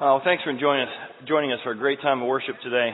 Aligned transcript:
Oh, 0.00 0.18
thanks 0.24 0.42
for 0.42 0.52
joining 0.52 0.88
us, 0.88 0.94
joining 1.24 1.52
us 1.52 1.60
for 1.62 1.70
a 1.70 1.76
great 1.76 2.02
time 2.02 2.20
of 2.20 2.26
worship 2.26 2.56
today. 2.64 2.90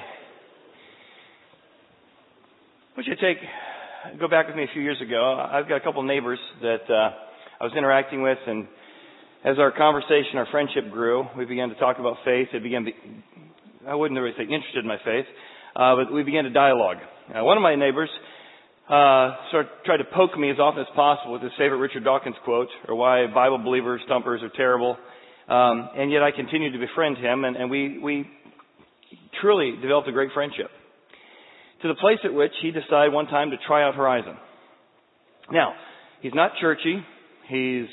Would 2.95 3.07
you 3.07 3.15
take, 3.15 3.39
go 4.21 4.29
back 4.29 4.49
with 4.49 4.57
me 4.57 4.65
a 4.65 4.73
few 4.75 4.83
years 4.83 5.01
ago. 5.01 5.49
I've 5.51 5.67
got 5.67 5.77
a 5.77 5.81
couple 5.81 6.03
neighbors 6.03 6.39
that 6.61 6.85
uh, 6.91 7.11
I 7.59 7.65
was 7.65 7.73
interacting 7.75 8.21
with, 8.21 8.37
and 8.47 8.69
as 9.47 9.59
our 9.59 9.73
conversation, 9.73 10.37
our 10.37 10.47
friendship 10.51 10.91
grew, 10.93 11.25
we 11.39 11.47
began 11.47 11.71
to 11.71 11.75
talk 11.77 11.99
about 11.99 12.19
faith. 12.23 12.49
It 12.53 12.63
began 12.63 12.85
to, 12.85 12.91
I 13.89 13.95
wouldn't 13.95 14.21
really 14.21 14.35
say 14.37 14.43
interested 14.43 14.85
in 14.85 14.87
my 14.87 14.99
faith, 15.03 15.25
uh, 15.77 15.97
but 15.97 16.13
we 16.13 16.23
began 16.23 16.45
to 16.45 16.51
dialogue. 16.51 16.99
Uh, 17.35 17.43
one 17.43 17.57
of 17.57 17.63
my 17.63 17.77
neighbors 17.77 18.11
uh, 18.91 19.37
sort 19.51 19.65
of 19.65 19.73
tried 19.87 20.05
to 20.05 20.09
poke 20.15 20.39
me 20.39 20.51
as 20.51 20.59
often 20.59 20.83
as 20.83 20.89
possible 20.95 21.33
with 21.33 21.41
his 21.41 21.53
favorite 21.57 21.79
Richard 21.79 22.05
Dawkins 22.05 22.37
quote, 22.45 22.69
or 22.89 22.95
why 22.95 23.25
Bible 23.33 23.57
believers, 23.57 24.03
stumpers 24.05 24.43
are 24.43 24.53
terrible. 24.55 24.99
Um, 25.51 25.91
and 25.97 26.13
yet 26.13 26.23
I 26.23 26.31
continued 26.31 26.75
to 26.75 26.79
befriend 26.79 27.19
him, 27.19 27.45
and, 27.45 27.57
and 27.57 27.71
we, 27.71 27.99
we 27.99 28.31
truly 29.41 29.75
developed 29.83 30.09
a 30.09 30.13
great 30.13 30.31
friendship. 30.33 30.71
To 31.83 31.89
the 31.89 31.95
place 31.95 32.19
at 32.25 32.33
which 32.33 32.53
he 32.63 32.71
decided 32.71 33.13
one 33.13 33.27
time 33.27 33.51
to 33.51 33.57
try 33.67 33.83
out 33.83 33.97
Horizon. 33.97 34.37
Now, 35.51 35.73
he's 36.23 36.35
not 36.35 36.53
churchy, 36.61 37.05
he's 37.49 37.87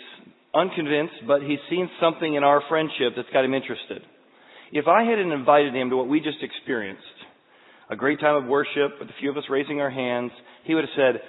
unconvinced, 0.54 1.26
but 1.26 1.42
he's 1.42 1.58
seen 1.70 1.90
something 2.00 2.36
in 2.36 2.44
our 2.44 2.62
friendship 2.70 3.14
that's 3.16 3.30
got 3.34 3.44
him 3.44 3.56
interested. 3.56 4.04
If 4.72 4.88
I 4.88 5.04
hadn't 5.04 5.32
invited 5.32 5.74
him 5.74 5.90
to 5.90 5.98
what 5.98 6.08
we 6.08 6.20
just 6.20 6.44
experienced, 6.44 7.02
a 7.90 7.96
great 7.96 8.20
time 8.20 8.36
of 8.36 8.48
worship 8.48 9.00
with 9.00 9.10
a 9.10 9.14
few 9.20 9.32
of 9.32 9.38
us 9.38 9.46
raising 9.50 9.82
our 9.82 9.90
hands, 9.90 10.32
he 10.66 10.76
would 10.76 10.84
have 10.84 10.94
said, 10.96 11.22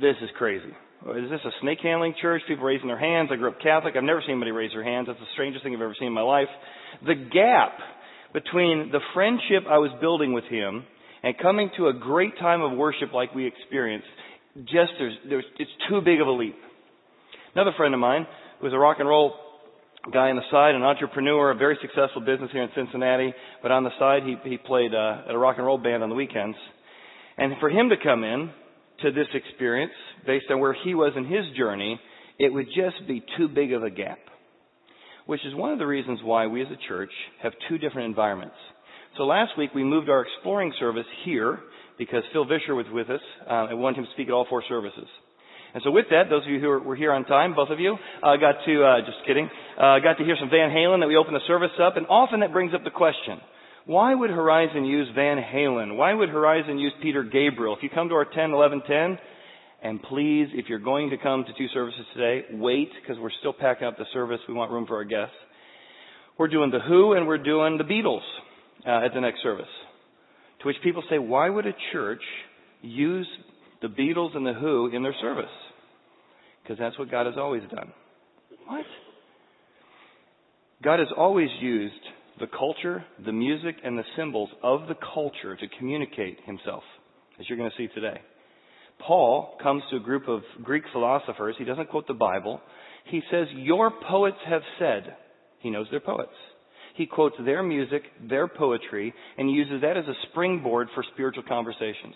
this 0.00 0.16
is 0.22 0.30
crazy. 0.38 0.72
Is 1.04 1.30
this 1.30 1.40
a 1.44 1.50
snake 1.60 1.78
handling 1.82 2.14
church? 2.20 2.42
People 2.48 2.64
raising 2.64 2.88
their 2.88 2.98
hands. 2.98 3.28
I 3.32 3.36
grew 3.36 3.50
up 3.50 3.60
Catholic. 3.62 3.94
I've 3.96 4.02
never 4.02 4.20
seen 4.22 4.32
anybody 4.32 4.50
raise 4.50 4.72
their 4.72 4.82
hands. 4.82 5.06
That's 5.08 5.20
the 5.20 5.26
strangest 5.34 5.62
thing 5.62 5.74
I've 5.74 5.80
ever 5.80 5.94
seen 5.98 6.08
in 6.08 6.14
my 6.14 6.22
life. 6.22 6.48
The 7.04 7.14
gap 7.14 7.78
between 8.32 8.90
the 8.90 9.00
friendship 9.14 9.68
I 9.68 9.78
was 9.78 9.90
building 10.00 10.32
with 10.32 10.44
him 10.44 10.84
and 11.22 11.36
coming 11.38 11.70
to 11.76 11.88
a 11.88 11.92
great 11.92 12.38
time 12.38 12.62
of 12.62 12.76
worship 12.76 13.12
like 13.12 13.34
we 13.34 13.46
experienced, 13.46 14.08
just 14.64 14.92
there's, 14.98 15.16
there's, 15.28 15.44
it's 15.58 15.70
too 15.88 16.00
big 16.00 16.20
of 16.20 16.26
a 16.26 16.32
leap. 16.32 16.56
Another 17.54 17.72
friend 17.76 17.94
of 17.94 18.00
mine 18.00 18.26
who 18.58 18.66
was 18.66 18.74
a 18.74 18.78
rock 18.78 18.96
and 18.98 19.08
roll 19.08 19.34
guy 20.12 20.30
on 20.30 20.36
the 20.36 20.42
side, 20.50 20.74
an 20.74 20.82
entrepreneur, 20.82 21.50
a 21.50 21.54
very 21.54 21.78
successful 21.82 22.20
business 22.20 22.50
here 22.52 22.62
in 22.62 22.70
Cincinnati, 22.74 23.34
but 23.62 23.70
on 23.70 23.84
the 23.84 23.90
side 23.98 24.22
he, 24.22 24.36
he 24.48 24.56
played 24.56 24.94
uh, 24.94 25.28
at 25.28 25.34
a 25.34 25.38
rock 25.38 25.56
and 25.58 25.66
roll 25.66 25.78
band 25.78 26.02
on 26.02 26.08
the 26.08 26.14
weekends. 26.14 26.56
And 27.38 27.54
for 27.60 27.68
him 27.68 27.90
to 27.90 27.96
come 28.02 28.24
in 28.24 28.50
to 29.02 29.12
this 29.12 29.26
experience 29.34 29.92
based 30.26 30.46
on 30.50 30.60
where 30.60 30.76
he 30.84 30.94
was 30.94 31.12
in 31.16 31.24
his 31.24 31.44
journey, 31.56 32.00
it 32.38 32.52
would 32.52 32.66
just 32.66 33.06
be 33.06 33.24
too 33.36 33.48
big 33.48 33.72
of 33.72 33.82
a 33.82 33.90
gap. 33.90 34.18
Which 35.26 35.44
is 35.44 35.54
one 35.54 35.72
of 35.72 35.78
the 35.78 35.86
reasons 35.86 36.20
why 36.22 36.46
we 36.46 36.62
as 36.62 36.68
a 36.68 36.88
church 36.88 37.10
have 37.42 37.52
two 37.68 37.78
different 37.78 38.06
environments. 38.06 38.56
So 39.16 39.24
last 39.24 39.52
week 39.58 39.70
we 39.74 39.82
moved 39.82 40.08
our 40.08 40.22
exploring 40.22 40.72
service 40.78 41.06
here 41.24 41.60
because 41.98 42.22
Phil 42.32 42.44
Vischer 42.44 42.74
was 42.74 42.86
with 42.92 43.10
us. 43.10 43.20
Uh, 43.48 43.68
I 43.70 43.74
wanted 43.74 43.98
him 43.98 44.04
to 44.04 44.10
speak 44.12 44.28
at 44.28 44.34
all 44.34 44.46
four 44.48 44.62
services. 44.68 45.08
And 45.74 45.82
so 45.84 45.90
with 45.90 46.06
that, 46.10 46.30
those 46.30 46.42
of 46.44 46.48
you 46.48 46.60
who 46.60 46.68
were 46.68 46.96
here 46.96 47.12
on 47.12 47.24
time, 47.24 47.54
both 47.54 47.70
of 47.70 47.80
you, 47.80 47.96
uh, 48.22 48.36
got 48.36 48.64
to, 48.64 48.84
uh, 48.84 49.00
just 49.04 49.18
kidding, 49.26 49.50
uh, 49.76 49.98
got 49.98 50.16
to 50.18 50.24
hear 50.24 50.36
some 50.40 50.48
Van 50.48 50.70
Halen 50.70 51.00
that 51.00 51.06
we 51.06 51.16
opened 51.16 51.36
the 51.36 51.46
service 51.46 51.74
up, 51.82 51.96
and 51.96 52.06
often 52.08 52.40
that 52.40 52.52
brings 52.52 52.72
up 52.72 52.84
the 52.84 52.90
question, 52.90 53.40
why 53.86 54.14
would 54.14 54.30
Horizon 54.30 54.84
use 54.84 55.08
Van 55.14 55.38
Halen? 55.38 55.96
Why 55.96 56.12
would 56.12 56.28
Horizon 56.28 56.78
use 56.78 56.92
Peter 57.00 57.22
Gabriel? 57.22 57.76
If 57.76 57.84
you 57.84 57.88
come 57.88 58.08
to 58.08 58.16
our 58.16 58.24
10, 58.24 58.50
11, 58.50 58.82
10, 58.86 59.18
and 59.82 60.02
please, 60.02 60.48
if 60.54 60.68
you're 60.68 60.80
going 60.80 61.10
to 61.10 61.18
come 61.18 61.44
to 61.44 61.52
two 61.56 61.68
services 61.72 62.04
today, 62.12 62.46
wait, 62.52 62.90
because 63.00 63.16
we're 63.22 63.30
still 63.38 63.52
packing 63.52 63.86
up 63.86 63.96
the 63.96 64.06
service. 64.12 64.40
We 64.48 64.54
want 64.54 64.72
room 64.72 64.86
for 64.86 64.96
our 64.96 65.04
guests. 65.04 65.36
We're 66.36 66.48
doing 66.48 66.72
The 66.72 66.80
Who 66.80 67.12
and 67.12 67.28
we're 67.28 67.38
doing 67.38 67.78
The 67.78 67.84
Beatles 67.84 68.22
uh, 68.84 69.06
at 69.06 69.14
the 69.14 69.20
next 69.20 69.42
service. 69.42 69.68
To 70.60 70.66
which 70.66 70.76
people 70.82 71.04
say, 71.08 71.18
why 71.18 71.48
would 71.48 71.66
a 71.66 71.74
church 71.92 72.22
use 72.82 73.28
The 73.82 73.88
Beatles 73.88 74.36
and 74.36 74.44
The 74.44 74.54
Who 74.54 74.90
in 74.92 75.04
their 75.04 75.14
service? 75.20 75.44
Because 76.62 76.78
that's 76.78 76.98
what 76.98 77.08
God 77.08 77.26
has 77.26 77.36
always 77.38 77.62
done. 77.72 77.92
What? 78.66 78.84
God 80.82 80.98
has 80.98 81.08
always 81.16 81.50
used 81.60 81.94
the 82.38 82.46
culture, 82.46 83.04
the 83.24 83.32
music, 83.32 83.76
and 83.84 83.98
the 83.98 84.04
symbols 84.16 84.50
of 84.62 84.88
the 84.88 84.96
culture 85.14 85.56
to 85.56 85.66
communicate 85.78 86.38
himself, 86.44 86.82
as 87.40 87.48
you're 87.48 87.58
going 87.58 87.70
to 87.70 87.76
see 87.76 87.92
today. 87.94 88.20
Paul 88.98 89.56
comes 89.62 89.82
to 89.90 89.96
a 89.96 90.00
group 90.00 90.28
of 90.28 90.42
Greek 90.62 90.84
philosophers. 90.92 91.56
He 91.58 91.64
doesn't 91.64 91.90
quote 91.90 92.06
the 92.06 92.14
Bible. 92.14 92.60
He 93.06 93.22
says, 93.30 93.46
Your 93.54 93.92
poets 94.08 94.38
have 94.48 94.62
said. 94.78 95.16
He 95.60 95.70
knows 95.70 95.86
they're 95.90 96.00
poets. 96.00 96.32
He 96.96 97.06
quotes 97.06 97.36
their 97.44 97.62
music, 97.62 98.02
their 98.26 98.48
poetry, 98.48 99.12
and 99.36 99.50
uses 99.50 99.82
that 99.82 99.98
as 99.98 100.06
a 100.06 100.14
springboard 100.30 100.88
for 100.94 101.04
spiritual 101.12 101.42
conversations. 101.46 102.14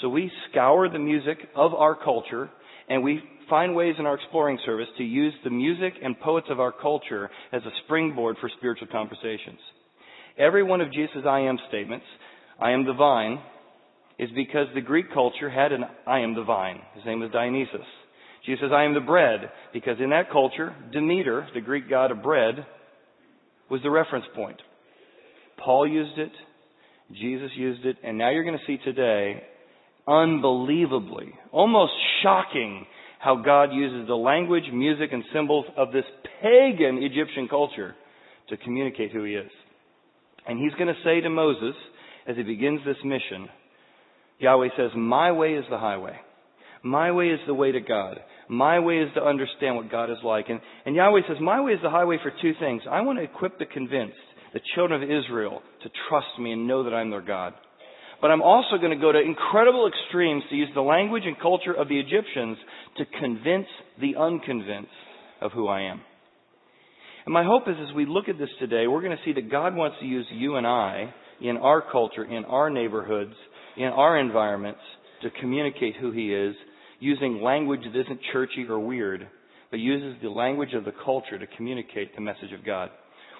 So 0.00 0.08
we 0.08 0.30
scour 0.50 0.88
the 0.88 0.98
music 0.98 1.38
of 1.56 1.74
our 1.74 1.96
culture 1.96 2.48
and 2.88 3.02
we 3.02 3.22
find 3.48 3.74
ways 3.74 3.94
in 3.98 4.06
our 4.06 4.14
exploring 4.14 4.58
service 4.64 4.88
to 4.98 5.04
use 5.04 5.34
the 5.44 5.50
music 5.50 5.94
and 6.02 6.18
poets 6.20 6.48
of 6.50 6.60
our 6.60 6.72
culture 6.72 7.30
as 7.52 7.62
a 7.62 7.70
springboard 7.84 8.36
for 8.40 8.50
spiritual 8.56 8.88
conversations. 8.90 9.58
Every 10.38 10.62
one 10.62 10.80
of 10.80 10.92
Jesus' 10.92 11.24
I 11.26 11.40
am 11.40 11.58
statements, 11.68 12.06
I 12.60 12.72
am 12.72 12.84
the 12.84 12.94
vine, 12.94 13.40
is 14.18 14.30
because 14.34 14.66
the 14.74 14.80
Greek 14.80 15.12
culture 15.12 15.50
had 15.50 15.72
an 15.72 15.84
I 16.06 16.20
am 16.20 16.34
the 16.34 16.44
vine. 16.44 16.80
His 16.94 17.04
name 17.04 17.20
was 17.20 17.30
Dionysus. 17.30 17.86
Jesus 18.46 18.64
says, 18.64 18.72
I 18.74 18.84
am 18.84 18.94
the 18.94 19.00
bread, 19.00 19.50
because 19.72 19.96
in 20.00 20.10
that 20.10 20.30
culture, 20.30 20.74
Demeter, 20.92 21.48
the 21.54 21.60
Greek 21.60 21.88
god 21.88 22.10
of 22.10 22.22
bread, 22.22 22.66
was 23.70 23.80
the 23.82 23.90
reference 23.90 24.26
point. 24.34 24.60
Paul 25.56 25.88
used 25.88 26.18
it, 26.18 26.32
Jesus 27.12 27.50
used 27.56 27.86
it, 27.86 27.96
and 28.04 28.18
now 28.18 28.30
you're 28.30 28.44
going 28.44 28.58
to 28.58 28.66
see 28.66 28.78
today, 28.84 29.42
unbelievably, 30.06 31.32
almost 31.52 31.92
shocking, 32.22 32.86
how 33.24 33.36
God 33.36 33.72
uses 33.72 34.06
the 34.06 34.14
language, 34.14 34.64
music, 34.70 35.10
and 35.12 35.24
symbols 35.32 35.64
of 35.78 35.92
this 35.92 36.04
pagan 36.42 36.98
Egyptian 37.02 37.48
culture 37.48 37.94
to 38.50 38.56
communicate 38.58 39.12
who 39.12 39.24
he 39.24 39.32
is. 39.32 39.50
And 40.46 40.58
he's 40.58 40.74
going 40.74 40.88
to 40.88 41.02
say 41.02 41.22
to 41.22 41.30
Moses, 41.30 41.74
as 42.28 42.36
he 42.36 42.42
begins 42.42 42.80
this 42.84 42.98
mission, 43.02 43.48
Yahweh 44.40 44.68
says, 44.76 44.90
My 44.94 45.32
way 45.32 45.54
is 45.54 45.64
the 45.70 45.78
highway. 45.78 46.16
My 46.82 47.12
way 47.12 47.28
is 47.28 47.40
the 47.46 47.54
way 47.54 47.72
to 47.72 47.80
God. 47.80 48.18
My 48.50 48.78
way 48.78 48.96
is 48.96 49.08
to 49.14 49.22
understand 49.22 49.76
what 49.76 49.90
God 49.90 50.10
is 50.10 50.18
like. 50.22 50.50
And, 50.50 50.60
and 50.84 50.94
Yahweh 50.94 51.22
says, 51.26 51.38
My 51.40 51.62
way 51.62 51.72
is 51.72 51.80
the 51.82 51.88
highway 51.88 52.18
for 52.22 52.32
two 52.42 52.52
things. 52.60 52.82
I 52.90 53.00
want 53.00 53.18
to 53.18 53.24
equip 53.24 53.58
the 53.58 53.64
convinced, 53.64 54.18
the 54.52 54.60
children 54.74 55.02
of 55.02 55.08
Israel, 55.08 55.62
to 55.82 55.90
trust 56.10 56.38
me 56.38 56.52
and 56.52 56.68
know 56.68 56.84
that 56.84 56.92
I'm 56.92 57.10
their 57.10 57.22
God. 57.22 57.54
But 58.20 58.30
I'm 58.30 58.42
also 58.42 58.78
going 58.78 58.96
to 58.96 59.00
go 59.00 59.12
to 59.12 59.20
incredible 59.20 59.88
extremes 59.88 60.44
to 60.50 60.56
use 60.56 60.68
the 60.74 60.80
language 60.80 61.24
and 61.26 61.38
culture 61.40 61.72
of 61.72 61.88
the 61.88 61.98
Egyptians 61.98 62.56
to 62.98 63.04
convince 63.20 63.66
the 64.00 64.16
unconvinced 64.16 64.90
of 65.40 65.52
who 65.52 65.68
I 65.68 65.82
am. 65.82 66.00
And 67.26 67.32
my 67.32 67.44
hope 67.44 67.68
is 67.68 67.76
as 67.86 67.94
we 67.94 68.06
look 68.06 68.28
at 68.28 68.38
this 68.38 68.50
today, 68.58 68.86
we're 68.86 69.02
going 69.02 69.16
to 69.16 69.24
see 69.24 69.32
that 69.32 69.50
God 69.50 69.74
wants 69.74 69.96
to 70.00 70.06
use 70.06 70.26
you 70.32 70.56
and 70.56 70.66
I 70.66 71.14
in 71.40 71.56
our 71.56 71.82
culture, 71.90 72.24
in 72.24 72.44
our 72.44 72.70
neighborhoods, 72.70 73.34
in 73.76 73.84
our 73.86 74.18
environments 74.18 74.80
to 75.22 75.30
communicate 75.40 75.96
who 75.96 76.12
He 76.12 76.34
is 76.34 76.54
using 77.00 77.42
language 77.42 77.80
that 77.84 77.98
isn't 77.98 78.20
churchy 78.32 78.66
or 78.68 78.78
weird, 78.78 79.26
but 79.70 79.80
uses 79.80 80.20
the 80.22 80.28
language 80.28 80.74
of 80.74 80.84
the 80.84 80.92
culture 81.04 81.38
to 81.38 81.46
communicate 81.56 82.14
the 82.14 82.20
message 82.20 82.52
of 82.56 82.64
God. 82.64 82.90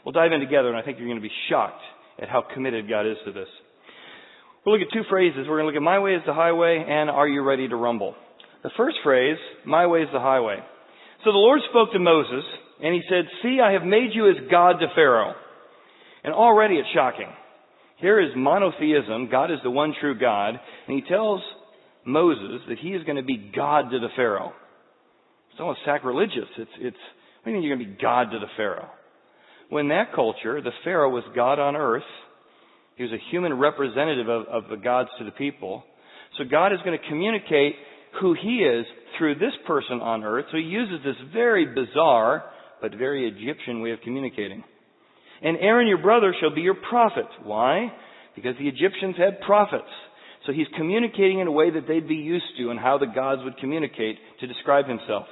We'll 0.05 0.12
dive 0.12 0.33
in 0.33 0.41
together, 0.41 0.69
and 0.69 0.77
I 0.77 0.83
think 0.83 0.99
you're 0.99 1.09
going 1.09 1.21
to 1.21 1.23
be 1.23 1.35
shocked 1.49 1.83
at 2.21 2.29
how 2.29 2.45
committed 2.53 2.89
God 2.89 3.06
is 3.06 3.17
to 3.27 3.33
this. 3.33 3.49
We'll 4.64 4.78
look 4.78 4.86
at 4.86 4.92
two 4.94 5.04
phrases. 5.10 5.47
We're 5.47 5.60
going 5.60 5.64
to 5.64 5.66
look 5.66 5.76
at 5.76 5.82
my 5.82 5.98
way 5.98 6.12
is 6.12 6.22
the 6.26 6.32
highway 6.32 6.84
and 6.88 7.10
are 7.10 7.28
you 7.28 7.42
ready 7.42 7.69
to 7.69 7.76
rumble? 7.76 8.14
The 8.62 8.70
first 8.76 8.97
phrase, 9.04 9.36
my 9.66 9.86
way 9.86 10.00
is 10.00 10.08
the 10.12 10.20
highway. 10.20 10.56
So 11.25 11.32
the 11.32 11.38
Lord 11.38 11.60
spoke 11.69 11.92
to 11.92 11.98
Moses 11.98 12.44
and 12.82 12.94
he 12.94 13.02
said, 13.08 13.25
see, 13.42 13.58
I 13.62 13.72
have 13.72 13.82
made 13.82 14.10
you 14.14 14.28
as 14.30 14.36
God 14.50 14.78
to 14.80 14.86
Pharaoh. 14.94 15.34
And 16.22 16.32
already 16.32 16.76
it's 16.76 16.88
shocking. 16.94 17.28
Here 17.99 18.19
is 18.20 18.31
monotheism. 18.34 19.28
God 19.31 19.50
is 19.50 19.58
the 19.62 19.70
one 19.70 19.94
true 20.00 20.19
God. 20.19 20.55
And 20.88 20.96
he 20.96 21.02
tells 21.08 21.43
Moses 22.06 22.62
that 22.69 22.78
he 22.78 22.88
is 22.88 23.05
going 23.05 23.17
to 23.17 23.22
be 23.22 23.52
God 23.55 23.90
to 23.90 23.99
the 23.99 24.08
Pharaoh. 24.17 24.52
It's 25.50 25.60
almost 25.60 25.81
sacrilegious. 25.84 26.49
It's, 26.58 26.70
it's, 26.81 26.96
what 27.43 27.44
do 27.44 27.50
you 27.50 27.56
mean 27.56 27.62
you're 27.62 27.76
going 27.76 27.87
to 27.87 27.94
be 27.94 28.02
God 28.02 28.31
to 28.32 28.38
the 28.38 28.50
Pharaoh? 28.56 28.88
When 29.69 29.88
that 29.88 30.14
culture, 30.14 30.60
the 30.60 30.72
Pharaoh 30.84 31.10
was 31.10 31.25
God 31.34 31.58
on 31.58 31.76
earth. 31.76 32.02
He 32.96 33.02
was 33.02 33.12
a 33.12 33.31
human 33.31 33.55
representative 33.55 34.29
of, 34.29 34.46
of 34.46 34.70
the 34.70 34.76
gods 34.76 35.08
to 35.19 35.25
the 35.25 35.32
people. 35.32 35.85
So 36.38 36.44
God 36.49 36.73
is 36.73 36.79
going 36.85 36.99
to 36.99 37.08
communicate 37.08 37.75
who 38.20 38.35
he 38.41 38.58
is 38.58 38.87
through 39.19 39.37
this 39.37 39.52
person 39.67 40.00
on 40.00 40.23
earth. 40.23 40.46
So 40.50 40.58
he 40.58 40.64
uses 40.64 41.05
this 41.05 41.17
very 41.32 41.67
bizarre 41.75 42.44
but 42.81 42.94
very 42.94 43.26
Egyptian 43.26 43.81
way 43.81 43.93
of 43.93 44.00
communicating. 44.02 44.62
And 45.43 45.56
Aaron 45.58 45.87
your 45.87 45.99
brother 45.99 46.35
shall 46.41 46.55
be 46.55 46.61
your 46.61 46.75
prophet. 46.75 47.26
Why? 47.43 47.93
Because 48.35 48.55
the 48.58 48.69
Egyptians 48.69 49.17
had 49.17 49.41
prophets. 49.41 49.88
So 50.46 50.52
he's 50.52 50.67
communicating 50.76 51.41
in 51.41 51.46
a 51.46 51.52
way 51.52 51.70
that 51.70 51.88
they'd 51.88 52.06
be 52.06 52.17
used 52.17 52.44
to 52.58 52.70
and 52.70 52.79
how 52.79 52.99
the 52.99 53.06
gods 53.06 53.43
would 53.44 53.56
communicate 53.56 54.17
to 54.41 54.46
describe 54.46 54.87
himself. 54.87 55.26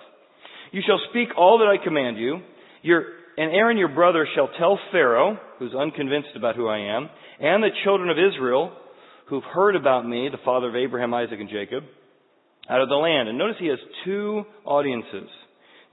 You 0.73 0.81
shall 0.87 1.00
speak 1.11 1.29
all 1.37 1.59
that 1.59 1.69
I 1.69 1.82
command 1.82 2.17
you. 2.17 2.41
Your 2.82 3.05
and 3.37 3.53
Aaron 3.53 3.79
your 3.79 3.88
brother 3.88 4.26
shall 4.35 4.49
tell 4.59 4.79
Pharaoh, 4.91 5.38
who's 5.59 5.75
unconvinced 5.75 6.31
about 6.37 6.56
who 6.56 6.69
I 6.69 6.97
am, 6.97 7.09
and 7.40 7.62
the 7.62 7.70
children 7.84 8.11
of 8.11 8.17
Israel, 8.19 8.73
who've 9.29 9.44
heard 9.44 9.76
about 9.76 10.06
me, 10.06 10.29
the 10.31 10.38
father 10.44 10.69
of 10.69 10.76
Abraham, 10.76 11.14
Isaac, 11.14 11.38
and 11.40 11.49
Jacob, 11.49 11.84
out 12.69 12.81
of 12.81 12.88
the 12.88 12.94
land. 12.94 13.29
And 13.29 13.38
notice 13.38 13.56
he 13.58 13.69
has 13.69 13.79
two 14.05 14.44
audiences. 14.64 15.29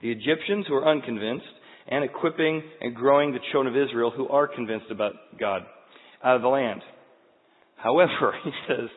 The 0.02 0.10
Egyptians 0.10 0.66
who 0.68 0.74
are 0.74 0.88
unconvinced, 0.88 1.46
and 1.90 2.04
equipping 2.04 2.62
and 2.80 2.94
growing 2.94 3.32
the 3.32 3.40
children 3.50 3.74
of 3.74 3.88
Israel 3.88 4.12
who 4.14 4.28
are 4.28 4.46
convinced 4.46 4.86
about 4.90 5.12
God 5.38 5.62
out 6.22 6.36
of 6.36 6.42
the 6.42 6.48
land. 6.48 6.82
However, 7.76 8.34
he 8.44 8.50
says, 8.68 8.88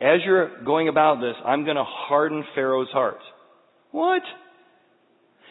as 0.00 0.20
you're 0.24 0.64
going 0.64 0.88
about 0.88 1.20
this, 1.20 1.34
I'm 1.44 1.64
going 1.64 1.76
to 1.76 1.84
harden 1.84 2.44
Pharaoh's 2.54 2.88
heart. 2.88 3.20
What? 3.92 4.22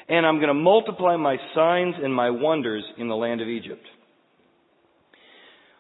And 0.10 0.26
I'm 0.26 0.38
going 0.38 0.50
to 0.50 0.54
multiply 0.54 1.16
my 1.16 1.38
signs 1.56 1.96
and 2.04 2.14
my 2.14 2.32
wonders 2.32 2.84
in 2.98 3.08
the 3.08 3.16
land 3.16 3.40
of 3.40 3.48
Egypt. 3.48 3.84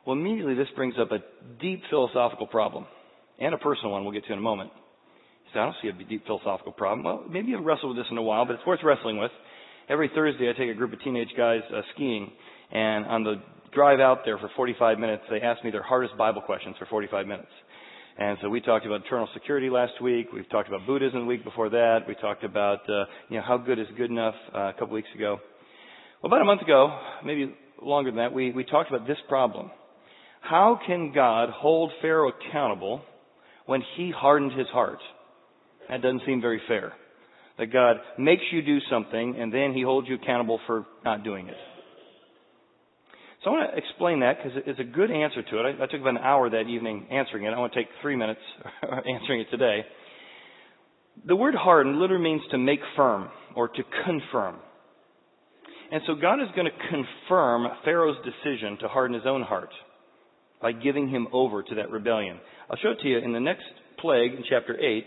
Well, 0.05 0.15
immediately 0.15 0.55
this 0.55 0.67
brings 0.75 0.95
up 0.99 1.11
a 1.11 1.19
deep 1.61 1.81
philosophical 1.89 2.47
problem 2.47 2.85
and 3.39 3.53
a 3.53 3.57
personal 3.57 3.91
one 3.91 4.03
we'll 4.03 4.13
get 4.13 4.25
to 4.25 4.33
in 4.33 4.39
a 4.39 4.41
moment. 4.41 4.71
So 5.53 5.59
I 5.59 5.65
don't 5.65 5.75
see 5.81 5.89
a 5.89 5.93
deep 5.93 6.25
philosophical 6.25 6.71
problem. 6.71 7.03
Well, 7.03 7.25
maybe 7.29 7.49
you've 7.49 7.65
wrestled 7.65 7.95
with 7.95 8.05
this 8.05 8.09
in 8.11 8.17
a 8.17 8.21
while, 8.21 8.45
but 8.45 8.53
it's 8.55 8.65
worth 8.65 8.79
wrestling 8.83 9.17
with. 9.17 9.31
Every 9.89 10.09
Thursday 10.15 10.49
I 10.49 10.53
take 10.57 10.69
a 10.69 10.73
group 10.73 10.93
of 10.93 11.01
teenage 11.03 11.29
guys 11.35 11.61
uh, 11.75 11.81
skiing, 11.93 12.31
and 12.71 13.05
on 13.05 13.23
the 13.23 13.41
drive 13.73 13.99
out 13.99 14.19
there 14.25 14.37
for 14.37 14.49
45 14.55 14.97
minutes, 14.99 15.23
they 15.29 15.41
ask 15.41 15.63
me 15.63 15.71
their 15.71 15.83
hardest 15.83 16.17
Bible 16.17 16.41
questions 16.41 16.75
for 16.79 16.85
45 16.85 17.27
minutes. 17.27 17.51
And 18.17 18.37
so 18.41 18.49
we 18.49 18.61
talked 18.61 18.85
about 18.85 19.05
eternal 19.05 19.27
security 19.33 19.69
last 19.69 19.93
week. 20.01 20.27
We've 20.33 20.49
talked 20.49 20.67
about 20.67 20.85
Buddhism 20.85 21.21
the 21.21 21.25
week 21.25 21.43
before 21.43 21.69
that. 21.69 21.99
We 22.07 22.15
talked 22.15 22.43
about, 22.43 22.89
uh, 22.89 23.05
you 23.29 23.37
know, 23.37 23.43
how 23.45 23.57
good 23.57 23.79
is 23.79 23.87
good 23.97 24.09
enough 24.09 24.35
uh, 24.53 24.59
a 24.59 24.73
couple 24.73 24.93
weeks 24.93 25.09
ago. 25.15 25.39
Well, 26.21 26.31
about 26.31 26.41
a 26.41 26.45
month 26.45 26.61
ago, 26.61 26.97
maybe 27.25 27.53
longer 27.81 28.11
than 28.11 28.17
that, 28.17 28.33
we, 28.33 28.51
we 28.51 28.63
talked 28.63 28.91
about 28.91 29.07
this 29.07 29.17
problem. 29.27 29.71
How 30.41 30.79
can 30.85 31.13
God 31.13 31.49
hold 31.49 31.91
Pharaoh 32.01 32.31
accountable 32.31 33.01
when 33.67 33.81
he 33.95 34.11
hardened 34.11 34.51
his 34.51 34.67
heart? 34.67 34.99
That 35.87 36.01
doesn't 36.01 36.23
seem 36.25 36.41
very 36.41 36.61
fair. 36.67 36.93
That 37.57 37.67
God 37.67 37.97
makes 38.17 38.43
you 38.51 38.61
do 38.61 38.79
something 38.89 39.35
and 39.39 39.53
then 39.53 39.73
he 39.73 39.83
holds 39.83 40.07
you 40.09 40.15
accountable 40.15 40.59
for 40.65 40.85
not 41.05 41.23
doing 41.23 41.47
it. 41.47 41.55
So 43.43 43.49
I 43.49 43.53
want 43.53 43.71
to 43.71 43.77
explain 43.77 44.19
that 44.19 44.37
because 44.37 44.61
it's 44.65 44.79
a 44.79 44.83
good 44.83 45.09
answer 45.09 45.41
to 45.41 45.59
it. 45.59 45.63
I, 45.79 45.83
I, 45.83 45.87
took 45.87 46.01
about 46.01 46.11
an 46.11 46.17
hour 46.17 46.49
that 46.49 46.67
evening 46.67 47.07
answering 47.09 47.45
it. 47.45 47.49
I 47.49 47.59
want 47.59 47.73
to 47.73 47.79
take 47.79 47.89
three 48.01 48.15
minutes 48.15 48.41
answering 48.83 49.41
it 49.41 49.47
today. 49.49 49.85
The 51.25 51.35
word 51.35 51.55
harden 51.55 51.99
literally 51.99 52.23
means 52.23 52.41
to 52.51 52.57
make 52.57 52.79
firm 52.95 53.29
or 53.55 53.67
to 53.67 53.83
confirm. 54.05 54.57
And 55.91 56.01
so 56.07 56.15
God 56.15 56.35
is 56.35 56.49
going 56.55 56.67
to 56.67 56.87
confirm 56.89 57.67
Pharaoh's 57.83 58.17
decision 58.23 58.77
to 58.79 58.87
harden 58.87 59.15
his 59.15 59.25
own 59.25 59.41
heart 59.41 59.71
by 60.61 60.71
giving 60.71 61.09
him 61.09 61.27
over 61.33 61.63
to 61.63 61.75
that 61.75 61.91
rebellion. 61.91 62.39
I'll 62.69 62.77
show 62.77 62.91
it 62.91 62.99
to 63.01 63.07
you 63.07 63.17
in 63.17 63.33
the 63.33 63.39
next 63.39 63.65
plague 63.99 64.33
in 64.33 64.43
chapter 64.49 64.79
8. 64.79 65.05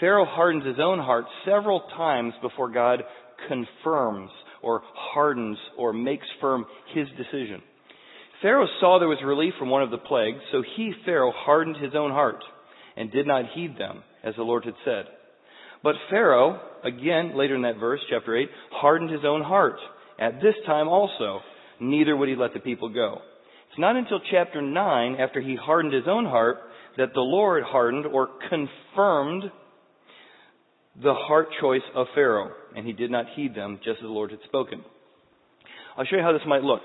Pharaoh 0.00 0.24
hardens 0.24 0.66
his 0.66 0.78
own 0.80 0.98
heart 0.98 1.24
several 1.44 1.80
times 1.96 2.34
before 2.42 2.70
God 2.70 3.02
confirms 3.48 4.30
or 4.62 4.82
hardens 4.94 5.58
or 5.76 5.92
makes 5.92 6.26
firm 6.40 6.64
his 6.94 7.06
decision. 7.16 7.62
Pharaoh 8.42 8.66
saw 8.80 8.98
there 8.98 9.08
was 9.08 9.22
relief 9.24 9.54
from 9.58 9.70
one 9.70 9.82
of 9.82 9.90
the 9.90 9.98
plagues, 9.98 10.40
so 10.52 10.62
he, 10.76 10.92
Pharaoh, 11.04 11.32
hardened 11.34 11.76
his 11.76 11.94
own 11.94 12.10
heart 12.10 12.42
and 12.96 13.10
did 13.10 13.26
not 13.26 13.44
heed 13.54 13.78
them, 13.78 14.02
as 14.22 14.34
the 14.36 14.42
Lord 14.42 14.64
had 14.64 14.74
said. 14.84 15.04
But 15.82 15.94
Pharaoh, 16.10 16.60
again, 16.82 17.36
later 17.36 17.54
in 17.54 17.62
that 17.62 17.78
verse, 17.78 18.00
chapter 18.10 18.36
8, 18.36 18.48
hardened 18.72 19.10
his 19.10 19.24
own 19.24 19.42
heart. 19.42 19.76
At 20.18 20.40
this 20.40 20.54
time 20.66 20.88
also, 20.88 21.40
neither 21.80 22.16
would 22.16 22.28
he 22.28 22.36
let 22.36 22.54
the 22.54 22.60
people 22.60 22.88
go. 22.88 23.18
It's 23.74 23.80
not 23.80 23.96
until 23.96 24.20
chapter 24.30 24.62
9, 24.62 25.16
after 25.16 25.40
he 25.40 25.56
hardened 25.56 25.92
his 25.92 26.04
own 26.06 26.26
heart, 26.26 26.58
that 26.96 27.08
the 27.12 27.20
Lord 27.20 27.64
hardened 27.64 28.06
or 28.06 28.28
confirmed 28.48 29.50
the 31.02 31.12
heart 31.12 31.48
choice 31.60 31.82
of 31.92 32.06
Pharaoh, 32.14 32.52
and 32.76 32.86
he 32.86 32.92
did 32.92 33.10
not 33.10 33.26
heed 33.34 33.56
them 33.56 33.78
just 33.78 33.96
as 33.98 34.02
the 34.02 34.06
Lord 34.06 34.30
had 34.30 34.38
spoken. 34.44 34.84
I'll 35.98 36.04
show 36.04 36.14
you 36.14 36.22
how 36.22 36.32
this 36.32 36.42
might 36.46 36.62
look. 36.62 36.82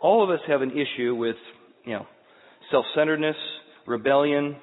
All 0.00 0.24
of 0.24 0.30
us 0.30 0.40
have 0.48 0.62
an 0.62 0.72
issue 0.72 1.14
with, 1.14 1.36
you 1.84 1.92
know, 1.92 2.06
self-centeredness, 2.72 3.36
rebellion, 3.86 4.56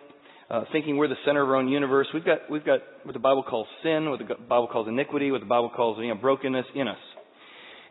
uh, 0.50 0.66
thinking 0.74 0.98
we're 0.98 1.08
the 1.08 1.16
center 1.26 1.44
of 1.44 1.48
our 1.48 1.56
own 1.56 1.70
universe. 1.70 2.08
We've 2.14 2.26
got, 2.26 2.52
we've 2.52 2.66
got 2.66 2.81
what 3.04 3.14
the 3.14 3.20
Bible 3.20 3.44
calls 3.44 3.68
sin, 3.84 4.10
what 4.10 4.20
the 4.20 4.36
Bible 4.36 4.68
calls 4.68 4.90
iniquity, 4.90 5.31
what 5.31 5.40
the 5.40 5.48
Bible 5.48 5.72
calls, 5.74 5.98
you 6.02 6.10
know, 6.10 6.16
brokenness 6.16 6.66
in 6.76 6.90
us. 6.90 6.98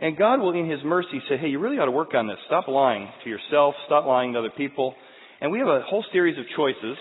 And 0.00 0.16
God 0.16 0.40
will, 0.40 0.52
in 0.52 0.70
His 0.70 0.80
mercy, 0.84 1.20
say, 1.28 1.36
hey, 1.36 1.48
you 1.48 1.58
really 1.58 1.78
ought 1.78 1.86
to 1.86 1.90
work 1.90 2.14
on 2.14 2.28
this. 2.28 2.36
Stop 2.46 2.68
lying 2.68 3.08
to 3.24 3.30
yourself. 3.30 3.74
Stop 3.86 4.06
lying 4.06 4.32
to 4.32 4.38
other 4.38 4.52
people. 4.56 4.94
And 5.40 5.50
we 5.50 5.58
have 5.58 5.68
a 5.68 5.82
whole 5.88 6.04
series 6.12 6.38
of 6.38 6.44
choices 6.56 6.96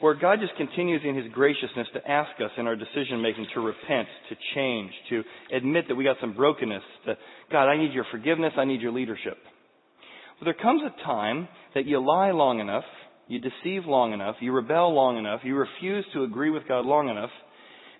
where 0.00 0.14
God 0.14 0.38
just 0.40 0.56
continues 0.56 1.02
in 1.04 1.14
His 1.14 1.32
graciousness 1.32 1.86
to 1.94 2.10
ask 2.10 2.30
us 2.40 2.50
in 2.58 2.66
our 2.66 2.74
decision 2.74 3.22
making 3.22 3.46
to 3.54 3.60
repent, 3.60 4.08
to 4.30 4.36
change, 4.54 4.90
to 5.10 5.22
admit 5.54 5.84
that 5.88 5.94
we 5.94 6.04
got 6.04 6.16
some 6.20 6.34
brokenness, 6.34 6.82
that 7.06 7.18
God, 7.52 7.68
I 7.68 7.76
need 7.76 7.92
your 7.92 8.06
forgiveness, 8.10 8.52
I 8.56 8.64
need 8.64 8.80
your 8.80 8.92
leadership. 8.92 9.36
But 10.38 10.46
there 10.46 10.54
comes 10.54 10.82
a 10.82 11.04
time 11.04 11.46
that 11.74 11.86
you 11.86 12.04
lie 12.04 12.32
long 12.32 12.58
enough, 12.58 12.84
you 13.28 13.38
deceive 13.38 13.84
long 13.86 14.12
enough, 14.12 14.36
you 14.40 14.52
rebel 14.52 14.92
long 14.92 15.18
enough, 15.18 15.40
you 15.44 15.54
refuse 15.54 16.04
to 16.14 16.24
agree 16.24 16.50
with 16.50 16.66
God 16.66 16.84
long 16.84 17.08
enough, 17.08 17.30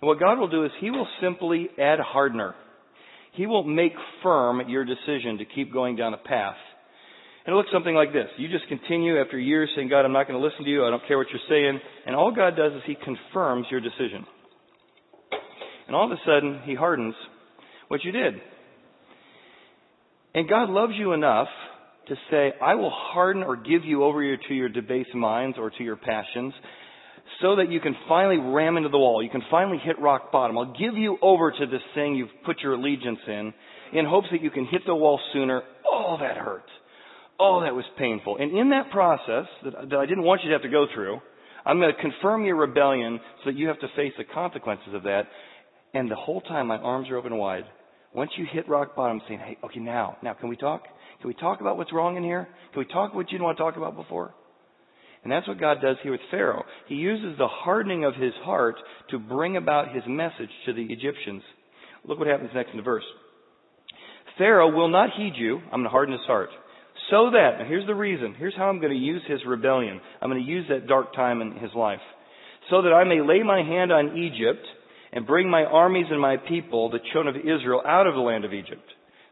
and 0.00 0.08
what 0.08 0.19
God 0.19 0.40
will 0.40 0.49
do 0.49 0.64
is 0.64 0.73
He 0.81 0.90
will 0.90 1.06
simply 1.20 1.69
add 1.79 2.00
hardener. 2.00 2.56
He 3.32 3.46
will 3.46 3.64
make 3.64 3.93
firm 4.23 4.69
your 4.69 4.84
decision 4.84 5.38
to 5.38 5.44
keep 5.44 5.73
going 5.73 5.96
down 5.96 6.14
a 6.14 6.19
path 6.19 6.56
and 7.44 7.55
it 7.55 7.56
looks 7.56 7.70
something 7.73 7.94
like 7.94 8.12
this. 8.12 8.29
You 8.37 8.49
just 8.49 8.69
continue 8.69 9.20
after 9.20 9.37
years 9.38 9.69
saying, 9.75 9.88
God, 9.88 10.05
I'm 10.05 10.12
not 10.12 10.29
going 10.29 10.40
to 10.40 10.46
listen 10.46 10.64
to 10.64 10.70
you. 10.70 10.84
I 10.84 10.90
don't 10.90 11.02
care 11.08 11.19
what 11.19 11.26
you're 11.31 11.40
saying. 11.49 11.81
And 12.06 12.14
all 12.14 12.31
God 12.31 12.56
does 12.56 12.73
is 12.73 12.82
He 12.87 12.94
confirms 12.94 13.67
your 13.69 13.81
decision. 13.81 14.25
And 15.88 15.96
all 15.96 16.06
of 16.06 16.12
a 16.12 16.20
sudden, 16.25 16.61
He 16.64 16.76
hardens 16.76 17.14
what 17.88 18.05
you 18.05 18.12
did. 18.12 18.34
And 20.34 20.49
God 20.49 20.70
loves 20.70 20.93
you 20.96 21.12
enough 21.12 21.49
to 22.08 22.14
say, 22.31 22.52
I 22.62 22.76
will 22.76 22.93
harden 22.93 23.43
or 23.43 23.56
give 23.56 23.84
you 23.84 24.05
over 24.05 24.37
to 24.37 24.55
your 24.55 24.69
debased 24.69 25.14
minds 25.14 25.58
or 25.58 25.70
to 25.70 25.82
your 25.82 25.96
passions 25.96 26.55
so 27.42 27.56
that 27.56 27.70
you 27.70 27.80
can 27.80 27.94
finally 28.08 28.38
ram 28.38 28.76
into 28.76 28.88
the 28.88 28.98
wall. 28.98 29.22
You 29.22 29.28
can 29.28 29.42
finally 29.50 29.78
hit 29.84 29.98
rock 30.00 30.32
bottom. 30.32 30.56
I'll 30.56 30.72
give 30.72 30.96
you 30.96 31.18
over 31.20 31.50
to 31.50 31.66
this 31.66 31.82
thing 31.94 32.14
you've 32.14 32.30
put 32.46 32.60
your 32.60 32.74
allegiance 32.74 33.18
in 33.26 33.52
in 33.92 34.06
hopes 34.06 34.28
that 34.32 34.42
you 34.42 34.50
can 34.50 34.64
hit 34.64 34.82
the 34.86 34.94
wall 34.94 35.20
sooner. 35.32 35.62
Oh, 35.86 36.16
that 36.20 36.38
hurts. 36.38 36.70
Oh, 37.38 37.60
that 37.62 37.74
was 37.74 37.84
painful. 37.98 38.38
And 38.38 38.56
in 38.56 38.70
that 38.70 38.90
process 38.90 39.46
that, 39.64 39.90
that 39.90 39.98
I 39.98 40.06
didn't 40.06 40.22
want 40.22 40.43
you 40.43 40.50
to 40.50 40.55
have 40.55 40.62
to 40.62 40.69
go 40.69 40.86
through, 40.94 41.20
I'm 41.67 41.78
going 41.78 41.93
to 41.94 42.00
confirm 42.00 42.44
your 42.44 42.56
rebellion 42.56 43.20
so 43.44 43.50
that 43.50 43.58
you 43.58 43.69
have 43.69 43.81
to 43.81 43.88
face 43.96 44.12
the 44.17 44.24
consequences 44.24 44.94
of 44.94 45.02
that. 45.02 45.22
And 45.94 46.10
the 46.10 46.17
whole 46.17 46.40
time 46.40 46.69
my 46.69 46.78
arms 46.78 47.10
are 47.10 47.17
open 47.17 47.36
wide. 47.36 47.64
Once 48.14 48.31
you 48.36 48.46
hit 48.50 48.69
rock 48.69 48.94
bottom, 48.94 49.20
saying, 49.26 49.40
hey, 49.40 49.58
okay, 49.64 49.81
now, 49.81 50.17
now, 50.22 50.34
can 50.34 50.48
we 50.48 50.56
talk? 50.56 50.84
Can 51.20 51.28
we 51.28 51.34
talk 51.34 51.60
about 51.60 51.76
what's 51.78 51.93
wrong 51.93 52.17
in 52.17 52.22
here? 52.22 52.48
Can 52.72 52.81
we 52.81 52.93
talk 52.93 53.14
what 53.14 53.31
you 53.31 53.38
didn't 53.38 53.44
want 53.44 53.58
to 53.58 53.64
talk 53.64 53.76
about 53.76 53.96
before? 53.96 54.34
And 55.22 55.31
that's 55.31 55.46
what 55.46 55.60
God 55.60 55.79
does 55.81 55.96
here 56.02 56.12
with 56.12 56.20
Pharaoh. 56.31 56.64
He 56.88 56.96
uses 56.96 57.38
the 57.38 57.48
hardening 57.48 58.05
of 58.05 58.14
his 58.14 58.32
heart 58.43 58.74
to 59.10 59.19
bring 59.19 59.56
about 59.56 59.94
his 59.94 60.02
message 60.06 60.50
to 60.67 60.72
the 60.72 60.82
Egyptians. 60.82 61.43
Look 62.05 62.19
what 62.19 62.26
happens 62.26 62.50
next 62.55 62.70
in 62.72 62.79
the 62.79 62.82
verse. 62.82 63.05
Pharaoh 64.36 64.74
will 64.74 64.88
not 64.88 65.10
heed 65.17 65.34
you. 65.36 65.58
I'm 65.67 65.81
going 65.81 65.84
to 65.84 65.91
harden 65.91 66.12
his 66.12 66.26
heart. 66.26 66.48
So 67.10 67.31
that, 67.31 67.60
and 67.60 67.69
here's 67.69 67.86
the 67.86 67.94
reason, 67.94 68.34
here's 68.36 68.56
how 68.56 68.69
I'm 68.69 68.81
going 68.81 68.93
to 68.93 68.98
use 68.98 69.22
his 69.29 69.41
rebellion. 69.46 70.00
I'm 70.20 70.31
going 70.31 70.44
to 70.44 70.50
use 70.50 70.67
that 70.70 70.88
dark 70.88 71.14
time 71.14 71.41
in 71.41 71.52
his 71.52 71.70
life. 71.74 72.00
So 72.70 72.82
that 72.82 72.93
I 72.93 73.05
may 73.05 73.20
lay 73.20 73.43
my 73.43 73.62
hand 73.62 73.93
on 73.93 74.17
Egypt 74.17 74.64
and 75.12 75.26
bring 75.26 75.50
my 75.50 75.64
armies 75.64 76.06
and 76.10 76.20
my 76.20 76.36
people, 76.36 76.91
the 76.91 76.98
children 77.12 77.36
of 77.36 77.43
Israel, 77.43 77.82
out 77.86 78.06
of 78.06 78.14
the 78.14 78.20
land 78.20 78.44
of 78.44 78.52
Egypt. 78.52 78.82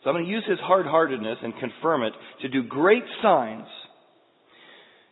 So 0.03 0.11
I'm 0.11 0.17
going 0.17 0.27
to 0.27 0.31
use 0.31 0.45
his 0.49 0.59
hard-heartedness 0.61 1.39
and 1.43 1.53
confirm 1.59 2.03
it 2.03 2.13
to 2.43 2.49
do 2.49 2.63
great 2.63 3.05
signs 3.23 3.67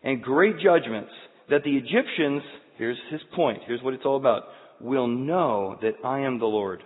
and 0.08 0.22
great 0.22 0.58
judgments 0.58 1.10
that 1.50 1.64
the 1.64 1.76
Egyptians, 1.76 2.42
here's 2.78 2.96
his 3.10 3.20
point, 3.36 3.58
here's 3.66 3.82
what 3.82 3.92
it's 3.92 4.06
all 4.06 4.16
about, 4.16 4.44
will 4.80 5.06
know 5.06 5.76
that 5.82 5.96
I 6.02 6.20
am 6.20 6.38
the 6.38 6.46
Lord. 6.46 6.82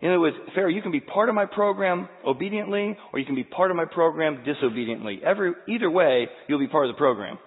In 0.00 0.08
other 0.08 0.18
words, 0.18 0.36
Pharaoh, 0.52 0.68
you 0.68 0.82
can 0.82 0.90
be 0.90 0.98
part 0.98 1.28
of 1.28 1.36
my 1.36 1.44
program 1.46 2.08
obediently, 2.26 2.96
or 3.12 3.20
you 3.20 3.24
can 3.24 3.36
be 3.36 3.44
part 3.44 3.70
of 3.70 3.76
my 3.76 3.84
program 3.84 4.42
disobediently. 4.44 5.20
Every, 5.24 5.52
either 5.68 5.88
way, 5.88 6.26
you'll 6.48 6.58
be 6.58 6.66
part 6.66 6.88
of 6.88 6.94
the 6.96 6.98
program. 6.98 7.38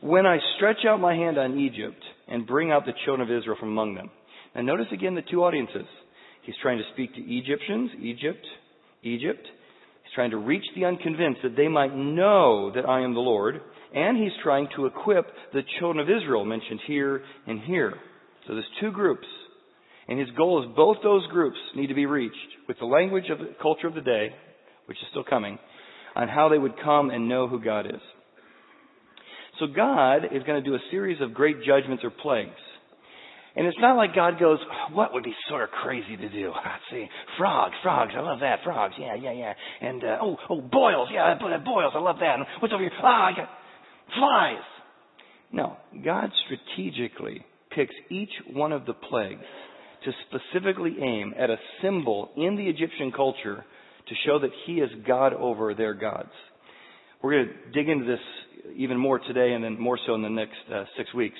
When 0.00 0.26
I 0.26 0.38
stretch 0.56 0.84
out 0.84 0.98
my 0.98 1.14
hand 1.14 1.38
on 1.38 1.60
Egypt 1.60 2.02
and 2.26 2.44
bring 2.44 2.72
out 2.72 2.86
the 2.86 2.92
children 3.04 3.28
of 3.28 3.36
Israel 3.36 3.56
from 3.60 3.68
among 3.68 3.94
them. 3.94 4.10
Now 4.56 4.62
notice 4.62 4.86
again 4.92 5.14
the 5.14 5.22
two 5.30 5.44
audiences. 5.44 5.86
He's 6.42 6.56
trying 6.60 6.78
to 6.78 6.84
speak 6.92 7.14
to 7.14 7.20
Egyptians, 7.20 7.90
Egypt, 8.00 8.44
Egypt. 9.04 9.46
Trying 10.14 10.30
to 10.30 10.36
reach 10.36 10.64
the 10.74 10.84
unconvinced 10.84 11.40
that 11.42 11.56
they 11.56 11.68
might 11.68 11.94
know 11.96 12.70
that 12.74 12.88
I 12.88 13.00
am 13.02 13.14
the 13.14 13.20
Lord. 13.20 13.60
And 13.94 14.16
he's 14.16 14.32
trying 14.42 14.68
to 14.76 14.86
equip 14.86 15.26
the 15.52 15.62
children 15.78 16.00
of 16.00 16.14
Israel 16.14 16.44
mentioned 16.44 16.80
here 16.86 17.22
and 17.46 17.60
here. 17.60 17.94
So 18.46 18.54
there's 18.54 18.66
two 18.80 18.90
groups. 18.90 19.26
And 20.08 20.18
his 20.18 20.30
goal 20.36 20.62
is 20.62 20.76
both 20.76 20.98
those 21.02 21.26
groups 21.28 21.56
need 21.76 21.86
to 21.86 21.94
be 21.94 22.06
reached 22.06 22.36
with 22.68 22.78
the 22.78 22.86
language 22.86 23.30
of 23.30 23.38
the 23.38 23.54
culture 23.60 23.86
of 23.86 23.94
the 23.94 24.00
day, 24.00 24.30
which 24.86 24.98
is 24.98 25.04
still 25.10 25.24
coming, 25.24 25.58
on 26.14 26.28
how 26.28 26.48
they 26.48 26.58
would 26.58 26.74
come 26.82 27.10
and 27.10 27.28
know 27.28 27.48
who 27.48 27.62
God 27.62 27.86
is. 27.86 28.00
So 29.60 29.66
God 29.66 30.24
is 30.24 30.42
going 30.44 30.62
to 30.62 30.68
do 30.68 30.74
a 30.74 30.90
series 30.90 31.20
of 31.20 31.34
great 31.34 31.62
judgments 31.64 32.02
or 32.04 32.10
plagues. 32.10 32.50
And 33.54 33.66
it's 33.66 33.76
not 33.80 33.96
like 33.96 34.14
God 34.14 34.40
goes, 34.40 34.58
what 34.92 35.12
would 35.12 35.24
be 35.24 35.34
sort 35.48 35.62
of 35.62 35.70
crazy 35.70 36.16
to 36.16 36.28
do? 36.28 36.52
Let's 36.54 36.82
see, 36.90 37.06
frogs, 37.38 37.74
frogs, 37.82 38.12
I 38.16 38.20
love 38.20 38.40
that, 38.40 38.60
frogs, 38.64 38.94
yeah, 38.98 39.14
yeah, 39.14 39.32
yeah. 39.32 39.52
And, 39.80 40.02
uh, 40.02 40.18
oh, 40.22 40.36
oh, 40.48 40.60
boils, 40.60 41.08
yeah, 41.12 41.34
boils, 41.64 41.92
I 41.94 42.00
love 42.00 42.16
that. 42.20 42.36
And 42.36 42.46
what's 42.60 42.72
over 42.72 42.82
here? 42.82 42.92
Ah, 43.02 43.26
I 43.26 43.36
got 43.36 43.48
flies. 44.16 44.64
No, 45.52 45.76
God 46.02 46.30
strategically 46.46 47.44
picks 47.74 47.94
each 48.10 48.30
one 48.52 48.72
of 48.72 48.86
the 48.86 48.94
plagues 48.94 49.44
to 50.04 50.12
specifically 50.28 50.96
aim 51.00 51.34
at 51.38 51.50
a 51.50 51.56
symbol 51.82 52.30
in 52.36 52.56
the 52.56 52.66
Egyptian 52.66 53.12
culture 53.12 53.64
to 54.08 54.14
show 54.26 54.38
that 54.40 54.50
He 54.66 54.74
is 54.74 54.90
God 55.06 55.32
over 55.34 55.74
their 55.74 55.94
gods. 55.94 56.32
We're 57.22 57.44
going 57.44 57.48
to 57.48 57.70
dig 57.72 57.88
into 57.88 58.04
this 58.04 58.18
even 58.76 58.98
more 58.98 59.18
today 59.18 59.52
and 59.52 59.62
then 59.62 59.78
more 59.78 59.98
so 60.06 60.14
in 60.14 60.22
the 60.22 60.28
next 60.28 60.56
uh, 60.72 60.84
six 60.96 61.12
weeks. 61.14 61.36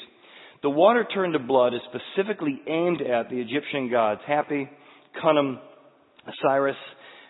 The 0.63 0.71
water 0.71 1.05
turned 1.13 1.33
to 1.33 1.41
blood 1.41 1.75
is 1.75 1.81
specifically 1.89 2.61
aimed 2.69 3.01
at 3.03 3.29
the 3.31 3.41
Egyptian 3.41 3.91
gods, 3.91 4.21
Hapi, 4.29 4.69
Khnum, 5.23 5.59
Osiris, 6.27 6.77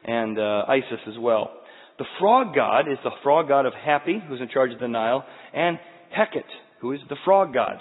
and 0.05 0.39
uh, 0.39 0.65
Isis 0.69 1.01
as 1.09 1.15
well. 1.19 1.51
The 1.99 2.05
frog 2.21 2.55
god 2.55 2.91
is 2.91 2.99
the 3.05 3.11
frog 3.23 3.49
god 3.49 3.65
of 3.65 3.73
Hapi, 3.73 4.27
who's 4.29 4.41
in 4.41 4.49
charge 4.49 4.73
of 4.73 4.81
the 4.81 4.89
Nile, 4.89 5.25
and 5.55 5.79
Heket, 6.17 6.45
who 6.81 6.93
is 6.93 7.01
the 7.09 7.17
frog 7.25 7.55
god. 7.55 7.77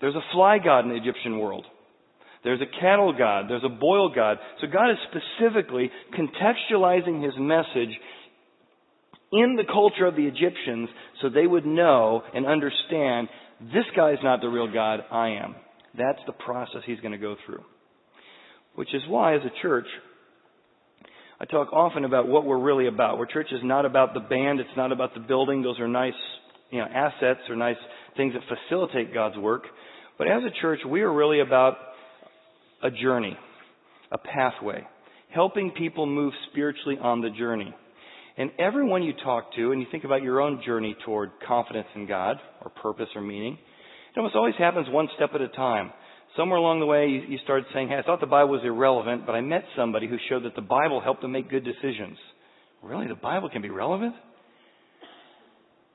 There's 0.00 0.14
a 0.14 0.32
fly 0.32 0.58
god 0.62 0.80
in 0.80 0.90
the 0.90 0.96
Egyptian 0.96 1.38
world. 1.38 1.64
There's 2.42 2.60
a 2.60 2.80
cattle 2.80 3.14
god. 3.16 3.46
There's 3.48 3.64
a 3.64 3.68
boil 3.68 4.12
god. 4.14 4.38
So 4.60 4.66
God 4.66 4.90
is 4.90 4.96
specifically 5.10 5.90
contextualizing 6.14 7.22
his 7.22 7.34
message 7.38 7.94
in 9.32 9.56
the 9.56 9.64
culture 9.70 10.06
of 10.06 10.16
the 10.16 10.26
Egyptians 10.26 10.88
so 11.20 11.28
they 11.28 11.46
would 11.46 11.66
know 11.66 12.22
and 12.34 12.46
understand 12.46 13.28
this 13.60 13.84
guy 13.94 14.12
is 14.12 14.18
not 14.22 14.40
the 14.40 14.48
real 14.48 14.72
God, 14.72 15.00
I 15.10 15.30
am. 15.30 15.54
That's 15.96 16.18
the 16.26 16.32
process 16.32 16.82
he's 16.86 17.00
going 17.00 17.12
to 17.12 17.18
go 17.18 17.36
through. 17.46 17.62
Which 18.74 18.94
is 18.94 19.02
why, 19.08 19.34
as 19.34 19.42
a 19.42 19.62
church, 19.62 19.86
I 21.40 21.44
talk 21.44 21.72
often 21.72 22.04
about 22.04 22.28
what 22.28 22.44
we're 22.44 22.60
really 22.60 22.86
about. 22.86 23.18
Where 23.18 23.26
church 23.26 23.48
is 23.50 23.60
not 23.62 23.84
about 23.84 24.14
the 24.14 24.20
band, 24.20 24.60
it's 24.60 24.76
not 24.76 24.92
about 24.92 25.14
the 25.14 25.20
building. 25.20 25.62
Those 25.62 25.80
are 25.80 25.88
nice, 25.88 26.14
you 26.70 26.78
know, 26.78 26.86
assets 26.86 27.40
or 27.48 27.56
nice 27.56 27.76
things 28.16 28.34
that 28.34 28.42
facilitate 28.56 29.12
God's 29.12 29.36
work. 29.36 29.64
But 30.18 30.28
as 30.28 30.42
a 30.44 30.60
church, 30.60 30.80
we 30.86 31.00
are 31.02 31.12
really 31.12 31.40
about 31.40 31.76
a 32.82 32.90
journey, 32.90 33.36
a 34.12 34.18
pathway, 34.18 34.86
helping 35.34 35.70
people 35.72 36.06
move 36.06 36.32
spiritually 36.50 36.98
on 37.00 37.20
the 37.20 37.30
journey. 37.30 37.74
And 38.36 38.50
everyone 38.58 39.02
you 39.02 39.12
talk 39.24 39.54
to, 39.56 39.72
and 39.72 39.80
you 39.80 39.86
think 39.90 40.04
about 40.04 40.22
your 40.22 40.40
own 40.40 40.62
journey 40.64 40.96
toward 41.04 41.30
confidence 41.46 41.88
in 41.94 42.06
God, 42.06 42.36
or 42.62 42.70
purpose 42.70 43.08
or 43.14 43.20
meaning, 43.20 43.54
it 43.54 44.18
almost 44.18 44.36
always 44.36 44.54
happens 44.58 44.86
one 44.88 45.08
step 45.16 45.30
at 45.34 45.40
a 45.40 45.48
time. 45.48 45.92
Somewhere 46.36 46.58
along 46.58 46.80
the 46.80 46.86
way, 46.86 47.08
you, 47.08 47.22
you 47.28 47.38
started 47.42 47.66
saying, 47.74 47.88
hey, 47.88 47.96
I 47.96 48.02
thought 48.02 48.20
the 48.20 48.26
Bible 48.26 48.50
was 48.50 48.62
irrelevant, 48.64 49.26
but 49.26 49.34
I 49.34 49.40
met 49.40 49.64
somebody 49.76 50.08
who 50.08 50.16
showed 50.28 50.44
that 50.44 50.54
the 50.54 50.62
Bible 50.62 51.00
helped 51.00 51.22
them 51.22 51.32
make 51.32 51.50
good 51.50 51.64
decisions. 51.64 52.16
Really? 52.82 53.08
The 53.08 53.14
Bible 53.14 53.50
can 53.50 53.62
be 53.62 53.70
relevant? 53.70 54.14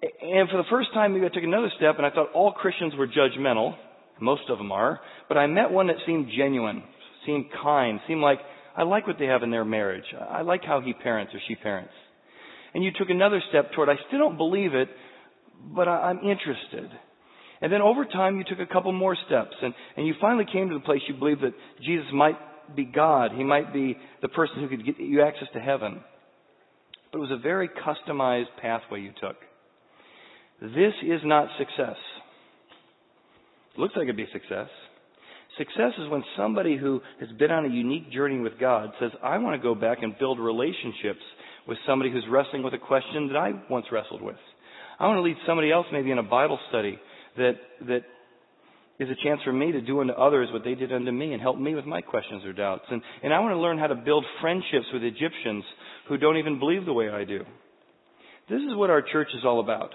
And 0.01 0.49
for 0.49 0.57
the 0.57 0.69
first 0.69 0.93
time, 0.93 1.13
maybe 1.13 1.25
I 1.25 1.29
took 1.29 1.43
another 1.43 1.71
step 1.77 1.95
and 1.97 2.05
I 2.05 2.09
thought 2.09 2.31
all 2.33 2.51
Christians 2.51 2.93
were 2.97 3.07
judgmental. 3.07 3.75
Most 4.19 4.43
of 4.49 4.57
them 4.57 4.71
are. 4.71 4.99
But 5.27 5.37
I 5.37 5.47
met 5.47 5.71
one 5.71 5.87
that 5.87 5.95
seemed 6.05 6.29
genuine, 6.37 6.83
seemed 7.25 7.45
kind, 7.63 7.99
seemed 8.07 8.21
like 8.21 8.39
I 8.77 8.83
like 8.83 9.07
what 9.07 9.17
they 9.17 9.25
have 9.25 9.41
in 9.41 9.51
their 9.51 9.65
marriage. 9.65 10.03
I 10.29 10.41
like 10.41 10.63
how 10.63 10.81
he 10.81 10.93
parents 10.93 11.33
or 11.33 11.39
she 11.47 11.55
parents 11.55 11.93
and 12.75 12.83
you 12.83 12.91
took 12.91 13.09
another 13.09 13.41
step 13.49 13.71
toward, 13.71 13.87
I 13.87 13.95
still 14.07 14.19
don't 14.19 14.35
believe 14.35 14.75
it, 14.75 14.89
but 15.73 15.87
I, 15.87 16.09
am 16.11 16.19
interested. 16.19 16.91
And 17.61 17.71
then 17.71 17.81
over 17.81 18.03
time, 18.03 18.37
you 18.37 18.43
took 18.43 18.59
a 18.59 18.71
couple 18.71 18.91
more 18.91 19.15
steps, 19.25 19.55
and, 19.61 19.73
and 19.95 20.05
you 20.05 20.13
finally 20.19 20.43
came 20.51 20.67
to 20.67 20.73
the 20.73 20.81
place 20.81 20.99
you 21.07 21.15
believed 21.15 21.41
that 21.41 21.53
Jesus 21.81 22.05
might 22.13 22.35
be 22.75 22.83
God. 22.83 23.31
He 23.33 23.45
might 23.45 23.71
be 23.71 23.97
the 24.21 24.27
person 24.27 24.57
who 24.59 24.67
could 24.67 24.85
get 24.85 24.99
you 24.99 25.21
access 25.21 25.47
to 25.53 25.59
heaven. 25.61 26.01
But 27.13 27.19
it 27.19 27.21
was 27.21 27.31
a 27.31 27.41
very 27.41 27.69
customized 27.69 28.47
pathway 28.61 28.99
you 28.99 29.13
took. 29.21 29.37
This 30.61 30.93
is 31.01 31.21
not 31.23 31.47
success. 31.57 31.95
It 33.73 33.79
looks 33.79 33.93
like 33.95 34.03
it'd 34.03 34.17
be 34.17 34.27
success. 34.33 34.67
Success 35.57 35.93
is 35.97 36.09
when 36.09 36.25
somebody 36.35 36.75
who 36.75 36.99
has 37.21 37.29
been 37.39 37.51
on 37.51 37.63
a 37.63 37.69
unique 37.69 38.11
journey 38.11 38.39
with 38.39 38.59
God 38.59 38.89
says, 38.99 39.11
I 39.23 39.37
want 39.37 39.55
to 39.55 39.63
go 39.65 39.75
back 39.75 39.99
and 40.01 40.19
build 40.19 40.39
relationships 40.39 41.21
with 41.67 41.77
somebody 41.87 42.11
who's 42.11 42.25
wrestling 42.29 42.63
with 42.63 42.73
a 42.73 42.77
question 42.77 43.27
that 43.27 43.37
I 43.37 43.51
once 43.69 43.85
wrestled 43.91 44.21
with. 44.21 44.35
I 44.99 45.07
want 45.07 45.17
to 45.17 45.21
lead 45.21 45.37
somebody 45.45 45.71
else 45.71 45.85
maybe 45.91 46.11
in 46.11 46.17
a 46.17 46.23
Bible 46.23 46.59
study 46.69 46.99
that, 47.37 47.53
that 47.87 48.03
is 48.99 49.09
a 49.09 49.23
chance 49.23 49.41
for 49.43 49.51
me 49.51 49.71
to 49.73 49.81
do 49.81 49.99
unto 49.99 50.13
others 50.13 50.49
what 50.53 50.63
they 50.63 50.75
did 50.75 50.93
unto 50.93 51.11
me 51.11 51.33
and 51.33 51.41
help 51.41 51.57
me 51.57 51.75
with 51.75 51.85
my 51.85 52.01
questions 52.01 52.45
or 52.45 52.53
doubts. 52.53 52.85
And, 52.89 53.01
and 53.23 53.33
I 53.33 53.39
want 53.39 53.53
to 53.53 53.59
learn 53.59 53.77
how 53.77 53.87
to 53.87 53.95
build 53.95 54.25
friendships 54.41 54.85
with 54.93 55.03
Egyptians 55.03 55.63
who 56.07 56.17
don't 56.17 56.37
even 56.37 56.59
believe 56.59 56.85
the 56.85 56.93
way 56.93 57.09
I 57.09 57.25
do. 57.25 57.39
This 58.49 58.61
is 58.61 58.75
what 58.75 58.89
our 58.89 59.01
church 59.01 59.27
is 59.35 59.43
all 59.43 59.59
about. 59.59 59.89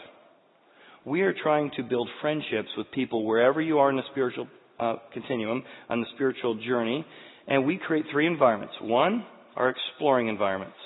We 1.07 1.23
are 1.23 1.33
trying 1.33 1.71
to 1.77 1.83
build 1.83 2.09
friendships 2.21 2.69
with 2.77 2.91
people 2.93 3.25
wherever 3.25 3.61
you 3.61 3.79
are 3.79 3.89
in 3.89 3.97
the 3.97 4.03
spiritual 4.11 4.49
uh, 4.79 4.97
continuum, 5.15 5.63
on 5.89 6.01
the 6.01 6.07
spiritual 6.15 6.61
journey, 6.67 7.07
and 7.49 7.65
we 7.65 7.79
create 7.79 8.05
three 8.13 8.27
environments. 8.27 8.75
One, 8.83 9.25
our 9.57 9.71
exploring 9.71 10.29
environments 10.29 10.77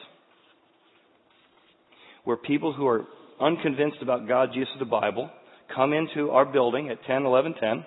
where 2.25 2.37
people 2.37 2.73
who 2.73 2.87
are 2.87 3.07
unconvinced 3.41 3.99
about 4.03 4.29
God's 4.29 4.55
use 4.55 4.69
of 4.73 4.79
the 4.79 4.85
Bible 4.85 5.31
come 5.75 5.93
into 5.93 6.31
our 6.31 6.45
building 6.45 6.89
at 6.89 7.05
10, 7.07 7.25
11, 7.25 7.55
10. 7.61 7.87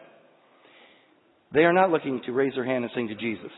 They 1.54 1.62
are 1.62 1.74
not 1.74 1.92
looking 1.92 2.22
to 2.26 2.32
raise 2.32 2.54
their 2.56 2.66
hand 2.66 2.84
and 2.84 2.92
sing 2.96 3.08
to 3.08 3.16
Jesus. 3.16 3.52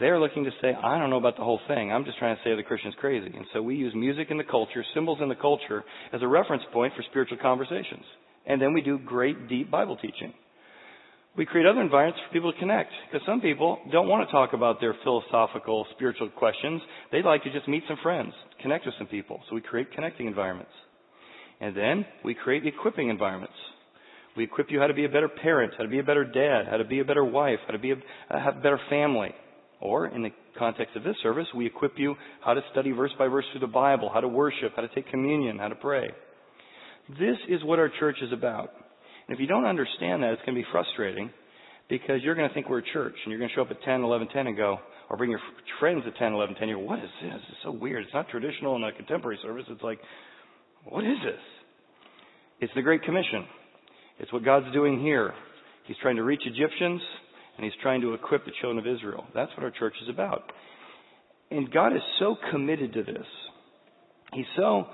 They 0.00 0.06
are 0.06 0.18
looking 0.18 0.44
to 0.44 0.50
say, 0.60 0.74
I 0.74 0.98
don't 0.98 1.10
know 1.10 1.18
about 1.18 1.36
the 1.36 1.44
whole 1.44 1.60
thing. 1.68 1.92
I'm 1.92 2.04
just 2.04 2.18
trying 2.18 2.34
to 2.34 2.42
say 2.42 2.56
the 2.56 2.62
Christian's 2.62 2.96
crazy. 2.98 3.32
And 3.36 3.46
so 3.52 3.62
we 3.62 3.76
use 3.76 3.94
music 3.94 4.28
in 4.30 4.36
the 4.36 4.44
culture, 4.44 4.84
symbols 4.94 5.18
in 5.22 5.28
the 5.28 5.36
culture, 5.36 5.84
as 6.12 6.22
a 6.22 6.28
reference 6.28 6.64
point 6.72 6.92
for 6.96 7.04
spiritual 7.08 7.38
conversations. 7.40 8.04
And 8.46 8.60
then 8.60 8.72
we 8.72 8.80
do 8.80 8.98
great, 8.98 9.48
deep 9.48 9.70
Bible 9.70 9.96
teaching. 9.96 10.32
We 11.36 11.46
create 11.46 11.66
other 11.66 11.80
environments 11.80 12.20
for 12.26 12.32
people 12.32 12.52
to 12.52 12.58
connect. 12.58 12.90
Because 13.10 13.26
some 13.26 13.40
people 13.40 13.78
don't 13.90 14.08
want 14.08 14.28
to 14.28 14.32
talk 14.32 14.52
about 14.52 14.80
their 14.80 14.94
philosophical, 15.02 15.86
spiritual 15.94 16.28
questions. 16.30 16.82
They'd 17.10 17.24
like 17.24 17.42
to 17.44 17.52
just 17.52 17.66
meet 17.68 17.84
some 17.88 17.96
friends, 18.02 18.34
connect 18.60 18.84
with 18.84 18.94
some 18.98 19.06
people. 19.06 19.40
So 19.48 19.54
we 19.54 19.62
create 19.62 19.92
connecting 19.92 20.26
environments. 20.26 20.72
And 21.60 21.76
then 21.76 22.04
we 22.22 22.34
create 22.34 22.66
equipping 22.66 23.08
environments. 23.08 23.54
We 24.36 24.44
equip 24.44 24.70
you 24.70 24.80
how 24.80 24.88
to 24.88 24.94
be 24.94 25.04
a 25.04 25.08
better 25.08 25.28
parent, 25.28 25.74
how 25.76 25.84
to 25.84 25.90
be 25.90 26.00
a 26.00 26.02
better 26.02 26.24
dad, 26.24 26.66
how 26.70 26.76
to 26.76 26.84
be 26.84 27.00
a 27.00 27.04
better 27.04 27.24
wife, 27.24 27.58
how 27.66 27.72
to 27.72 27.78
be 27.78 27.92
a, 27.92 27.96
uh, 28.30 28.40
have 28.42 28.56
a 28.56 28.60
better 28.60 28.80
family. 28.90 29.30
Or, 29.80 30.06
in 30.06 30.22
the 30.22 30.30
context 30.58 30.96
of 30.96 31.02
this 31.02 31.16
service, 31.22 31.46
we 31.54 31.66
equip 31.66 31.98
you 31.98 32.14
how 32.44 32.54
to 32.54 32.60
study 32.70 32.92
verse 32.92 33.10
by 33.18 33.26
verse 33.26 33.44
through 33.52 33.60
the 33.60 33.72
Bible, 33.72 34.10
how 34.12 34.20
to 34.20 34.28
worship, 34.28 34.72
how 34.76 34.82
to 34.82 34.88
take 34.94 35.08
communion, 35.10 35.58
how 35.58 35.68
to 35.68 35.74
pray. 35.74 36.10
This 37.08 37.36
is 37.48 37.64
what 37.64 37.78
our 37.78 37.90
church 37.98 38.16
is 38.22 38.32
about. 38.32 38.70
And 39.32 39.38
if 39.38 39.40
you 39.40 39.46
don't 39.46 39.64
understand 39.64 40.22
that, 40.22 40.32
it's 40.32 40.42
going 40.44 40.54
to 40.54 40.60
be 40.60 40.68
frustrating 40.70 41.30
because 41.88 42.20
you're 42.20 42.34
going 42.34 42.46
to 42.46 42.52
think 42.52 42.68
we're 42.68 42.80
a 42.80 42.92
church 42.92 43.14
and 43.24 43.30
you're 43.32 43.38
going 43.38 43.48
to 43.48 43.54
show 43.54 43.62
up 43.62 43.70
at 43.70 43.82
10, 43.82 44.02
11, 44.02 44.28
10 44.28 44.46
and 44.46 44.54
go, 44.58 44.76
or 45.08 45.16
bring 45.16 45.30
your 45.30 45.40
friends 45.80 46.02
at 46.06 46.14
10, 46.18 46.34
11, 46.34 46.54
10. 46.56 46.68
You 46.68 46.74
go, 46.74 46.82
what 46.82 46.98
is 46.98 47.08
this? 47.22 47.40
It's 47.48 47.58
so 47.64 47.70
weird. 47.70 48.04
It's 48.04 48.12
not 48.12 48.28
traditional 48.28 48.76
in 48.76 48.84
a 48.84 48.92
contemporary 48.92 49.38
service. 49.42 49.64
It's 49.70 49.82
like, 49.82 50.00
what 50.84 51.02
is 51.04 51.16
this? 51.24 51.40
It's 52.60 52.74
the 52.74 52.82
Great 52.82 53.04
Commission. 53.04 53.46
It's 54.18 54.30
what 54.34 54.44
God's 54.44 54.70
doing 54.74 55.00
here. 55.00 55.32
He's 55.86 55.96
trying 56.02 56.16
to 56.16 56.24
reach 56.24 56.42
Egyptians 56.44 57.00
and 57.56 57.64
he's 57.64 57.72
trying 57.80 58.02
to 58.02 58.12
equip 58.12 58.44
the 58.44 58.52
children 58.60 58.86
of 58.86 58.86
Israel. 58.86 59.24
That's 59.34 59.50
what 59.56 59.64
our 59.64 59.70
church 59.70 59.94
is 60.02 60.10
about. 60.10 60.42
And 61.50 61.72
God 61.72 61.96
is 61.96 62.02
so 62.18 62.36
committed 62.50 62.92
to 62.92 63.02
this. 63.02 63.26
He's 64.34 64.44
so 64.58 64.88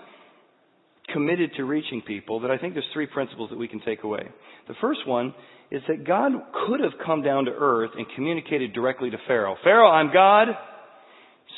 committed 1.12 1.52
to 1.56 1.64
reaching 1.64 2.02
people 2.02 2.40
that 2.40 2.50
I 2.50 2.58
think 2.58 2.74
there's 2.74 2.86
three 2.92 3.06
principles 3.06 3.50
that 3.50 3.58
we 3.58 3.68
can 3.68 3.80
take 3.80 4.02
away. 4.04 4.28
The 4.68 4.74
first 4.80 5.06
one 5.06 5.34
is 5.70 5.82
that 5.88 6.06
God 6.06 6.32
could 6.66 6.80
have 6.80 6.92
come 7.04 7.22
down 7.22 7.44
to 7.46 7.50
earth 7.50 7.90
and 7.96 8.06
communicated 8.14 8.72
directly 8.72 9.10
to 9.10 9.16
Pharaoh. 9.26 9.56
Pharaoh, 9.62 9.90
I'm 9.90 10.12
God. 10.12 10.48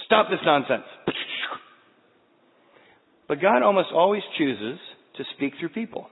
Stop 0.07 0.26
this 0.30 0.40
nonsense. 0.45 0.85
But 3.28 3.40
God 3.40 3.62
almost 3.62 3.90
always 3.95 4.23
chooses 4.38 4.80
to 5.16 5.25
speak 5.37 5.52
through 5.61 5.69
people. 5.69 6.09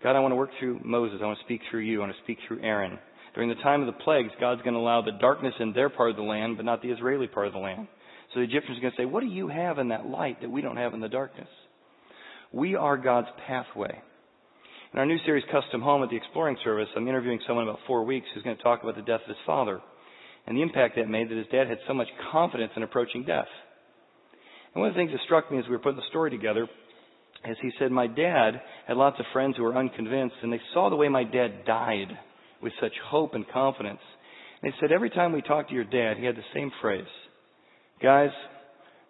God, 0.00 0.14
I 0.14 0.20
want 0.20 0.30
to 0.30 0.36
work 0.36 0.50
through 0.60 0.80
Moses. 0.84 1.18
I 1.20 1.26
want 1.26 1.38
to 1.38 1.44
speak 1.44 1.60
through 1.70 1.80
you. 1.80 1.98
I 1.98 2.06
want 2.06 2.12
to 2.12 2.22
speak 2.22 2.38
through 2.46 2.62
Aaron. 2.62 3.00
During 3.34 3.48
the 3.48 3.56
time 3.56 3.80
of 3.80 3.86
the 3.86 4.04
plagues, 4.04 4.28
God's 4.38 4.62
going 4.62 4.74
to 4.74 4.80
allow 4.80 5.02
the 5.02 5.18
darkness 5.20 5.54
in 5.58 5.72
their 5.72 5.88
part 5.88 6.10
of 6.10 6.16
the 6.16 6.22
land, 6.22 6.56
but 6.56 6.64
not 6.64 6.82
the 6.82 6.90
Israeli 6.90 7.26
part 7.26 7.48
of 7.48 7.52
the 7.52 7.58
land. 7.58 7.88
So 8.32 8.38
the 8.40 8.44
Egyptians 8.44 8.78
are 8.78 8.80
going 8.80 8.92
to 8.92 9.02
say, 9.02 9.06
What 9.06 9.20
do 9.20 9.26
you 9.26 9.48
have 9.48 9.78
in 9.78 9.88
that 9.88 10.06
light 10.06 10.40
that 10.40 10.50
we 10.50 10.62
don't 10.62 10.76
have 10.76 10.94
in 10.94 11.00
the 11.00 11.08
darkness? 11.08 11.48
We 12.52 12.74
are 12.76 12.96
God's 12.96 13.28
pathway. 13.46 14.00
In 14.92 15.00
our 15.00 15.06
new 15.06 15.18
series, 15.24 15.44
Custom 15.50 15.80
Home 15.80 16.02
at 16.02 16.10
the 16.10 16.16
Exploring 16.16 16.56
Service, 16.62 16.88
I'm 16.96 17.08
interviewing 17.08 17.40
someone 17.46 17.66
about 17.66 17.80
four 17.86 18.04
weeks 18.04 18.26
who's 18.32 18.44
going 18.44 18.56
to 18.56 18.62
talk 18.62 18.82
about 18.82 18.96
the 18.96 19.02
death 19.02 19.22
of 19.22 19.28
his 19.28 19.44
father 19.44 19.80
and 20.46 20.56
the 20.56 20.62
impact 20.62 20.96
that 20.96 21.08
made 21.08 21.30
that 21.30 21.38
his 21.38 21.46
dad 21.50 21.68
had 21.68 21.78
so 21.88 21.94
much 21.94 22.06
confidence 22.30 22.72
in 22.76 22.82
approaching 22.82 23.24
death. 23.24 23.48
And 24.72 24.80
one 24.80 24.88
of 24.88 24.94
the 24.94 24.98
things 24.98 25.10
that 25.12 25.20
struck 25.24 25.50
me 25.50 25.58
as 25.58 25.64
we 25.64 25.72
were 25.72 25.80
putting 25.80 25.96
the 25.96 26.08
story 26.10 26.30
together 26.30 26.68
is 27.48 27.56
he 27.60 27.70
said, 27.78 27.90
My 27.90 28.06
dad 28.06 28.60
had 28.86 28.96
lots 28.96 29.18
of 29.18 29.26
friends 29.32 29.56
who 29.56 29.64
were 29.64 29.76
unconvinced, 29.76 30.36
and 30.42 30.52
they 30.52 30.60
saw 30.72 30.90
the 30.90 30.96
way 30.96 31.08
my 31.08 31.24
dad 31.24 31.64
died 31.66 32.08
with 32.62 32.72
such 32.80 32.92
hope 33.08 33.34
and 33.34 33.48
confidence. 33.48 34.00
And 34.62 34.72
they 34.72 34.76
said, 34.80 34.92
Every 34.92 35.10
time 35.10 35.32
we 35.32 35.42
talked 35.42 35.70
to 35.70 35.74
your 35.74 35.84
dad, 35.84 36.18
he 36.18 36.24
had 36.24 36.36
the 36.36 36.42
same 36.54 36.70
phrase 36.80 37.04
Guys, 38.02 38.30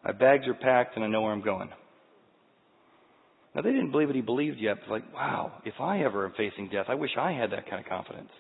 my 0.05 0.13
bags 0.13 0.47
are 0.47 0.55
packed 0.55 0.97
and 0.97 1.05
I 1.05 1.09
know 1.09 1.23
where 1.23 1.33
I'm 1.33 1.43
going. 1.43 1.71
Now, 3.55 3.63
they 3.63 3.71
didn't 3.71 3.93
believe 3.93 4.09
what 4.09 4.17
he 4.17 4.23
believed 4.23 4.59
yet. 4.59 4.79
But 4.81 4.91
like, 4.91 5.15
wow, 5.15 5.53
if 5.65 5.75
I 5.81 6.03
ever 6.03 6.27
am 6.27 6.33
facing 6.37 6.69
death, 6.69 6.87
I 6.89 6.95
wish 6.95 7.11
I 7.19 7.33
had 7.33 7.53
that 7.53 7.71
kind 7.71 7.85
of 7.85 7.89
confidence. 7.89 8.31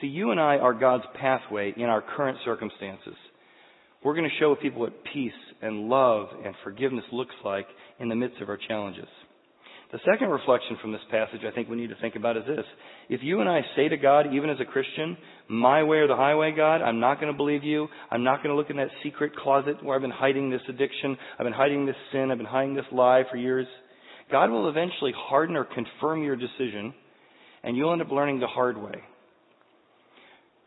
See, 0.00 0.08
you 0.08 0.32
and 0.32 0.40
I 0.40 0.56
are 0.56 0.74
God's 0.74 1.04
pathway 1.18 1.72
in 1.76 1.84
our 1.84 2.02
current 2.02 2.38
circumstances. 2.44 3.14
We're 4.04 4.14
going 4.14 4.28
to 4.28 4.38
show 4.40 4.56
people 4.56 4.80
what 4.80 5.04
peace 5.12 5.32
and 5.62 5.88
love 5.88 6.26
and 6.44 6.54
forgiveness 6.64 7.04
looks 7.12 7.34
like 7.44 7.66
in 8.00 8.08
the 8.08 8.16
midst 8.16 8.42
of 8.42 8.48
our 8.48 8.58
challenges. 8.68 9.06
The 9.92 10.00
second 10.10 10.30
reflection 10.30 10.78
from 10.80 10.90
this 10.90 11.02
passage 11.10 11.42
I 11.46 11.54
think 11.54 11.68
we 11.68 11.76
need 11.76 11.90
to 11.90 12.00
think 12.00 12.16
about 12.16 12.38
is 12.38 12.44
this. 12.46 12.64
If 13.10 13.20
you 13.22 13.40
and 13.40 13.48
I 13.48 13.60
say 13.76 13.88
to 13.88 13.96
God, 13.98 14.34
even 14.34 14.48
as 14.48 14.56
a 14.58 14.64
Christian, 14.64 15.18
my 15.48 15.84
way 15.84 15.98
or 15.98 16.08
the 16.08 16.16
highway, 16.16 16.52
God, 16.56 16.80
I'm 16.80 16.98
not 16.98 17.20
going 17.20 17.30
to 17.30 17.36
believe 17.36 17.62
you. 17.62 17.88
I'm 18.10 18.24
not 18.24 18.42
going 18.42 18.48
to 18.48 18.56
look 18.56 18.70
in 18.70 18.78
that 18.78 18.88
secret 19.04 19.36
closet 19.36 19.84
where 19.84 19.94
I've 19.94 20.02
been 20.02 20.10
hiding 20.10 20.50
this 20.50 20.62
addiction. 20.66 21.16
I've 21.38 21.44
been 21.44 21.52
hiding 21.52 21.84
this 21.84 21.94
sin. 22.10 22.30
I've 22.30 22.38
been 22.38 22.46
hiding 22.46 22.74
this 22.74 22.86
lie 22.90 23.24
for 23.30 23.36
years. 23.36 23.66
God 24.32 24.50
will 24.50 24.68
eventually 24.68 25.12
harden 25.14 25.56
or 25.56 25.64
confirm 25.64 26.22
your 26.22 26.36
decision, 26.36 26.94
and 27.62 27.76
you'll 27.76 27.92
end 27.92 28.02
up 28.02 28.10
learning 28.10 28.40
the 28.40 28.46
hard 28.46 28.78
way. 28.78 28.94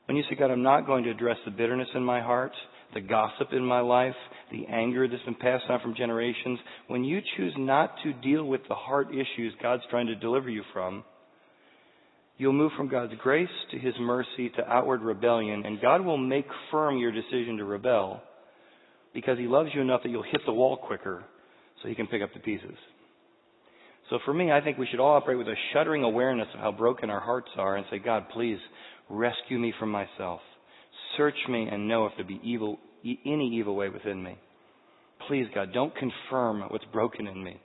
When 0.06 0.16
you 0.16 0.24
say, 0.30 0.36
God, 0.36 0.52
I'm 0.52 0.62
not 0.62 0.86
going 0.86 1.04
to 1.06 1.10
address 1.10 1.38
the 1.46 1.52
bitterness 1.52 1.88
in 1.96 2.04
my 2.04 2.22
heart, 2.22 2.52
the 2.94 3.02
gossip 3.02 3.48
in 3.54 3.66
my 3.66 3.80
life, 3.80 4.14
the 4.52 4.68
anger 4.68 5.08
that's 5.08 5.24
been 5.24 5.34
passed 5.34 5.64
on 5.68 5.82
from 5.82 5.96
generations, 5.96 6.60
when 6.88 7.04
you 7.04 7.22
choose 7.36 7.54
not 7.58 7.96
to 8.04 8.14
deal 8.14 8.46
with 8.46 8.62
the 8.70 8.76
heart 8.76 9.08
issues 9.10 9.54
God's 9.64 9.82
trying 9.90 10.08
to 10.08 10.16
deliver 10.16 10.50
you 10.50 10.62
from, 10.72 11.04
you'll 12.38 12.54
move 12.54 12.72
from 12.78 12.88
God's 12.88 13.14
grace 13.20 13.50
to 13.72 13.80
His 13.80 13.96
mercy 14.00 14.50
to 14.58 14.70
outward 14.70 15.02
rebellion, 15.02 15.66
and 15.66 15.82
God 15.82 16.06
will 16.06 16.18
make 16.18 16.46
firm 16.70 16.98
your 17.00 17.12
decision 17.12 17.58
to 17.58 17.66
rebel 17.66 18.22
because 19.12 19.40
He 19.40 19.48
loves 19.48 19.70
you 19.74 19.82
enough 19.82 20.04
that 20.04 20.10
you'll 20.10 20.22
hit 20.22 20.42
the 20.46 20.54
wall 20.54 20.78
quicker 20.78 21.24
so 21.82 21.90
He 21.90 21.96
can 21.96 22.06
pick 22.06 22.22
up 22.22 22.30
the 22.36 22.40
pieces. 22.40 22.78
So 24.10 24.20
for 24.24 24.34
me, 24.34 24.52
I 24.52 24.62
think 24.62 24.78
we 24.78 24.88
should 24.90 25.00
all 25.00 25.16
operate 25.16 25.38
with 25.38 25.48
a 25.48 25.56
shuddering 25.74 26.04
awareness 26.04 26.48
of 26.54 26.60
how 26.60 26.72
broken 26.72 27.10
our 27.10 27.20
hearts 27.20 27.50
are 27.58 27.76
and 27.76 27.86
say, 27.90 28.00
God, 28.00 28.26
please 28.34 28.60
rescue 29.10 29.58
me 29.58 29.74
from 29.80 29.90
myself. 29.90 30.42
Search 31.18 31.36
me 31.50 31.68
and 31.72 31.88
know 31.88 32.06
if 32.06 32.14
there 32.16 32.26
be 32.26 32.40
evil, 32.44 32.80
any 33.04 33.50
evil 33.56 33.76
way 33.76 33.90
within 33.90 34.22
me. 34.22 34.38
Please, 35.28 35.48
God, 35.56 35.74
don't 35.74 35.94
confirm 35.96 36.62
what's 36.70 36.86
broken 36.94 37.28
in 37.28 37.44
me. 37.44 37.60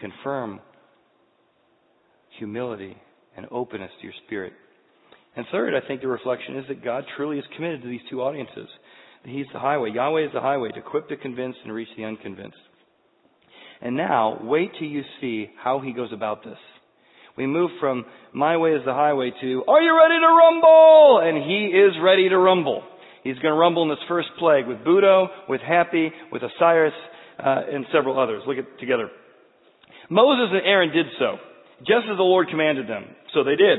Confirm 0.00 0.60
humility 2.38 2.96
and 3.36 3.46
openness 3.50 3.90
to 3.98 4.04
your 4.04 4.14
spirit. 4.26 4.52
And 5.36 5.46
third, 5.50 5.74
I 5.74 5.86
think 5.86 6.02
the 6.02 6.08
reflection 6.08 6.56
is 6.58 6.64
that 6.68 6.84
God 6.84 7.04
truly 7.16 7.38
is 7.38 7.44
committed 7.56 7.82
to 7.82 7.88
these 7.88 8.00
two 8.10 8.22
audiences. 8.22 8.68
He's 9.24 9.46
the 9.52 9.58
highway. 9.58 9.90
Yahweh 9.92 10.26
is 10.26 10.32
the 10.32 10.40
highway 10.40 10.70
to 10.70 10.78
equip 10.78 11.08
the 11.08 11.16
convinced 11.16 11.58
and 11.64 11.72
reach 11.72 11.88
the 11.96 12.04
unconvinced. 12.04 12.56
And 13.80 13.96
now, 13.96 14.38
wait 14.42 14.72
till 14.78 14.88
you 14.88 15.02
see 15.20 15.48
how 15.62 15.80
he 15.80 15.92
goes 15.92 16.12
about 16.12 16.44
this. 16.44 16.58
We 17.36 17.46
move 17.46 17.70
from 17.80 18.04
my 18.34 18.56
way 18.56 18.72
is 18.72 18.84
the 18.84 18.92
highway 18.92 19.32
to, 19.40 19.64
are 19.66 19.80
you 19.80 19.96
ready 19.96 20.20
to 20.20 20.26
rumble? 20.26 21.20
And 21.22 21.38
he 21.38 21.66
is 21.76 21.92
ready 22.02 22.28
to 22.28 22.36
rumble. 22.36 22.82
He's 23.24 23.36
going 23.36 23.54
to 23.54 23.58
rumble 23.58 23.84
in 23.84 23.88
this 23.88 24.04
first 24.08 24.28
plague 24.38 24.66
with 24.66 24.78
Buto, 24.78 25.28
with 25.48 25.60
Hapi, 25.60 26.08
with 26.32 26.42
Osiris, 26.42 26.92
uh, 27.38 27.62
and 27.72 27.86
several 27.92 28.18
others. 28.18 28.42
Look 28.46 28.58
at 28.58 28.78
together. 28.78 29.08
Moses 30.10 30.50
and 30.52 30.66
Aaron 30.66 30.92
did 30.92 31.06
so, 31.18 31.36
just 31.80 32.10
as 32.10 32.16
the 32.16 32.26
Lord 32.26 32.48
commanded 32.48 32.88
them. 32.88 33.04
So 33.32 33.44
they 33.44 33.56
did. 33.56 33.78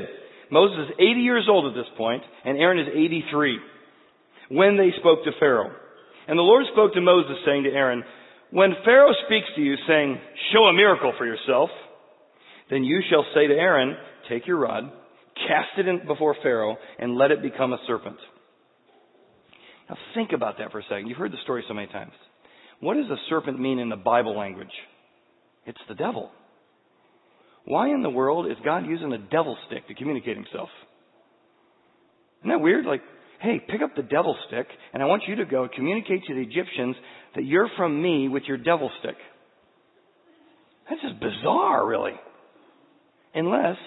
Moses 0.50 0.88
is 0.88 0.94
80 0.98 1.20
years 1.20 1.46
old 1.48 1.66
at 1.66 1.78
this 1.78 1.90
point, 1.96 2.22
and 2.44 2.58
Aaron 2.58 2.78
is 2.78 2.88
83 2.92 3.58
when 4.50 4.76
they 4.76 4.90
spoke 4.98 5.24
to 5.24 5.32
Pharaoh. 5.38 5.72
And 6.28 6.38
the 6.38 6.42
Lord 6.42 6.64
spoke 6.72 6.94
to 6.94 7.00
Moses, 7.00 7.36
saying 7.46 7.64
to 7.64 7.70
Aaron, 7.70 8.04
when 8.52 8.72
Pharaoh 8.84 9.14
speaks 9.26 9.46
to 9.56 9.62
you 9.62 9.76
saying, 9.88 10.18
show 10.52 10.64
a 10.64 10.72
miracle 10.72 11.12
for 11.16 11.26
yourself, 11.26 11.70
then 12.70 12.84
you 12.84 13.00
shall 13.10 13.24
say 13.34 13.46
to 13.46 13.54
Aaron, 13.54 13.96
take 14.28 14.46
your 14.46 14.58
rod, 14.58 14.84
cast 15.48 15.78
it 15.78 15.88
in 15.88 16.06
before 16.06 16.36
Pharaoh, 16.42 16.76
and 16.98 17.16
let 17.16 17.30
it 17.30 17.42
become 17.42 17.72
a 17.72 17.78
serpent. 17.86 18.18
Now 19.88 19.96
think 20.14 20.32
about 20.32 20.58
that 20.58 20.70
for 20.70 20.80
a 20.80 20.82
second. 20.84 21.08
You've 21.08 21.18
heard 21.18 21.32
the 21.32 21.42
story 21.44 21.64
so 21.66 21.74
many 21.74 21.88
times. 21.88 22.12
What 22.80 22.94
does 22.94 23.06
a 23.06 23.16
serpent 23.30 23.58
mean 23.58 23.78
in 23.78 23.88
the 23.88 23.96
Bible 23.96 24.36
language? 24.36 24.72
It's 25.66 25.80
the 25.88 25.94
devil. 25.94 26.30
Why 27.64 27.88
in 27.88 28.02
the 28.02 28.10
world 28.10 28.46
is 28.46 28.56
God 28.64 28.84
using 28.86 29.12
a 29.12 29.18
devil 29.18 29.56
stick 29.66 29.88
to 29.88 29.94
communicate 29.94 30.36
himself? 30.36 30.68
Isn't 32.40 32.50
that 32.50 32.60
weird? 32.60 32.84
Like, 32.84 33.02
hey, 33.42 33.60
pick 33.68 33.82
up 33.82 33.96
the 33.96 34.02
devil 34.02 34.36
stick, 34.46 34.66
and 34.94 35.02
I 35.02 35.06
want 35.06 35.24
you 35.26 35.36
to 35.36 35.44
go 35.44 35.68
communicate 35.74 36.24
to 36.26 36.34
the 36.34 36.40
Egyptians 36.40 36.94
that 37.34 37.44
you're 37.44 37.68
from 37.76 38.00
me 38.00 38.28
with 38.28 38.44
your 38.46 38.56
devil 38.56 38.90
stick. 39.00 39.16
That's 40.88 41.02
just 41.02 41.20
bizarre, 41.20 41.86
really. 41.86 42.12
Unless 43.34 43.78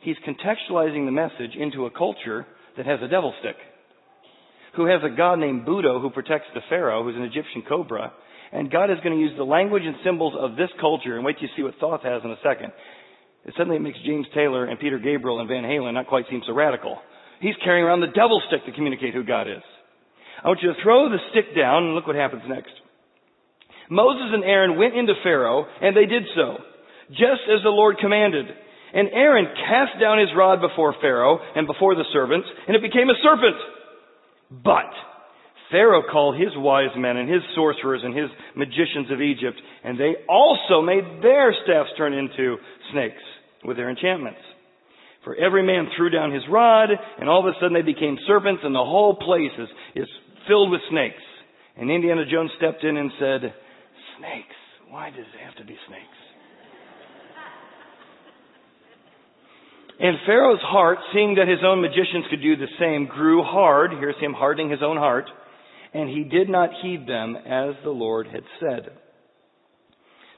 he's 0.00 0.16
contextualizing 0.26 1.06
the 1.06 1.12
message 1.12 1.56
into 1.58 1.86
a 1.86 1.90
culture 1.90 2.46
that 2.76 2.86
has 2.86 3.00
a 3.02 3.08
devil 3.08 3.32
stick, 3.40 3.56
who 4.76 4.86
has 4.86 5.00
a 5.02 5.16
god 5.16 5.38
named 5.38 5.66
Buto 5.66 6.00
who 6.00 6.10
protects 6.10 6.46
the 6.54 6.60
Pharaoh, 6.68 7.02
who's 7.02 7.16
an 7.16 7.22
Egyptian 7.22 7.62
cobra, 7.66 8.12
and 8.52 8.70
God 8.70 8.90
is 8.90 8.98
going 9.02 9.16
to 9.16 9.22
use 9.22 9.32
the 9.36 9.44
language 9.44 9.82
and 9.84 9.96
symbols 10.04 10.34
of 10.38 10.56
this 10.56 10.70
culture, 10.80 11.16
and 11.16 11.24
wait 11.24 11.36
till 11.38 11.48
you 11.48 11.54
see 11.56 11.62
what 11.62 11.74
Thoth 11.80 12.02
has 12.02 12.22
in 12.24 12.30
a 12.30 12.38
second. 12.44 12.72
It 13.46 13.54
suddenly 13.56 13.78
makes 13.78 13.98
James 14.04 14.26
Taylor 14.34 14.66
and 14.66 14.78
Peter 14.78 14.98
Gabriel 14.98 15.40
and 15.40 15.48
Van 15.48 15.64
Halen 15.64 15.94
not 15.94 16.06
quite 16.06 16.26
seem 16.28 16.42
so 16.46 16.52
radical. 16.52 16.98
He's 17.40 17.56
carrying 17.64 17.84
around 17.84 18.00
the 18.00 18.14
devil 18.14 18.40
stick 18.48 18.64
to 18.66 18.72
communicate 18.72 19.14
who 19.14 19.24
God 19.24 19.48
is. 19.48 19.64
I 20.44 20.48
want 20.48 20.60
you 20.62 20.72
to 20.72 20.82
throw 20.82 21.08
the 21.08 21.18
stick 21.32 21.56
down 21.56 21.84
and 21.84 21.94
look 21.94 22.06
what 22.06 22.16
happens 22.16 22.42
next. 22.48 22.72
Moses 23.90 24.30
and 24.32 24.44
Aaron 24.44 24.78
went 24.78 24.96
into 24.96 25.14
Pharaoh, 25.22 25.66
and 25.82 25.96
they 25.96 26.06
did 26.06 26.22
so, 26.36 26.58
just 27.10 27.44
as 27.50 27.62
the 27.62 27.74
Lord 27.74 27.98
commanded. 27.98 28.46
And 28.94 29.08
Aaron 29.12 29.46
cast 29.46 30.00
down 30.00 30.18
his 30.18 30.30
rod 30.36 30.60
before 30.60 30.94
Pharaoh 31.00 31.40
and 31.56 31.66
before 31.66 31.94
the 31.94 32.08
servants, 32.12 32.48
and 32.68 32.76
it 32.76 32.82
became 32.82 33.10
a 33.10 33.18
serpent. 33.22 33.56
But 34.64 34.90
Pharaoh 35.70 36.02
called 36.10 36.40
his 36.40 36.50
wise 36.56 36.94
men 36.96 37.16
and 37.16 37.28
his 37.28 37.42
sorcerers 37.54 38.02
and 38.04 38.16
his 38.16 38.30
magicians 38.56 39.10
of 39.10 39.20
Egypt, 39.20 39.60
and 39.84 39.98
they 39.98 40.14
also 40.28 40.82
made 40.82 41.22
their 41.22 41.54
staffs 41.64 41.90
turn 41.96 42.12
into 42.12 42.56
snakes 42.92 43.22
with 43.64 43.76
their 43.76 43.90
enchantments. 43.90 44.40
For 45.24 45.34
every 45.34 45.62
man 45.62 45.88
threw 45.96 46.08
down 46.10 46.32
his 46.32 46.42
rod, 46.50 46.90
and 47.18 47.28
all 47.28 47.40
of 47.40 47.46
a 47.46 47.58
sudden 47.60 47.74
they 47.74 47.82
became 47.82 48.16
serpents, 48.26 48.62
and 48.64 48.74
the 48.74 48.78
whole 48.78 49.14
place 49.14 49.52
is, 49.58 49.68
is 49.94 50.08
filled 50.48 50.70
with 50.70 50.80
snakes. 50.90 51.22
And 51.76 51.90
Indiana 51.90 52.24
Jones 52.30 52.50
stepped 52.56 52.84
in 52.84 52.96
and 52.96 53.10
said, 53.18 53.54
Snakes. 54.18 54.56
Why 54.88 55.10
does 55.10 55.26
it 55.34 55.44
have 55.44 55.56
to 55.56 55.64
be 55.64 55.76
snakes? 55.86 56.20
And 60.00 60.16
Pharaoh's 60.24 60.62
heart, 60.62 60.98
seeing 61.12 61.34
that 61.34 61.46
his 61.46 61.60
own 61.62 61.82
magicians 61.82 62.24
could 62.30 62.40
do 62.40 62.56
the 62.56 62.72
same, 62.78 63.06
grew 63.06 63.42
hard. 63.42 63.90
Here's 63.92 64.18
him 64.18 64.32
hardening 64.32 64.70
his 64.70 64.82
own 64.82 64.96
heart. 64.96 65.26
And 65.92 66.08
he 66.08 66.24
did 66.24 66.48
not 66.48 66.70
heed 66.82 67.06
them 67.06 67.36
as 67.36 67.74
the 67.84 67.90
Lord 67.90 68.26
had 68.26 68.44
said. 68.58 68.88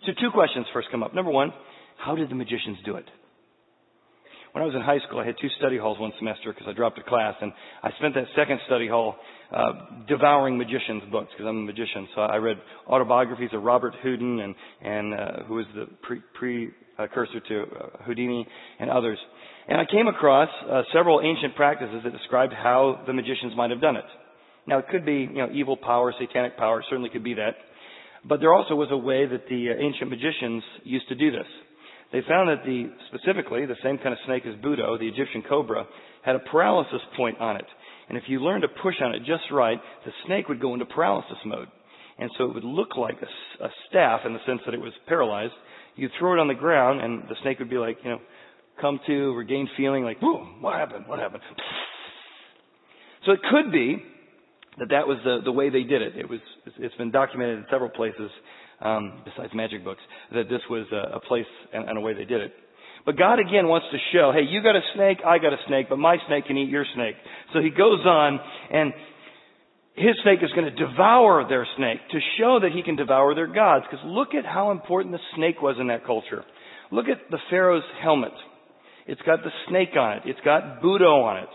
So 0.05 0.13
two 0.21 0.33
questions 0.33 0.67
first 0.73 0.89
come 0.91 1.05
up. 1.05 1.15
Number 1.15 1.31
one, 1.31 1.53
how 1.97 2.17
did 2.17 2.29
the 2.29 2.35
magicians 2.35 2.79
do 2.85 2.97
it? 2.97 3.05
When 4.53 4.63
I 4.63 4.67
was 4.67 4.75
in 4.75 4.83
high 4.83 4.99
school, 5.09 5.19
I 5.19 5.25
had 5.27 5.37
two 5.41 5.49
study 5.59 5.79
halls 5.79 5.99
one 5.99 6.13
semester 6.19 6.53
because 6.53 6.67
I 6.69 6.75
dropped 6.75 6.99
a 6.99 7.03
class, 7.03 7.35
and 7.41 7.53
I 7.83 7.91
spent 7.99 8.15
that 8.15 8.25
second 8.37 8.61
study 8.67 8.87
hall 8.87 9.17
uh, 9.51 9.73
devouring 10.07 10.59
magicians' 10.59 11.03
books 11.11 11.29
because 11.33 11.49
I'm 11.49 11.57
a 11.57 11.65
magician. 11.65 12.07
So 12.15 12.21
I 12.21 12.37
read 12.37 12.59
autobiographies 12.87 13.51
of 13.55 13.63
Robert 13.63 13.95
Houdin 14.03 14.41
and 14.41 14.55
and 14.83 15.15
uh, 15.15 15.45
who 15.49 15.55
was 15.55 15.67
the 15.75 15.87
pre 16.03 16.21
pre 16.35 16.71
precursor 16.97 17.41
to 17.41 17.63
uh, 17.63 18.05
Houdini 18.05 18.47
and 18.79 18.91
others, 18.91 19.19
and 19.69 19.81
I 19.81 19.87
came 19.91 20.07
across 20.07 20.51
uh, 20.71 20.83
several 20.93 21.23
ancient 21.23 21.57
practices 21.57 22.03
that 22.05 22.13
described 22.13 22.53
how 22.53 23.03
the 23.07 23.15
magicians 23.15 23.55
might 23.57 23.71
have 23.71 23.81
done 23.81 23.97
it. 23.97 24.05
Now 24.67 24.79
it 24.79 24.85
could 24.91 25.07
be 25.07 25.29
you 25.33 25.39
know 25.39 25.49
evil 25.51 25.79
power, 25.79 26.13
satanic 26.21 26.59
power, 26.59 26.85
certainly 26.91 27.09
could 27.09 27.25
be 27.25 27.35
that, 27.35 27.57
but 28.23 28.41
there 28.41 28.53
also 28.53 28.75
was 28.75 28.89
a 28.91 28.99
way 28.99 29.25
that 29.25 29.49
the 29.49 29.71
uh, 29.71 29.83
ancient 29.83 30.11
magicians 30.11 30.63
used 30.85 31.09
to 31.09 31.15
do 31.15 31.31
this. 31.31 31.47
They 32.13 32.21
found 32.29 32.51
that 32.51 32.65
the, 32.65 32.91
specifically, 33.09 33.65
the 33.67 33.77
same 33.83 33.99
kind 33.99 34.13
of 34.13 34.19
snake 34.27 34.45
as 34.47 34.55
Buto, 34.63 34.99
the 34.99 35.09
Egyptian 35.09 35.43
cobra, 35.49 35.87
had 36.23 36.37
a 36.37 36.41
paralysis 36.41 37.01
point 37.17 37.41
on 37.41 37.57
it. 37.57 37.65
And 38.09 38.19
if 38.19 38.25
you 38.27 38.41
learned 38.41 38.63
to 38.63 38.69
push 38.83 38.97
on 39.03 39.15
it 39.15 39.21
just 39.21 39.45
right, 39.51 39.81
the 40.05 40.13
snake 40.27 40.49
would 40.49 40.61
go 40.61 40.75
into 40.75 40.85
paralysis 40.85 41.39
mode. 41.47 41.69
And 42.19 42.31
so 42.37 42.45
it 42.45 42.55
would 42.55 42.65
look 42.65 42.97
like 42.97 43.17
a, 43.23 43.65
a 43.65 43.69
staff 43.89 44.21
in 44.27 44.35
the 44.35 44.39
sense 44.47 44.61
that 44.67 44.75
it 44.75 44.81
was 44.81 44.93
paralyzed. 45.09 45.55
You'd 45.97 46.11
throw 46.19 46.35
it 46.35 46.39
on 46.39 46.49
the 46.49 46.55
ground 46.55 47.01
and 47.01 47.23
the 47.23 47.37
snake 47.43 47.59
would 47.59 47.71
be 47.71 47.79
like, 47.79 47.97
you 48.05 48.11
know, 48.11 48.19
come 48.81 49.01
to, 49.07 49.33
regain 49.35 49.69
feeling 49.77 50.05
like, 50.05 50.21
boom, 50.21 50.59
what 50.61 50.75
happened? 50.75 51.07
What 51.07 51.19
happened? 51.19 51.43
So 53.25 53.33
it 53.33 53.41
could 53.51 53.73
be 53.73 54.03
that 54.79 54.89
that 54.91 55.07
was 55.07 55.19
the, 55.25 55.41
the 55.45 55.53
way 55.53 55.71
they 55.71 55.83
did 55.83 56.03
it. 56.03 56.17
It 56.17 56.29
was, 56.29 56.41
it's 56.79 56.95
been 56.97 57.11
documented 57.11 57.59
in 57.59 57.67
several 57.71 57.91
places, 57.91 58.31
um, 58.83 59.23
besides 59.25 59.53
magic 59.55 59.85
books, 59.85 60.01
that 60.33 60.49
this 60.49 60.61
was 60.69 60.87
a, 60.93 61.17
a 61.17 61.21
place 61.21 61.47
and, 61.73 61.89
and 61.89 61.99
a 61.99 62.01
way 62.01 62.15
they 62.15 62.25
did 62.25 62.41
it. 62.41 62.53
But 63.05 63.19
God 63.19 63.41
again 63.41 63.67
wants 63.67 63.87
to 63.91 63.99
show, 64.13 64.33
hey, 64.33 64.47
you 64.49 64.63
got 64.63 64.77
a 64.77 64.83
snake, 64.95 65.19
I 65.27 65.39
got 65.39 65.53
a 65.53 65.59
snake, 65.67 65.87
but 65.89 65.99
my 65.99 66.19
snake 66.29 66.47
can 66.47 66.57
eat 66.57 66.69
your 66.69 66.87
snake. 66.95 67.17
So 67.53 67.61
he 67.61 67.71
goes 67.71 68.01
on 68.07 68.39
and 68.71 68.93
his 69.95 70.15
snake 70.23 70.39
is 70.43 70.51
going 70.53 70.73
to 70.73 70.87
devour 70.87 71.47
their 71.49 71.67
snake 71.77 71.99
to 72.13 72.19
show 72.39 72.61
that 72.63 72.71
he 72.73 72.83
can 72.83 72.97
devour 72.97 73.35
their 73.35 73.53
gods. 73.53 73.85
Because 73.91 74.05
look 74.07 74.35
at 74.35 74.47
how 74.47 74.71
important 74.71 75.13
the 75.13 75.21
snake 75.37 75.61
was 75.61 75.77
in 75.81 75.89
that 75.89 76.07
culture. 76.07 76.45
Look 76.91 77.07
at 77.09 77.31
the 77.31 77.39
Pharaoh's 77.51 77.83
helmet. 78.03 78.33
It's 79.07 79.21
got 79.23 79.43
the 79.43 79.51
snake 79.69 79.97
on 79.99 80.19
it. 80.19 80.23
It's 80.27 80.41
got 80.45 80.81
Buto 80.81 81.25
on 81.25 81.39
it. 81.39 81.49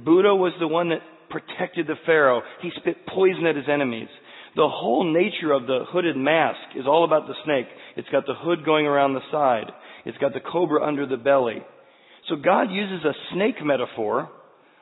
Buto 0.00 0.38
was 0.38 0.52
the 0.58 0.68
one 0.68 0.88
that 0.88 1.00
protected 1.28 1.86
the 1.86 1.96
Pharaoh. 2.06 2.42
He 2.62 2.70
spit 2.76 3.06
poison 3.06 3.46
at 3.46 3.56
his 3.56 3.66
enemies. 3.70 4.08
The 4.56 4.68
whole 4.68 5.12
nature 5.12 5.52
of 5.52 5.66
the 5.66 5.84
hooded 5.88 6.16
mask 6.16 6.76
is 6.76 6.86
all 6.86 7.04
about 7.04 7.26
the 7.26 7.34
snake. 7.44 7.66
It's 7.96 8.08
got 8.10 8.26
the 8.26 8.34
hood 8.34 8.64
going 8.64 8.86
around 8.86 9.14
the 9.14 9.30
side. 9.32 9.70
It's 10.04 10.18
got 10.18 10.32
the 10.32 10.40
cobra 10.40 10.86
under 10.86 11.06
the 11.06 11.16
belly. 11.16 11.62
So 12.28 12.36
God 12.36 12.70
uses 12.70 13.04
a 13.04 13.12
snake 13.34 13.56
metaphor, 13.64 14.30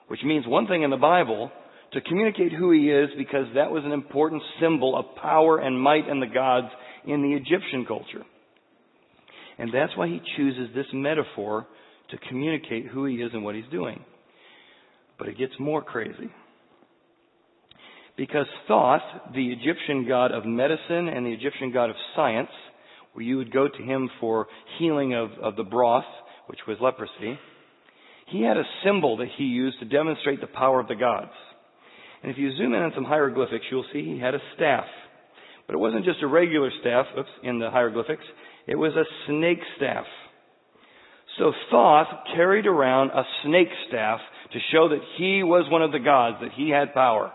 which 0.08 0.20
means 0.24 0.46
one 0.46 0.66
thing 0.66 0.82
in 0.82 0.90
the 0.90 0.96
Bible, 0.96 1.50
to 1.92 2.00
communicate 2.02 2.52
who 2.52 2.70
he 2.70 2.90
is 2.90 3.08
because 3.16 3.46
that 3.54 3.70
was 3.70 3.84
an 3.84 3.92
important 3.92 4.42
symbol 4.60 4.96
of 4.96 5.16
power 5.20 5.58
and 5.58 5.80
might 5.80 6.08
and 6.08 6.20
the 6.20 6.26
gods 6.26 6.68
in 7.06 7.22
the 7.22 7.32
Egyptian 7.32 7.84
culture. 7.86 8.24
And 9.58 9.70
that's 9.72 9.96
why 9.96 10.08
he 10.08 10.20
chooses 10.36 10.74
this 10.74 10.86
metaphor 10.92 11.66
to 12.10 12.18
communicate 12.28 12.86
who 12.86 13.06
he 13.06 13.16
is 13.16 13.30
and 13.32 13.44
what 13.44 13.54
he's 13.54 13.64
doing. 13.70 14.04
But 15.18 15.28
it 15.28 15.38
gets 15.38 15.52
more 15.58 15.82
crazy. 15.82 16.30
Because 18.16 18.46
Thoth, 18.68 19.00
the 19.34 19.52
Egyptian 19.52 20.06
god 20.06 20.32
of 20.32 20.44
medicine 20.44 21.08
and 21.08 21.24
the 21.24 21.32
Egyptian 21.32 21.72
god 21.72 21.90
of 21.90 21.96
science, 22.14 22.50
where 23.12 23.24
you 23.24 23.38
would 23.38 23.52
go 23.52 23.68
to 23.68 23.82
him 23.82 24.10
for 24.20 24.46
healing 24.78 25.14
of, 25.14 25.30
of 25.42 25.56
the 25.56 25.64
broth, 25.64 26.04
which 26.46 26.60
was 26.66 26.76
leprosy, 26.80 27.38
he 28.28 28.42
had 28.42 28.56
a 28.56 28.64
symbol 28.84 29.18
that 29.18 29.28
he 29.36 29.44
used 29.44 29.78
to 29.80 29.84
demonstrate 29.84 30.40
the 30.40 30.46
power 30.46 30.80
of 30.80 30.88
the 30.88 30.94
gods. 30.94 31.30
And 32.22 32.30
if 32.30 32.38
you 32.38 32.56
zoom 32.56 32.74
in 32.74 32.82
on 32.82 32.92
some 32.94 33.04
hieroglyphics, 33.04 33.64
you'll 33.70 33.84
see 33.92 34.04
he 34.04 34.18
had 34.18 34.34
a 34.34 34.40
staff. 34.56 34.84
But 35.66 35.74
it 35.74 35.78
wasn't 35.78 36.04
just 36.04 36.22
a 36.22 36.26
regular 36.26 36.70
staff, 36.80 37.06
oops, 37.18 37.28
in 37.42 37.58
the 37.58 37.70
hieroglyphics. 37.70 38.24
It 38.66 38.76
was 38.76 38.92
a 38.94 39.04
snake 39.26 39.58
staff. 39.76 40.04
So 41.38 41.52
Thoth 41.70 42.08
carried 42.34 42.66
around 42.66 43.10
a 43.10 43.24
snake 43.44 43.68
staff 43.88 44.20
to 44.52 44.58
show 44.70 44.88
that 44.90 45.00
he 45.18 45.42
was 45.42 45.70
one 45.70 45.82
of 45.82 45.92
the 45.92 45.98
gods, 45.98 46.36
that 46.42 46.52
he 46.54 46.70
had 46.70 46.94
power. 46.94 47.32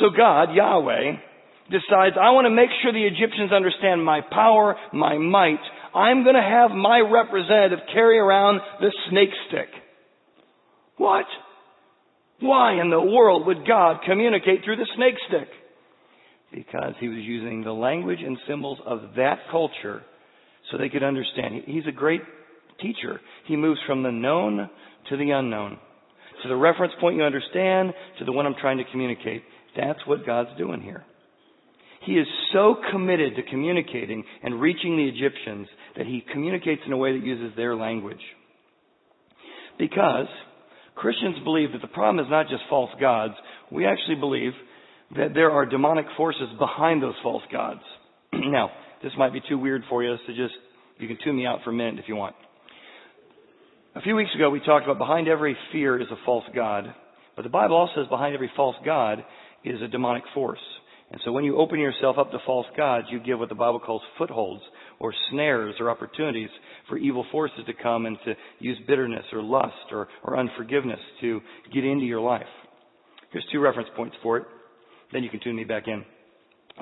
So 0.00 0.10
God, 0.16 0.54
Yahweh, 0.54 1.12
decides, 1.70 2.16
I 2.20 2.30
want 2.30 2.46
to 2.46 2.50
make 2.50 2.70
sure 2.82 2.92
the 2.92 3.06
Egyptians 3.06 3.52
understand 3.52 4.04
my 4.04 4.20
power, 4.20 4.76
my 4.92 5.18
might. 5.18 5.62
I'm 5.94 6.22
going 6.22 6.36
to 6.36 6.42
have 6.42 6.70
my 6.70 7.00
representative 7.00 7.80
carry 7.92 8.18
around 8.18 8.60
the 8.80 8.92
snake 9.10 9.30
stick. 9.48 9.68
What? 10.96 11.26
Why 12.40 12.80
in 12.80 12.90
the 12.90 13.00
world 13.00 13.46
would 13.46 13.66
God 13.66 14.00
communicate 14.06 14.64
through 14.64 14.76
the 14.76 14.88
snake 14.96 15.14
stick? 15.28 15.48
Because 16.52 16.94
he 17.00 17.08
was 17.08 17.18
using 17.18 17.64
the 17.64 17.72
language 17.72 18.20
and 18.24 18.36
symbols 18.46 18.78
of 18.86 19.00
that 19.16 19.38
culture 19.50 20.02
so 20.70 20.78
they 20.78 20.88
could 20.88 21.02
understand. 21.02 21.62
He's 21.66 21.86
a 21.88 21.92
great 21.92 22.20
teacher. 22.80 23.20
He 23.46 23.56
moves 23.56 23.80
from 23.86 24.02
the 24.02 24.12
known 24.12 24.68
to 25.08 25.16
the 25.16 25.30
unknown. 25.30 25.78
To 26.42 26.48
the 26.48 26.56
reference 26.56 26.92
point 27.00 27.16
you 27.16 27.22
understand, 27.22 27.94
to 28.18 28.24
the 28.24 28.32
one 28.32 28.46
I'm 28.46 28.54
trying 28.60 28.78
to 28.78 28.84
communicate. 28.90 29.42
That's 29.76 30.00
what 30.06 30.26
God's 30.26 30.56
doing 30.58 30.80
here. 30.80 31.04
He 32.04 32.12
is 32.12 32.26
so 32.52 32.76
committed 32.92 33.34
to 33.36 33.42
communicating 33.42 34.24
and 34.42 34.60
reaching 34.60 34.96
the 34.96 35.08
Egyptians 35.08 35.66
that 35.96 36.06
he 36.06 36.24
communicates 36.32 36.82
in 36.86 36.92
a 36.92 36.96
way 36.96 37.18
that 37.18 37.26
uses 37.26 37.56
their 37.56 37.74
language. 37.74 38.20
Because 39.78 40.28
Christians 40.94 41.36
believe 41.44 41.72
that 41.72 41.82
the 41.82 41.88
problem 41.88 42.24
is 42.24 42.30
not 42.30 42.48
just 42.48 42.62
false 42.70 42.90
gods. 43.00 43.34
We 43.70 43.86
actually 43.86 44.16
believe 44.16 44.52
that 45.16 45.34
there 45.34 45.50
are 45.50 45.66
demonic 45.66 46.06
forces 46.16 46.48
behind 46.58 47.02
those 47.02 47.14
false 47.22 47.42
gods. 47.52 47.80
now, 48.32 48.70
this 49.02 49.12
might 49.18 49.32
be 49.32 49.42
too 49.48 49.58
weird 49.58 49.82
for 49.88 50.02
you, 50.02 50.16
so 50.26 50.32
just, 50.32 50.54
you 50.98 51.08
can 51.08 51.18
tune 51.22 51.36
me 51.36 51.46
out 51.46 51.60
for 51.64 51.70
a 51.70 51.74
minute 51.74 51.98
if 51.98 52.08
you 52.08 52.16
want. 52.16 52.34
A 53.94 54.00
few 54.00 54.14
weeks 54.14 54.30
ago, 54.34 54.50
we 54.50 54.60
talked 54.60 54.84
about 54.84 54.98
behind 54.98 55.28
every 55.28 55.56
fear 55.72 56.00
is 56.00 56.08
a 56.10 56.24
false 56.24 56.44
god. 56.54 56.94
But 57.34 57.42
the 57.42 57.50
Bible 57.50 57.76
also 57.76 57.92
says 57.96 58.08
behind 58.08 58.34
every 58.34 58.50
false 58.56 58.76
god 58.84 59.24
is 59.64 59.80
a 59.82 59.88
demonic 59.88 60.24
force. 60.34 60.60
And 61.10 61.20
so 61.24 61.30
when 61.30 61.44
you 61.44 61.56
open 61.56 61.78
yourself 61.78 62.18
up 62.18 62.32
to 62.32 62.38
false 62.44 62.66
gods, 62.76 63.06
you 63.10 63.20
give 63.20 63.38
what 63.38 63.48
the 63.48 63.54
Bible 63.54 63.78
calls 63.78 64.02
footholds 64.18 64.62
or 64.98 65.14
snares 65.30 65.76
or 65.78 65.90
opportunities 65.90 66.48
for 66.88 66.98
evil 66.98 67.24
forces 67.30 67.60
to 67.66 67.72
come 67.80 68.06
and 68.06 68.16
to 68.24 68.34
use 68.58 68.76
bitterness 68.88 69.24
or 69.32 69.42
lust 69.42 69.74
or, 69.92 70.08
or 70.24 70.38
unforgiveness 70.38 70.98
to 71.20 71.40
get 71.72 71.84
into 71.84 72.04
your 72.04 72.20
life. 72.20 72.46
Here's 73.30 73.46
two 73.52 73.60
reference 73.60 73.88
points 73.96 74.16
for 74.22 74.38
it. 74.38 74.44
Then 75.12 75.22
you 75.22 75.30
can 75.30 75.40
tune 75.40 75.54
me 75.54 75.64
back 75.64 75.84
in. 75.86 76.04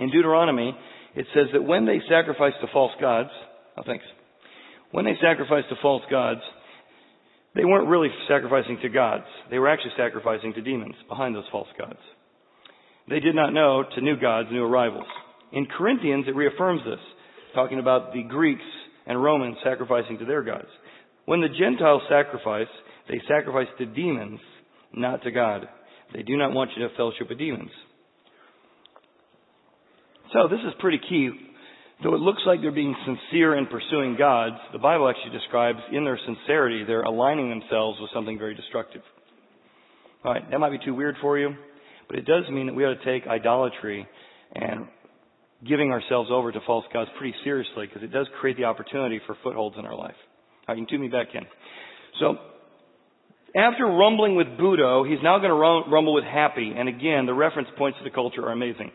In 0.01 0.11
Deuteronomy, 0.11 0.75
it 1.15 1.27
says 1.35 1.47
that 1.53 1.63
when 1.63 1.85
they 1.85 2.01
sacrificed 2.09 2.57
to 2.63 2.67
false 2.73 2.93
gods, 3.01 3.31
oh 3.77 3.83
thanks, 3.85 4.05
when 4.91 5.05
they 5.05 5.15
sacrificed 5.21 5.69
to 5.69 5.77
false 5.83 6.03
gods, 6.11 6.41
they 7.55 7.65
weren't 7.65 7.89
really 7.89 8.09
sacrificing 8.27 8.79
to 8.83 8.89
gods. 8.89 9.25
They 9.51 9.59
were 9.59 9.69
actually 9.69 9.93
sacrificing 9.97 10.55
to 10.55 10.63
demons 10.63 10.95
behind 11.09 11.35
those 11.35 11.45
false 11.53 11.69
gods. 11.79 11.99
They 13.09 13.21
did 13.21 13.35
not 13.35 13.53
know 13.53 13.85
to 13.95 14.01
new 14.01 14.19
gods, 14.19 14.49
new 14.51 14.65
arrivals. 14.65 15.07
In 15.53 15.67
Corinthians, 15.67 16.25
it 16.27 16.35
reaffirms 16.35 16.83
this, 16.85 17.01
talking 17.55 17.79
about 17.79 18.13
the 18.13 18.23
Greeks 18.23 18.63
and 19.07 19.23
Romans 19.23 19.57
sacrificing 19.63 20.19
to 20.19 20.25
their 20.25 20.43
gods. 20.43 20.69
When 21.27 21.41
the 21.41 21.49
Gentiles 21.49 22.03
sacrifice, 22.09 22.69
they 23.09 23.21
sacrifice 23.29 23.69
to 23.79 23.87
demons, 23.87 24.41
not 24.95 25.23
to 25.23 25.31
God. 25.31 25.69
They 26.13 26.23
do 26.23 26.37
not 26.37 26.53
want 26.53 26.71
you 26.71 26.83
to 26.83 26.89
have 26.89 26.97
fellowship 26.97 27.29
with 27.29 27.39
demons. 27.39 27.71
So 30.33 30.49
this 30.49 30.61
is 30.67 30.73
pretty 30.81 31.01
key. 31.09 31.31
Though 32.03 32.15
it 32.15 32.21
looks 32.21 32.43
like 32.47 32.61
they're 32.61 32.73
being 32.73 32.97
sincere 33.07 33.57
in 33.57 33.67
pursuing 33.67 34.17
gods, 34.19 34.57
the 34.73 34.79
Bible 34.79 35.09
actually 35.09 35.39
describes 35.39 35.79
in 35.93 36.05
their 36.05 36.19
sincerity, 36.27 36.85
they're 36.85 37.03
aligning 37.03 37.49
themselves 37.49 37.99
with 38.01 38.11
something 38.13 38.39
very 38.39 38.55
destructive. 38.55 39.03
Alright, 40.25 40.51
that 40.51 40.59
might 40.59 40.71
be 40.71 40.85
too 40.85 40.95
weird 40.95 41.17
for 41.21 41.39
you, 41.39 41.55
but 42.09 42.19
it 42.19 42.27
does 42.27 42.45
mean 42.51 42.67
that 42.67 42.75
we 42.75 42.85
ought 42.85 42.95
to 42.95 43.05
take 43.05 43.27
idolatry 43.27 44.07
and 44.55 44.87
giving 45.67 45.91
ourselves 45.91 46.31
over 46.33 46.53
to 46.53 46.61
false 46.67 46.85
gods 46.93 47.11
pretty 47.19 47.35
seriously 47.43 47.87
because 47.87 48.03
it 48.03 48.13
does 48.13 48.27
create 48.41 48.57
the 48.57 48.65
opportunity 48.65 49.21
for 49.27 49.37
footholds 49.43 49.77
in 49.79 49.87
our 49.87 49.97
life. 49.97 50.17
All 50.69 50.75
right, 50.75 50.79
you 50.79 50.87
can 50.87 50.91
tune 50.91 51.01
me 51.01 51.09
back 51.09 51.29
in. 51.35 51.43
So, 52.21 52.37
after 53.57 53.87
rumbling 53.87 54.35
with 54.35 54.49
Buto, 54.59 55.09
he's 55.09 55.23
now 55.23 55.39
going 55.39 55.51
to 55.51 55.91
rumble 55.91 56.15
with 56.15 56.25
Hapi. 56.25 56.77
And 56.77 56.89
again, 56.89 57.27
the 57.27 57.35
reference 57.35 57.69
points 57.79 57.99
to 57.99 58.05
the 58.05 58.11
culture 58.11 58.45
are 58.45 58.53
amazing. 58.53 58.91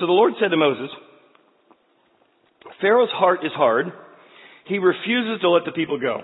So 0.00 0.06
the 0.06 0.12
Lord 0.12 0.32
said 0.40 0.48
to 0.48 0.56
Moses, 0.56 0.90
Pharaoh's 2.80 3.10
heart 3.12 3.40
is 3.44 3.52
hard. 3.54 3.86
He 4.66 4.78
refuses 4.78 5.40
to 5.42 5.50
let 5.50 5.64
the 5.64 5.72
people 5.72 6.00
go. 6.00 6.22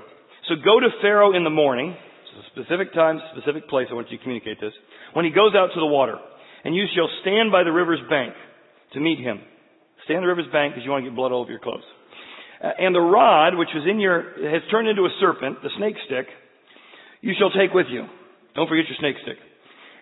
So 0.49 0.55
go 0.57 0.81
to 0.81 0.89
Pharaoh 1.01 1.37
in 1.37 1.45
the 1.45 1.51
morning. 1.51 1.97
A 2.37 2.45
specific 2.53 2.93
time, 2.93 3.21
specific 3.33 3.69
place. 3.69 3.89
I 3.91 3.95
want 3.95 4.11
you 4.11 4.19
to 4.19 4.23
communicate 4.23 4.61
this. 4.61 4.73
When 5.15 5.25
he 5.25 5.31
goes 5.31 5.55
out 5.57 5.73
to 5.73 5.81
the 5.81 5.87
water. 5.87 6.17
And 6.65 6.75
you 6.75 6.85
shall 6.95 7.09
stand 7.23 7.53
by 7.53 7.63
the 7.63 7.71
river's 7.71 8.03
bank 8.11 8.35
to 8.93 9.01
meet 9.01 9.21
him. 9.21 9.41
Stand 10.05 10.23
the 10.23 10.27
river's 10.27 10.51
bank 10.53 10.75
because 10.75 10.85
you 10.85 10.91
want 10.91 11.05
to 11.05 11.11
get 11.11 11.17
blood 11.17 11.33
all 11.33 11.43
over 11.43 11.51
your 11.51 11.61
clothes. 11.61 11.87
Uh, 12.63 12.75
and 12.79 12.95
the 12.95 13.01
rod, 13.01 13.55
which 13.57 13.71
was 13.75 13.87
in 13.89 14.01
your, 14.01 14.35
has 14.51 14.63
turned 14.71 14.89
into 14.89 15.03
a 15.03 15.13
serpent, 15.21 15.63
the 15.63 15.71
snake 15.79 15.95
stick, 16.07 16.27
you 17.21 17.35
shall 17.39 17.51
take 17.51 17.73
with 17.73 17.87
you. 17.89 18.05
Don't 18.55 18.69
forget 18.69 18.85
your 18.89 18.99
snake 18.99 19.17
stick. 19.23 19.39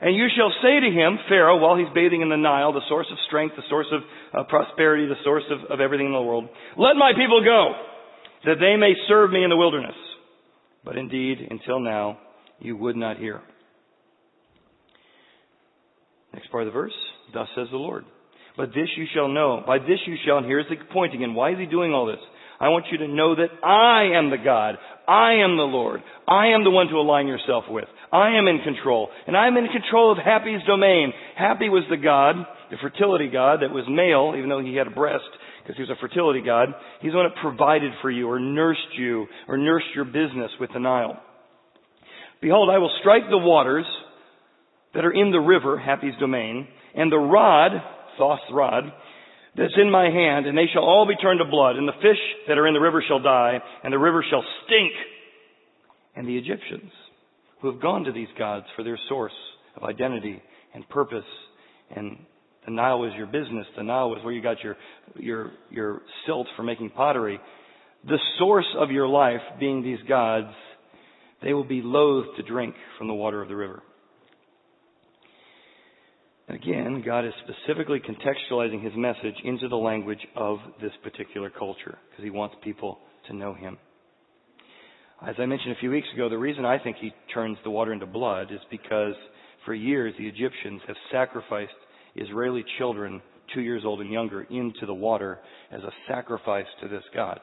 And 0.00 0.16
you 0.16 0.28
shall 0.36 0.52
say 0.62 0.80
to 0.80 0.90
him, 0.90 1.18
Pharaoh, 1.28 1.58
while 1.58 1.76
he's 1.76 1.92
bathing 1.94 2.20
in 2.20 2.28
the 2.28 2.36
Nile, 2.36 2.72
the 2.72 2.84
source 2.88 3.06
of 3.10 3.18
strength, 3.26 3.56
the 3.56 3.68
source 3.68 3.86
of 3.92 4.02
uh, 4.32 4.44
prosperity, 4.48 5.06
the 5.06 5.20
source 5.24 5.44
of, 5.50 5.70
of 5.70 5.80
everything 5.80 6.06
in 6.06 6.12
the 6.12 6.20
world, 6.20 6.48
let 6.76 6.96
my 6.96 7.12
people 7.16 7.44
go, 7.44 7.72
that 8.44 8.56
they 8.60 8.76
may 8.76 8.92
serve 9.08 9.30
me 9.30 9.44
in 9.44 9.50
the 9.50 9.56
wilderness. 9.56 9.96
But 10.84 10.96
indeed, 10.96 11.38
until 11.48 11.80
now, 11.80 12.18
you 12.60 12.76
would 12.76 12.96
not 12.96 13.18
hear. 13.18 13.40
Next 16.32 16.50
part 16.50 16.66
of 16.66 16.72
the 16.72 16.78
verse, 16.78 16.92
thus 17.32 17.48
says 17.54 17.68
the 17.70 17.76
Lord. 17.76 18.04
But 18.56 18.68
this 18.68 18.88
you 18.96 19.06
shall 19.14 19.28
know. 19.28 19.62
By 19.66 19.78
this 19.78 20.00
you 20.06 20.16
shall, 20.24 20.38
and 20.38 20.46
here's 20.46 20.66
the 20.68 20.76
point 20.92 21.14
again. 21.14 21.34
Why 21.34 21.52
is 21.52 21.58
he 21.58 21.66
doing 21.66 21.92
all 21.92 22.06
this? 22.06 22.22
I 22.60 22.68
want 22.68 22.86
you 22.90 22.98
to 22.98 23.08
know 23.08 23.34
that 23.34 23.50
I 23.66 24.16
am 24.16 24.30
the 24.30 24.38
God. 24.38 24.76
I 25.08 25.44
am 25.44 25.56
the 25.56 25.64
Lord. 25.64 26.00
I 26.26 26.48
am 26.48 26.64
the 26.64 26.70
one 26.70 26.86
to 26.88 26.96
align 26.96 27.26
yourself 27.26 27.64
with. 27.68 27.86
I 28.12 28.38
am 28.38 28.46
in 28.46 28.60
control. 28.62 29.08
And 29.26 29.36
I'm 29.36 29.56
in 29.56 29.66
control 29.66 30.12
of 30.12 30.18
Hapi's 30.18 30.64
domain. 30.66 31.12
Hapi 31.38 31.68
was 31.68 31.82
the 31.90 31.96
God, 31.96 32.36
the 32.70 32.76
fertility 32.80 33.28
God 33.28 33.60
that 33.62 33.74
was 33.74 33.84
male, 33.88 34.34
even 34.38 34.48
though 34.48 34.62
he 34.62 34.76
had 34.76 34.86
a 34.86 34.90
breast, 34.90 35.24
because 35.62 35.76
he 35.76 35.82
was 35.82 35.90
a 35.90 36.00
fertility 36.00 36.42
god. 36.42 36.68
He's 37.00 37.10
the 37.10 37.18
one 37.18 37.28
that 37.28 37.42
provided 37.42 37.92
for 38.02 38.10
you 38.10 38.28
or 38.28 38.38
nursed 38.38 38.96
you 38.96 39.26
or 39.48 39.56
nursed 39.56 39.92
your 39.94 40.04
business 40.04 40.50
with 40.60 40.70
the 40.72 40.80
Nile. 40.80 41.20
Behold, 42.44 42.68
I 42.68 42.76
will 42.76 42.92
strike 43.00 43.22
the 43.30 43.38
waters 43.38 43.86
that 44.92 45.02
are 45.02 45.12
in 45.12 45.30
the 45.30 45.40
river, 45.40 45.78
Hapi's 45.78 46.12
domain, 46.20 46.68
and 46.94 47.10
the 47.10 47.16
rod, 47.16 47.70
Thoth's 48.18 48.42
rod, 48.52 48.84
that's 49.56 49.72
in 49.80 49.90
my 49.90 50.10
hand, 50.10 50.44
and 50.44 50.56
they 50.56 50.66
shall 50.70 50.82
all 50.82 51.08
be 51.08 51.16
turned 51.16 51.38
to 51.38 51.50
blood, 51.50 51.76
and 51.76 51.88
the 51.88 52.02
fish 52.02 52.18
that 52.46 52.58
are 52.58 52.66
in 52.66 52.74
the 52.74 52.80
river 52.80 53.02
shall 53.08 53.18
die, 53.18 53.60
and 53.82 53.90
the 53.90 53.98
river 53.98 54.22
shall 54.28 54.44
stink. 54.66 54.92
And 56.16 56.28
the 56.28 56.36
Egyptians, 56.36 56.92
who 57.62 57.72
have 57.72 57.80
gone 57.80 58.04
to 58.04 58.12
these 58.12 58.28
gods 58.38 58.66
for 58.76 58.84
their 58.84 58.98
source 59.08 59.32
of 59.78 59.84
identity 59.84 60.42
and 60.74 60.86
purpose, 60.90 61.24
and 61.96 62.18
the 62.66 62.72
Nile 62.72 63.00
was 63.00 63.12
your 63.16 63.26
business, 63.26 63.66
the 63.74 63.84
Nile 63.84 64.10
was 64.10 64.22
where 64.22 64.34
you 64.34 64.42
got 64.42 64.62
your, 64.62 64.76
your, 65.18 65.50
your 65.70 66.02
silt 66.26 66.46
for 66.56 66.62
making 66.62 66.90
pottery. 66.90 67.40
The 68.06 68.18
source 68.38 68.68
of 68.76 68.90
your 68.90 69.08
life 69.08 69.40
being 69.58 69.82
these 69.82 70.06
gods, 70.06 70.54
they 71.44 71.52
will 71.52 71.64
be 71.64 71.82
loath 71.82 72.26
to 72.36 72.42
drink 72.42 72.74
from 72.98 73.06
the 73.06 73.14
water 73.14 73.42
of 73.42 73.48
the 73.48 73.54
river. 73.56 73.82
Again, 76.48 77.02
God 77.04 77.24
is 77.24 77.32
specifically 77.44 78.00
contextualizing 78.00 78.82
his 78.82 78.92
message 78.96 79.36
into 79.44 79.68
the 79.68 79.76
language 79.76 80.26
of 80.36 80.58
this 80.80 80.92
particular 81.02 81.50
culture 81.50 81.98
because 82.10 82.24
he 82.24 82.30
wants 82.30 82.56
people 82.62 82.98
to 83.28 83.34
know 83.34 83.54
him. 83.54 83.78
As 85.26 85.36
I 85.38 85.46
mentioned 85.46 85.72
a 85.72 85.80
few 85.80 85.90
weeks 85.90 86.08
ago, 86.12 86.28
the 86.28 86.36
reason 86.36 86.64
I 86.64 86.78
think 86.78 86.96
he 87.00 87.12
turns 87.32 87.56
the 87.64 87.70
water 87.70 87.92
into 87.92 88.06
blood 88.06 88.50
is 88.50 88.60
because 88.70 89.14
for 89.64 89.74
years 89.74 90.14
the 90.18 90.26
Egyptians 90.26 90.82
have 90.86 90.96
sacrificed 91.10 91.72
Israeli 92.14 92.64
children, 92.78 93.22
two 93.54 93.62
years 93.62 93.82
old 93.86 94.00
and 94.00 94.12
younger, 94.12 94.42
into 94.42 94.84
the 94.86 94.94
water 94.94 95.38
as 95.70 95.82
a 95.82 95.92
sacrifice 96.08 96.66
to 96.82 96.88
this 96.88 97.04
God. 97.14 97.40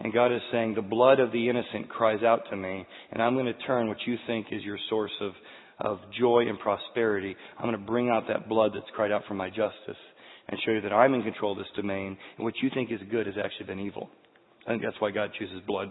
And 0.00 0.12
God 0.12 0.32
is 0.32 0.40
saying, 0.50 0.74
the 0.74 0.82
blood 0.82 1.20
of 1.20 1.30
the 1.30 1.48
innocent 1.48 1.88
cries 1.88 2.22
out 2.22 2.42
to 2.50 2.56
me, 2.56 2.86
and 3.12 3.22
I'm 3.22 3.34
going 3.34 3.46
to 3.46 3.58
turn 3.66 3.88
what 3.88 3.98
you 4.06 4.16
think 4.26 4.46
is 4.50 4.62
your 4.62 4.78
source 4.88 5.12
of 5.20 5.32
of 5.80 5.98
joy 6.18 6.44
and 6.48 6.58
prosperity. 6.58 7.34
I'm 7.58 7.64
going 7.64 7.78
to 7.78 7.86
bring 7.86 8.10
out 8.10 8.24
that 8.28 8.48
blood 8.48 8.72
that's 8.74 8.86
cried 8.94 9.12
out 9.12 9.22
for 9.26 9.34
my 9.34 9.48
justice 9.48 10.00
and 10.48 10.60
show 10.64 10.72
you 10.72 10.80
that 10.82 10.92
I'm 10.92 11.14
in 11.14 11.22
control 11.22 11.52
of 11.52 11.58
this 11.58 11.66
domain 11.74 12.16
and 12.36 12.44
what 12.44 12.54
you 12.62 12.70
think 12.72 12.92
is 12.92 13.00
good 13.10 13.26
has 13.26 13.36
actually 13.42 13.66
been 13.66 13.80
evil. 13.80 14.10
I 14.66 14.70
think 14.70 14.82
that's 14.82 15.00
why 15.00 15.10
God 15.10 15.30
chooses 15.38 15.60
blood. 15.66 15.88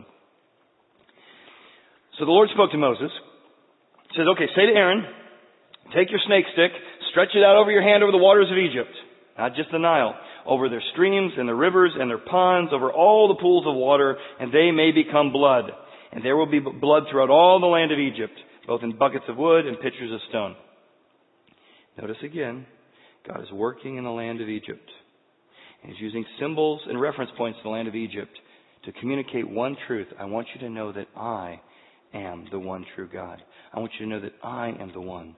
So 2.20 2.26
the 2.26 2.32
Lord 2.32 2.50
spoke 2.54 2.72
to 2.72 2.78
Moses. 2.78 3.10
Says, 4.16 4.26
okay, 4.36 4.46
say 4.56 4.66
to 4.66 4.74
Aaron, 4.74 5.06
take 5.96 6.10
your 6.10 6.20
snake 6.26 6.46
stick, 6.54 6.72
stretch 7.12 7.30
it 7.34 7.44
out 7.44 7.58
over 7.58 7.72
your 7.72 7.84
hand 7.84 8.04
over 8.04 8.12
the 8.12 8.18
waters 8.18 8.48
of 8.52 8.58
Egypt, 8.58 8.94
not 9.38 9.56
just 9.56 9.70
the 9.72 9.80
Nile, 9.80 10.14
over 10.46 10.70
their 10.70 10.84
streams 10.94 11.34
and 11.38 11.48
their 11.48 11.56
rivers 11.56 11.92
and 12.00 12.10
their 12.10 12.18
ponds, 12.18 12.72
over 12.74 12.92
all 12.92 13.28
the 13.28 13.42
pools 13.42 13.66
of 13.68 13.76
water, 13.76 14.18
and 14.40 14.54
they 14.54 14.72
may 14.72 14.92
become 14.92 15.32
blood. 15.32 15.72
And 16.12 16.24
there 16.26 16.38
will 16.38 16.50
be 16.50 16.60
blood 16.60 17.04
throughout 17.10 17.30
all 17.30 17.60
the 17.60 17.68
land 17.68 17.92
of 17.92 18.00
Egypt 18.00 18.40
both 18.70 18.84
in 18.84 18.96
buckets 18.96 19.26
of 19.28 19.36
wood 19.36 19.66
and 19.66 19.80
pitchers 19.80 20.14
of 20.14 20.20
stone. 20.30 20.56
Notice 22.00 22.18
again, 22.24 22.68
God 23.28 23.42
is 23.42 23.52
working 23.52 23.98
in 23.98 24.04
the 24.04 24.12
land 24.12 24.42
of 24.42 24.48
Egypt. 24.48 24.88
And 25.82 25.92
He's 25.92 26.00
using 26.00 26.24
symbols 26.40 26.80
and 26.88 27.02
reference 27.02 27.32
points 27.36 27.58
in 27.58 27.68
the 27.68 27.76
land 27.76 27.88
of 27.88 27.96
Egypt 27.96 28.32
to 28.86 28.92
communicate 28.94 29.50
one 29.50 29.76
truth. 29.88 30.08
I 30.20 30.26
want 30.26 30.46
you 30.54 30.62
to 30.62 30.70
know 30.70 30.92
that 30.92 31.08
I 31.18 31.60
am 32.14 32.46
the 32.52 32.60
one 32.60 32.86
true 32.96 33.10
God. 33.12 33.42
I 33.74 33.80
want 33.80 33.92
you 34.00 34.06
to 34.06 34.12
know 34.12 34.22
that 34.22 34.36
I 34.44 34.68
am 34.68 34.92
the 34.94 35.02
one 35.02 35.36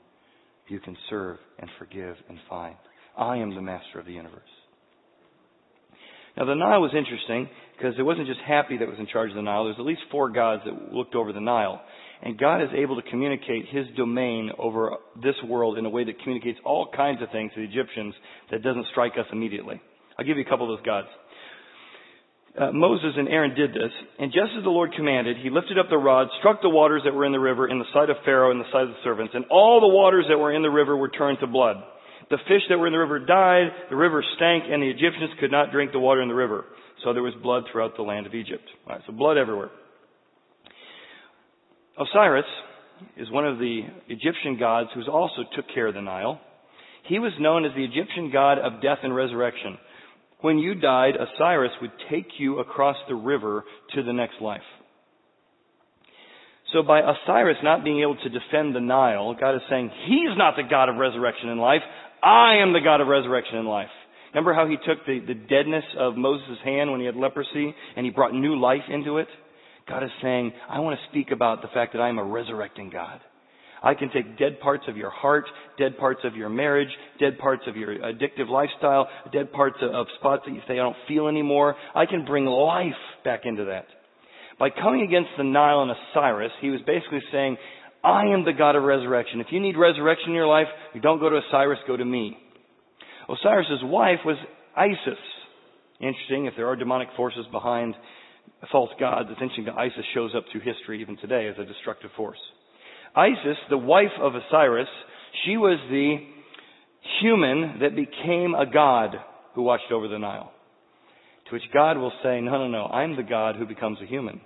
you 0.68 0.82
can 0.82 0.98
serve 1.10 1.38
and 1.58 1.70
forgive 1.80 2.18
and 2.28 2.38
find. 2.50 2.76
I 3.18 3.38
am 3.38 3.56
the 3.56 3.62
master 3.62 3.98
of 3.98 4.06
the 4.06 4.12
universe. 4.12 4.42
Now 6.38 6.46
the 6.46 6.56
Nile 6.56 6.82
was 6.82 6.92
interesting 6.96 7.50
because 7.78 7.96
it 7.98 8.04
wasn't 8.04 8.28
just 8.28 8.40
Hapi 8.48 8.80
that 8.80 8.88
was 8.88 8.98
in 9.00 9.08
charge 9.08 9.30
of 9.32 9.36
the 9.36 9.42
Nile. 9.42 9.66
There's 9.66 9.80
at 9.80 9.86
least 9.86 10.02
four 10.12 10.30
gods 10.30 10.64
that 10.66 10.94
looked 10.94 11.16
over 11.16 11.34
the 11.34 11.42
Nile. 11.42 11.82
And 12.24 12.38
God 12.38 12.62
is 12.62 12.70
able 12.76 13.02
to 13.02 13.10
communicate 13.10 13.66
His 13.70 13.88
domain 13.98 14.52
over 14.60 14.98
this 15.22 15.36
world 15.48 15.78
in 15.78 15.86
a 15.86 15.90
way 15.90 16.04
that 16.04 16.22
communicates 16.22 16.60
all 16.64 16.88
kinds 16.96 17.22
of 17.22 17.32
things 17.32 17.52
to 17.56 17.62
the 17.62 17.68
Egyptians 17.68 18.14
that 18.52 18.62
doesn't 18.62 18.86
strike 18.92 19.14
us 19.14 19.26
immediately. 19.32 19.82
I'll 20.18 20.26
give 20.26 20.38
you 20.38 20.44
a 20.46 20.50
couple 20.50 20.72
of 20.72 20.78
those 20.78 20.86
gods. 20.86 21.08
Uh, 22.60 22.72
Moses 22.74 23.14
and 23.16 23.30
Aaron 23.30 23.56
did 23.56 23.72
this, 23.72 23.92
and 24.20 24.30
just 24.32 24.52
as 24.58 24.64
the 24.64 24.70
Lord 24.70 24.92
commanded, 24.94 25.38
he 25.38 25.50
lifted 25.50 25.80
up 25.80 25.88
the 25.90 25.98
rod, 25.98 26.28
struck 26.40 26.62
the 26.62 26.70
waters 26.70 27.02
that 27.06 27.14
were 27.14 27.26
in 27.26 27.32
the 27.32 27.40
river 27.40 27.68
in 27.68 27.80
the 27.80 27.86
sight 27.94 28.10
of 28.10 28.18
Pharaoh 28.26 28.52
and 28.52 28.60
the 28.60 28.70
sight 28.74 28.84
of 28.84 28.90
the 28.90 29.04
servants, 29.06 29.34
and 29.34 29.46
all 29.50 29.80
the 29.80 29.88
waters 29.88 30.26
that 30.28 30.38
were 30.38 30.54
in 30.54 30.62
the 30.62 30.70
river 30.70 30.96
were 30.98 31.08
turned 31.08 31.40
to 31.40 31.48
blood. 31.48 31.78
The 32.32 32.38
fish 32.48 32.62
that 32.70 32.80
were 32.80 32.88
in 32.88 32.94
the 32.94 33.00
river 33.00 33.20
died, 33.20 33.68
the 33.90 33.96
river 33.98 34.24
stank, 34.38 34.64
and 34.72 34.82
the 34.82 34.90
Egyptians 34.90 35.32
could 35.40 35.52
not 35.52 35.72
drink 35.72 35.92
the 35.92 36.00
water 36.00 36.22
in 36.22 36.30
the 36.30 36.34
river. 36.34 36.64
So 37.04 37.14
there 37.14 37.22
was 37.22 37.34
blood 37.44 37.64
throughout 37.70 37.98
the 37.98 38.04
land 38.04 38.26
of 38.26 38.34
Egypt. 38.34 38.64
All 38.88 38.96
right, 38.96 39.02
so 39.06 39.12
blood 39.12 39.38
everywhere. 39.38 39.70
Osiris 42.00 42.46
is 43.18 43.30
one 43.32 43.46
of 43.46 43.58
the 43.58 43.82
Egyptian 44.08 44.58
gods 44.58 44.90
who 44.96 45.02
also 45.12 45.44
took 45.56 45.66
care 45.74 45.88
of 45.88 45.94
the 45.94 46.02
Nile. 46.02 46.40
He 47.08 47.20
was 47.20 47.34
known 47.40 47.66
as 47.66 47.72
the 47.76 47.84
Egyptian 47.84 48.32
god 48.32 48.60
of 48.60 48.82
death 48.82 49.00
and 49.04 49.14
resurrection. 49.14 49.78
When 50.40 50.58
you 50.58 50.76
died, 50.76 51.16
Osiris 51.16 51.72
would 51.82 51.92
take 52.10 52.28
you 52.38 52.60
across 52.60 52.96
the 53.10 53.16
river 53.16 53.66
to 53.94 54.04
the 54.04 54.14
next 54.14 54.36
life. 54.42 54.62
So 56.72 56.82
by 56.84 57.02
Osiris 57.02 57.58
not 57.64 57.84
being 57.84 58.02
able 58.02 58.16
to 58.16 58.30
defend 58.30 58.74
the 58.74 58.80
Nile, 58.80 59.36
God 59.38 59.56
is 59.56 59.62
saying, 59.70 59.92
He's 60.08 60.38
not 60.38 60.56
the 60.56 60.64
God 60.64 60.88
of 60.88 60.96
resurrection 60.96 61.50
and 61.50 61.60
life. 61.60 61.82
I 62.24 62.58
am 62.62 62.74
the 62.74 62.82
God 62.82 63.02
of 63.02 63.08
resurrection 63.08 63.58
and 63.58 63.68
life. 63.68 63.90
Remember 64.34 64.54
how 64.54 64.68
he 64.68 64.78
took 64.78 65.06
the, 65.06 65.20
the 65.20 65.34
deadness 65.34 65.84
of 65.98 66.16
Moses' 66.16 66.58
hand 66.64 66.92
when 66.92 67.00
he 67.00 67.06
had 67.06 67.16
leprosy 67.16 67.76
and 67.96 68.06
he 68.06 68.12
brought 68.12 68.34
new 68.34 68.60
life 68.60 68.84
into 68.90 69.18
it? 69.18 69.28
God 69.90 70.04
is 70.04 70.12
saying, 70.22 70.54
I 70.70 70.80
want 70.80 70.98
to 70.98 71.10
speak 71.10 71.32
about 71.32 71.62
the 71.62 71.68
fact 71.74 71.94
that 71.94 72.02
I 72.02 72.10
am 72.10 72.18
a 72.18 72.24
resurrecting 72.24 72.90
God. 72.92 73.20
I 73.84 73.96
can 73.96 74.12
take 74.12 74.38
dead 74.38 74.60
parts 74.60 74.84
of 74.88 74.96
your 74.96 75.10
heart, 75.10 75.46
dead 75.78 75.98
parts 75.98 76.22
of 76.24 76.36
your 76.36 76.50
marriage, 76.50 76.90
dead 77.20 77.40
parts 77.40 77.64
of 77.68 77.76
your 77.76 77.98
addictive 77.98 78.48
lifestyle, 78.48 79.08
dead 79.34 79.52
parts 79.52 79.78
of, 79.82 80.06
spots 80.20 80.44
that 80.46 80.54
you 80.54 80.62
say 80.68 80.74
I 80.74 80.84
don't 80.84 80.96
feel 81.08 81.28
anymore. 81.28 81.76
I 81.96 82.06
can 82.06 82.24
bring 82.24 82.46
life 82.46 82.94
back 83.26 83.42
into 83.46 83.66
that. 83.66 83.88
By 84.60 84.70
coming 84.70 85.02
against 85.02 85.32
the 85.38 85.44
Nile 85.44 85.82
and 85.82 85.92
Osiris, 85.92 86.52
he 86.62 86.70
was 86.70 86.82
basically 86.86 87.22
saying, 87.32 87.58
I 88.04 88.26
am 88.28 88.46
the 88.46 88.54
God 88.54 88.76
of 88.76 88.84
resurrection. 88.84 89.42
If 89.42 89.48
you 89.52 89.60
need 89.60 89.78
resurrection 89.78 90.30
in 90.30 90.36
your 90.36 90.48
life, 90.48 90.68
you 90.94 91.02
don't 91.02 91.20
go 91.20 91.30
to 91.30 91.40
Osiris, 91.48 91.80
go 91.88 91.96
to 91.96 92.06
me. 92.06 92.38
Osiris' 93.30 93.84
wife 93.84 94.20
was 94.26 94.38
Isis. 94.76 95.20
Interesting, 96.00 96.48
if 96.48 96.54
there 96.58 96.68
are 96.68 96.76
demonic 96.76 97.10
forces 97.16 97.46
behind 97.52 97.94
false 98.72 98.90
gods, 99.00 99.30
it's 99.32 99.42
interesting 99.42 99.66
that 99.66 99.78
Isis 99.78 100.06
shows 100.14 100.32
up 100.36 100.46
through 100.52 100.62
history 100.62 101.02
even 101.02 101.16
today 101.18 101.48
as 101.48 101.56
a 101.60 101.66
destructive 101.66 102.10
force. 102.18 102.40
Isis, 103.16 103.58
the 103.70 103.78
wife 103.78 104.08
of 104.20 104.34
Osiris, 104.36 104.88
she 105.46 105.58
was 105.58 105.78
the 105.90 106.18
human 107.22 107.80
that 107.82 107.96
became 107.96 108.56
a 108.56 108.66
god 108.72 109.16
who 109.54 109.64
watched 109.64 109.92
over 109.92 110.08
the 110.08 110.18
Nile. 110.18 110.52
To 111.48 111.54
which 111.54 111.64
God 111.74 111.98
will 111.98 112.14
say, 112.24 112.42
no, 112.42 112.58
no, 112.58 112.68
no, 112.68 112.86
I'm 112.86 113.16
the 113.16 113.24
God 113.24 113.58
who 113.58 113.66
becomes 113.66 113.98
a 114.02 114.06
human. 114.06 114.42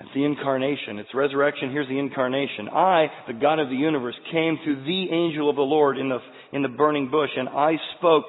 It's 0.00 0.10
the 0.14 0.24
incarnation. 0.24 0.98
It's 0.98 1.08
resurrection. 1.14 1.72
Here's 1.72 1.88
the 1.88 1.98
incarnation. 1.98 2.68
I, 2.68 3.06
the 3.26 3.32
God 3.32 3.58
of 3.58 3.70
the 3.70 3.76
universe, 3.76 4.14
came 4.30 4.58
through 4.62 4.84
the 4.84 5.06
angel 5.10 5.48
of 5.48 5.56
the 5.56 5.62
Lord 5.62 5.96
in 5.96 6.10
the, 6.10 6.18
in 6.52 6.62
the 6.62 6.68
burning 6.68 7.10
bush, 7.10 7.30
and 7.36 7.48
I 7.48 7.76
spoke 7.98 8.24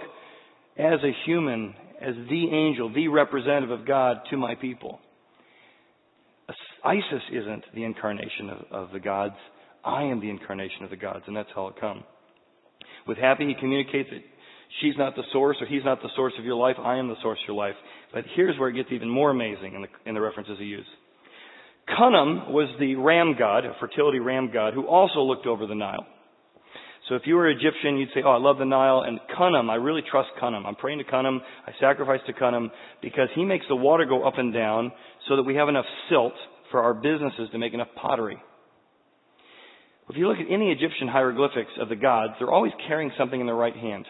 as 0.78 1.00
a 1.04 1.12
human 1.26 1.76
as 2.02 2.16
the 2.30 2.50
angel, 2.52 2.94
the 2.94 3.08
representative 3.08 3.72
of 3.72 3.86
God 3.86 4.18
to 4.30 4.38
my 4.38 4.56
people. 4.56 5.00
Isis 6.86 7.24
isn't 7.34 7.64
the 7.76 7.84
incarnation 7.84 8.50
of, 8.50 8.66
of 8.72 8.92
the 8.94 9.00
gods. 9.00 9.36
I 9.84 10.04
am 10.04 10.22
the 10.22 10.30
incarnation 10.30 10.84
of 10.84 10.90
the 10.90 10.96
gods, 10.96 11.24
and 11.28 11.36
that's 11.36 11.50
how 11.54 11.68
it 11.68 11.80
comes. 11.80 12.04
With 13.08 13.18
Hapi, 13.18 13.48
he 13.48 13.56
communicates 13.60 14.10
that 14.12 14.22
she's 14.82 14.94
not 14.98 15.16
the 15.16 15.24
source 15.34 15.58
or 15.60 15.68
he's 15.68 15.84
not 15.84 16.02
the 16.02 16.10
source 16.16 16.34
of 16.38 16.46
your 16.46 16.56
life. 16.56 16.76
I 16.80 16.98
am 16.98 17.08
the 17.08 17.16
source 17.22 17.40
of 17.44 17.48
your 17.48 17.58
life. 17.58 17.76
But 18.14 18.26
here's 18.36 18.58
where 18.60 18.70
it 18.70 18.74
gets 18.74 18.90
even 18.92 19.10
more 19.10 19.32
amazing 19.32 19.74
in 19.76 19.82
the, 19.82 19.88
in 20.06 20.14
the 20.14 20.22
references 20.22 20.58
he 20.60 20.66
used. 20.66 20.88
Khnum 21.89 22.52
was 22.52 22.69
the 22.80 22.95
ram 22.95 23.36
god, 23.38 23.65
a 23.65 23.73
fertility 23.80 24.19
ram 24.19 24.52
god, 24.52 24.73
who 24.73 24.86
also 24.88 25.21
looked 25.21 25.45
over 25.45 25.65
the 25.65 25.76
Nile. 25.76 26.06
So 27.08 27.15
if 27.15 27.21
you 27.26 27.36
were 27.36 27.50
Egyptian, 27.50 27.97
you'd 27.97 28.10
say, 28.13 28.21
oh, 28.26 28.32
I 28.32 28.38
love 28.38 28.58
the 28.58 28.65
Nile. 28.65 29.04
And 29.08 29.19
Khnum, 29.38 29.69
I 29.69 29.76
really 29.76 30.02
trust 30.10 30.30
Khnum. 30.41 30.65
I'm 30.65 30.76
praying 30.76 31.00
to 31.00 31.06
Khnum. 31.06 31.39
I 31.65 31.71
sacrifice 31.80 32.19
to 32.28 32.34
Khnum 32.34 32.69
because 33.02 33.30
he 33.34 33.45
makes 33.45 33.65
the 33.69 33.76
water 33.76 34.06
go 34.06 34.28
up 34.28 34.38
and 34.38 34.54
down 34.54 34.91
so 35.30 35.38
that 35.38 35.43
we 35.43 35.56
have 35.56 35.69
enough 35.69 35.86
silt 36.10 36.34
for 36.71 36.82
our 36.82 36.93
businesses 36.93 37.50
to 37.54 37.58
make 37.58 37.73
enough 37.73 37.88
pottery. 37.95 38.38
If 40.10 40.17
you 40.17 40.28
look 40.28 40.38
at 40.38 40.52
any 40.52 40.71
Egyptian 40.71 41.08
hieroglyphics 41.08 41.71
of 41.80 41.89
the 41.89 41.95
gods, 41.95 42.34
they're 42.39 42.52
always 42.52 42.73
carrying 42.88 43.12
something 43.17 43.39
in 43.39 43.45
their 43.45 43.56
right 43.56 43.76
hand. 43.76 44.06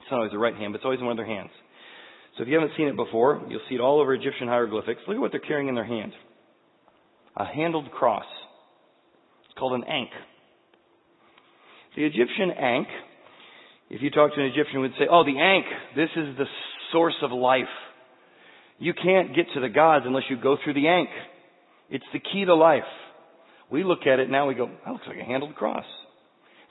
It's 0.00 0.10
not 0.10 0.18
always 0.18 0.32
the 0.32 0.38
right 0.38 0.54
hand, 0.54 0.72
but 0.72 0.76
it's 0.76 0.84
always 0.84 1.00
in 1.00 1.06
one 1.06 1.18
of 1.18 1.24
their 1.24 1.34
hands. 1.34 1.50
So 2.36 2.42
if 2.42 2.48
you 2.48 2.54
haven't 2.54 2.72
seen 2.76 2.88
it 2.88 2.96
before, 2.96 3.42
you'll 3.48 3.60
see 3.68 3.76
it 3.76 3.80
all 3.80 4.00
over 4.00 4.14
Egyptian 4.14 4.48
hieroglyphics. 4.48 5.00
Look 5.06 5.16
at 5.16 5.20
what 5.20 5.30
they're 5.30 5.40
carrying 5.40 5.68
in 5.68 5.74
their 5.74 5.84
hand. 5.84 6.12
A 7.36 7.44
handled 7.44 7.90
cross. 7.90 8.24
It's 9.44 9.58
called 9.58 9.72
an 9.72 9.84
ankh. 9.84 10.10
The 11.96 12.04
Egyptian 12.04 12.50
ankh 12.50 12.88
If 13.90 14.02
you 14.02 14.10
talk 14.10 14.34
to 14.34 14.40
an 14.40 14.46
Egyptian, 14.46 14.80
would 14.80 14.94
say, 14.98 15.06
"Oh, 15.10 15.24
the 15.24 15.38
Ankh. 15.38 15.66
This 15.94 16.08
is 16.16 16.36
the 16.36 16.46
source 16.90 17.14
of 17.22 17.32
life. 17.32 17.68
You 18.78 18.94
can't 18.94 19.34
get 19.36 19.46
to 19.54 19.60
the 19.60 19.68
gods 19.68 20.04
unless 20.06 20.24
you 20.28 20.36
go 20.36 20.56
through 20.56 20.74
the 20.74 20.88
Ankh. 20.88 21.10
It's 21.90 22.04
the 22.12 22.18
key 22.18 22.44
to 22.44 22.54
life." 22.54 22.82
We 23.70 23.84
look 23.84 24.06
at 24.06 24.20
it 24.20 24.30
now. 24.30 24.48
We 24.48 24.54
go, 24.54 24.70
"That 24.84 24.92
looks 24.92 25.06
like 25.06 25.18
a 25.18 25.24
handled 25.24 25.54
cross." 25.54 25.84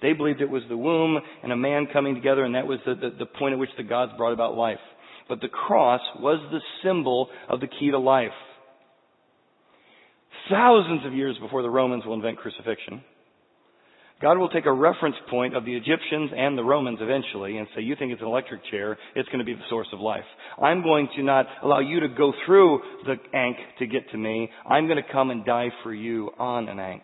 They 0.02 0.14
believed 0.14 0.42
it 0.42 0.50
was 0.50 0.64
the 0.68 0.76
womb 0.76 1.22
and 1.44 1.52
a 1.52 1.56
man 1.56 1.88
coming 1.88 2.16
together, 2.16 2.44
and 2.44 2.56
that 2.56 2.68
was 2.68 2.80
the, 2.86 2.96
the, 2.96 3.10
the 3.12 3.26
point 3.26 3.54
at 3.54 3.60
which 3.60 3.70
the 3.78 3.84
gods 3.84 4.12
brought 4.18 4.34
about 4.34 4.58
life. 4.58 4.82
But 5.30 5.40
the 5.40 5.48
cross 5.48 6.02
was 6.20 6.40
the 6.52 6.62
symbol 6.84 7.30
of 7.48 7.62
the 7.62 7.68
key 7.68 7.92
to 7.92 8.00
life. 8.00 8.34
Thousands 10.50 11.06
of 11.06 11.14
years 11.14 11.38
before 11.42 11.62
the 11.62 11.70
Romans 11.70 12.06
will 12.06 12.16
invent 12.16 12.38
crucifixion, 12.38 13.02
God 14.22 14.38
will 14.38 14.50
take 14.50 14.66
a 14.66 14.72
reference 14.72 15.16
point 15.30 15.56
of 15.56 15.66
the 15.66 15.76
Egyptians 15.76 16.32
and 16.36 16.58
the 16.58 16.64
Romans 16.64 17.00
eventually 17.02 17.58
and 17.58 17.68
say, 17.76 17.82
you 17.82 17.96
think 17.98 18.12
it's 18.12 18.22
an 18.22 18.28
electric 18.28 18.62
chair, 18.72 18.98
it's 19.16 19.28
going 19.30 19.40
to 19.40 19.46
be 19.46 19.54
the 19.54 19.60
source 19.70 19.88
of 19.92 20.00
life. 20.00 20.24
I'm 20.62 20.82
going 20.82 21.10
to 21.18 21.24
not 21.24 21.46
allow 21.62 21.80
you 21.80 22.00
to 22.02 22.08
go 22.08 22.34
through 22.46 22.80
the 23.06 23.16
ankh 23.38 23.58
to 23.80 23.88
get 23.88 24.10
to 24.12 24.18
me. 24.18 24.50
I'm 24.70 24.88
going 24.88 25.02
to 25.02 25.12
come 25.12 25.30
and 25.30 25.46
die 25.46 25.70
for 25.84 25.94
you 25.94 26.30
on 26.38 26.70
an 26.70 26.80
ankh. 26.80 27.04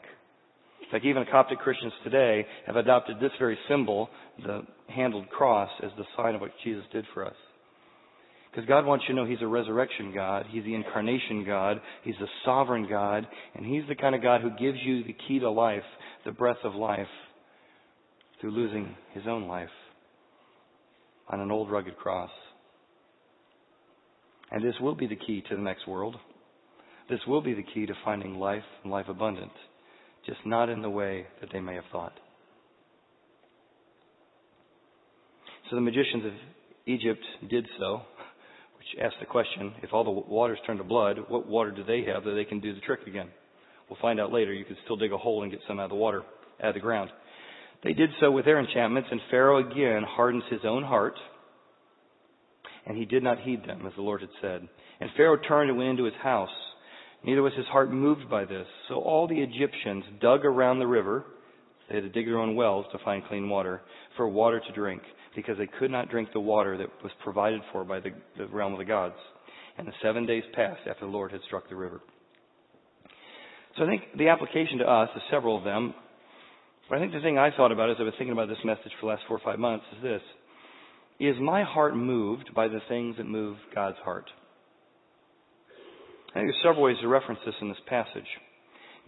In 0.82 0.92
fact, 0.92 1.06
even 1.06 1.26
Coptic 1.30 1.60
Christians 1.60 1.94
today 2.04 2.46
have 2.68 2.78
adopted 2.78 3.18
this 3.20 3.32
very 3.38 3.58
symbol, 3.70 4.10
the 4.42 4.62
handled 4.88 5.30
cross, 5.30 5.70
as 5.84 5.92
the 5.98 6.06
sign 6.16 6.36
of 6.36 6.42
what 6.42 6.52
Jesus 6.64 6.86
did 6.92 7.06
for 7.14 7.26
us. 7.26 7.36
Because 8.52 8.68
God 8.68 8.86
wants 8.86 9.06
you 9.08 9.16
to 9.16 9.22
know 9.22 9.28
He's 9.28 9.42
a 9.42 9.48
resurrection 9.48 10.12
God. 10.14 10.46
He's 10.50 10.64
the 10.64 10.74
incarnation 10.74 11.46
God. 11.46 11.80
He's 12.04 12.16
the 12.20 12.28
sovereign 12.46 12.88
God. 12.90 13.28
And 13.56 13.66
He's 13.66 13.84
the 13.88 13.96
kind 13.96 14.16
of 14.16 14.24
God 14.24 14.42
who 14.42 14.50
gives 14.52 14.80
you 14.84 15.04
the 15.04 15.16
key 15.28 15.40
to 15.40 15.52
life, 15.52 15.84
the 16.26 16.32
breath 16.32 16.58
of 16.64 16.74
life, 16.74 17.08
through 18.42 18.52
losing 18.52 18.96
His 19.14 19.24
own 19.28 19.48
life 19.48 19.70
on 21.30 21.40
an 21.40 21.52
old 21.52 21.70
rugged 21.70 21.98
cross. 21.98 22.32
And 24.52 24.64
this 24.64 24.76
will 24.82 24.96
be 24.96 25.06
the 25.06 25.16
key 25.16 25.44
to 25.50 25.56
the 25.56 25.62
next 25.62 25.88
world. 25.88 26.16
This 27.08 27.20
will 27.28 27.42
be 27.42 27.54
the 27.54 27.64
key 27.64 27.86
to 27.86 27.94
finding 28.04 28.36
life 28.36 28.64
and 28.84 28.92
life 28.92 29.06
abundant, 29.10 29.52
just 30.26 30.40
not 30.46 30.70
in 30.70 30.82
the 30.82 30.90
way 30.90 31.28
that 31.42 31.50
they 31.54 31.60
may 31.60 31.76
have 31.76 31.84
thought. 31.92 32.14
So 35.70 35.76
the 35.76 35.82
magicians 35.82 36.26
of 36.26 36.32
Egypt 36.88 37.24
did 37.48 37.68
so 37.78 38.02
asks 39.02 39.18
the 39.20 39.26
question 39.26 39.74
if 39.84 39.94
all 39.94 40.04
the 40.04 40.12
waters 40.12 40.60
turn 40.66 40.78
to 40.78 40.84
blood, 40.84 41.18
what 41.28 41.48
water 41.48 41.72
do 41.72 41.84
they 41.84 42.04
have 42.12 42.24
that 42.24 42.32
they 42.32 42.46
can 42.46 42.60
do 42.60 42.74
the 42.74 42.82
trick 42.82 43.02
again? 43.08 43.30
We'll 43.90 44.00
find 44.02 44.20
out 44.20 44.32
later. 44.32 44.54
You 44.54 44.66
could 44.66 44.78
still 44.84 44.98
dig 44.98 45.12
a 45.12 45.18
hole 45.18 45.44
and 45.44 45.52
get 45.52 45.62
some 45.68 45.80
out 45.80 45.86
of 45.86 45.90
the 45.90 45.96
water, 45.96 46.24
out 46.62 46.70
of 46.70 46.74
the 46.76 46.80
ground. 46.80 47.10
They 47.84 47.94
did 47.94 48.10
so 48.20 48.30
with 48.32 48.46
their 48.46 48.60
enchantments, 48.60 49.10
and 49.12 49.22
Pharaoh 49.32 49.60
again 49.60 50.04
hardens 50.04 50.44
his 50.50 50.62
own 50.64 50.84
heart, 50.84 51.16
and 52.86 52.98
he 52.98 53.06
did 53.06 53.24
not 53.24 53.40
heed 53.40 53.66
them, 53.66 53.86
as 53.86 53.94
the 53.96 54.02
Lord 54.02 54.22
had 54.22 54.30
said. 54.42 54.68
And 55.00 55.10
Pharaoh 55.16 55.38
turned 55.38 55.70
and 55.70 55.78
went 55.78 55.92
into 55.92 56.04
his 56.04 56.14
house. 56.22 56.50
Neither 57.24 57.42
was 57.42 57.54
his 57.56 57.66
heart 57.68 57.92
moved 57.92 58.30
by 58.30 58.46
this. 58.46 58.68
So 58.88 58.96
all 58.96 59.28
the 59.28 59.40
Egyptians 59.40 60.04
dug 60.22 60.46
around 60.46 60.80
the 60.80 60.88
river. 60.88 61.26
They 61.90 61.96
had 61.96 62.04
to 62.04 62.10
dig 62.10 62.28
their 62.28 62.38
own 62.38 62.56
wells 62.56 62.86
to 62.92 63.00
find 63.04 63.26
clean 63.26 63.50
water 63.50 63.82
for 64.16 64.28
water 64.28 64.62
to 64.66 64.74
drink 64.74 65.02
because 65.36 65.58
they 65.58 65.68
could 65.68 65.92
not 65.92 66.10
drink 66.10 66.30
the 66.34 66.40
water 66.40 66.78
that 66.78 66.88
was 67.04 67.12
provided 67.24 67.62
for 67.72 67.84
by 67.84 68.00
the, 68.00 68.12
the 68.38 68.48
realm 68.48 68.74
of 68.74 68.80
the 68.80 68.86
gods. 68.86 69.16
And 69.78 69.88
the 69.88 69.94
seven 70.04 70.26
days 70.26 70.44
passed 70.54 70.82
after 70.90 71.06
the 71.06 71.12
Lord 71.12 71.32
had 71.32 71.42
struck 71.48 71.68
the 71.70 71.76
river. 71.76 72.02
So 73.78 73.86
I 73.86 73.88
think 73.88 74.04
the 74.18 74.28
application 74.28 74.80
to 74.80 74.86
us 74.86 75.10
is 75.16 75.22
several 75.32 75.58
of 75.58 75.64
them. 75.64 75.94
But 76.90 76.98
I 76.98 77.02
think 77.02 77.14
the 77.14 77.22
thing 77.22 77.38
I 77.38 77.56
thought 77.56 77.72
about 77.72 77.90
as 77.90 77.98
I 78.00 78.04
was 78.04 78.14
thinking 78.18 78.34
about 78.34 78.50
this 78.50 78.58
message 78.66 78.92
for 79.00 79.08
the 79.08 79.14
last 79.14 79.24
four 79.28 79.38
or 79.38 79.42
five 79.44 79.60
months 79.60 79.86
is 79.96 80.04
this. 80.04 80.22
Is 81.20 81.36
my 81.40 81.64
heart 81.64 81.96
moved 81.96 82.54
by 82.56 82.68
the 82.68 82.80
things 82.88 83.18
that 83.18 83.26
move 83.26 83.58
God's 83.74 83.98
heart? 84.04 84.30
I 86.30 86.34
think 86.34 86.48
there's 86.48 86.64
several 86.64 86.84
ways 86.84 86.98
to 87.02 87.08
reference 87.08 87.40
this 87.46 87.56
in 87.62 87.70
this 87.70 87.78
passage. 87.88 88.28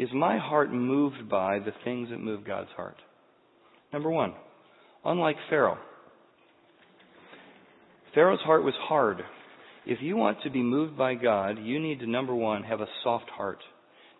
Is 0.01 0.09
my 0.15 0.39
heart 0.39 0.73
moved 0.73 1.29
by 1.29 1.59
the 1.59 1.73
things 1.83 2.09
that 2.09 2.17
move 2.17 2.43
God's 2.43 2.71
heart? 2.75 2.97
Number 3.93 4.09
one, 4.09 4.33
unlike 5.05 5.35
Pharaoh, 5.47 5.77
Pharaoh's 8.15 8.39
heart 8.39 8.63
was 8.63 8.73
hard. 8.81 9.21
If 9.85 9.99
you 10.01 10.17
want 10.17 10.39
to 10.41 10.49
be 10.49 10.63
moved 10.63 10.97
by 10.97 11.13
God, 11.13 11.59
you 11.61 11.79
need 11.79 11.99
to, 11.99 12.09
number 12.09 12.33
one, 12.33 12.63
have 12.63 12.81
a 12.81 12.87
soft 13.03 13.29
heart 13.29 13.59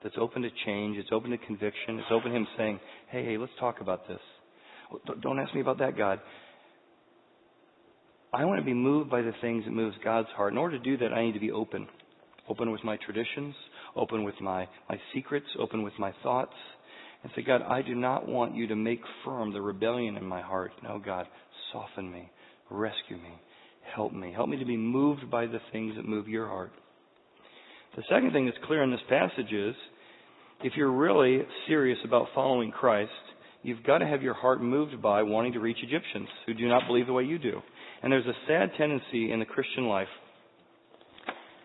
that's 0.04 0.14
open 0.20 0.44
to 0.44 0.50
change, 0.68 0.98
it's 0.98 1.10
open 1.12 1.32
to 1.32 1.40
conviction, 1.40 1.98
it's 1.98 2.12
open 2.12 2.30
to 2.30 2.38
Him 2.38 2.48
saying, 2.60 2.80
hey, 3.10 3.26
hey, 3.26 3.38
let's 3.40 3.52
talk 3.60 3.82
about 3.82 4.08
this. 4.08 4.20
Don't 5.24 5.40
ask 5.40 5.52
me 5.56 5.62
about 5.62 5.80
that, 5.80 5.98
God. 5.98 6.20
I 8.32 8.46
want 8.46 8.60
to 8.60 8.66
be 8.66 8.76
moved 8.76 9.10
by 9.10 9.24
the 9.24 9.34
things 9.42 9.66
that 9.66 9.72
moves 9.72 9.96
God's 10.04 10.30
heart. 10.38 10.54
In 10.54 10.60
order 10.60 10.78
to 10.78 10.84
do 10.84 10.98
that, 10.98 11.12
I 11.12 11.26
need 11.26 11.34
to 11.34 11.40
be 11.40 11.52
open. 11.52 11.88
Open 12.48 12.72
with 12.72 12.84
my 12.84 12.98
traditions, 12.98 13.56
open 13.96 14.24
with 14.24 14.40
my, 14.42 14.68
my 14.90 15.00
secrets, 15.14 15.48
open 15.60 15.84
with 15.84 15.94
my 16.00 16.14
thoughts. 16.24 16.54
And 17.24 17.32
say, 17.36 17.44
God, 17.44 17.62
I 17.62 17.84
do 17.84 17.94
not 17.94 18.28
want 18.28 18.56
you 18.56 18.66
to 18.68 18.76
make 18.76 19.02
firm 19.24 19.54
the 19.54 19.62
rebellion 19.62 20.18
in 20.18 20.26
my 20.26 20.42
heart. 20.42 20.72
No, 20.82 21.00
God, 21.04 21.28
soften 21.72 22.12
me, 22.12 22.32
rescue 22.72 23.18
me, 23.18 23.40
Help 23.96 24.14
me. 24.14 24.32
Help 24.34 24.50
me 24.50 24.58
to 24.58 24.66
be 24.66 24.78
moved 24.78 25.30
by 25.30 25.46
the 25.46 25.60
things 25.72 25.96
that 25.96 26.08
move 26.08 26.28
your 26.28 26.48
heart. 26.48 26.72
The 27.96 28.04
second 28.10 28.32
thing 28.32 28.46
that's 28.46 28.58
clear 28.66 28.84
in 28.84 28.92
this 28.92 29.02
passage 29.10 29.52
is 29.52 29.76
if 30.64 30.74
you're 30.76 30.92
really 30.92 31.42
serious 31.68 31.98
about 32.06 32.28
following 32.34 32.72
Christ, 32.72 33.12
you've 33.64 33.84
got 33.84 33.98
to 33.98 34.08
have 34.08 34.22
your 34.22 34.34
heart 34.34 34.62
moved 34.62 35.02
by 35.02 35.24
wanting 35.24 35.54
to 35.54 35.60
reach 35.60 35.78
Egyptians 35.82 36.30
who 36.46 36.54
do 36.54 36.70
not 36.70 36.88
believe 36.88 37.08
the 37.08 37.14
way 37.14 37.24
you 37.24 37.38
do. 37.38 37.60
And 38.02 38.12
there's 38.12 38.26
a 38.26 38.48
sad 38.48 38.72
tendency 38.78 39.32
in 39.32 39.40
the 39.40 39.46
Christian 39.46 39.88
life. 39.88 40.08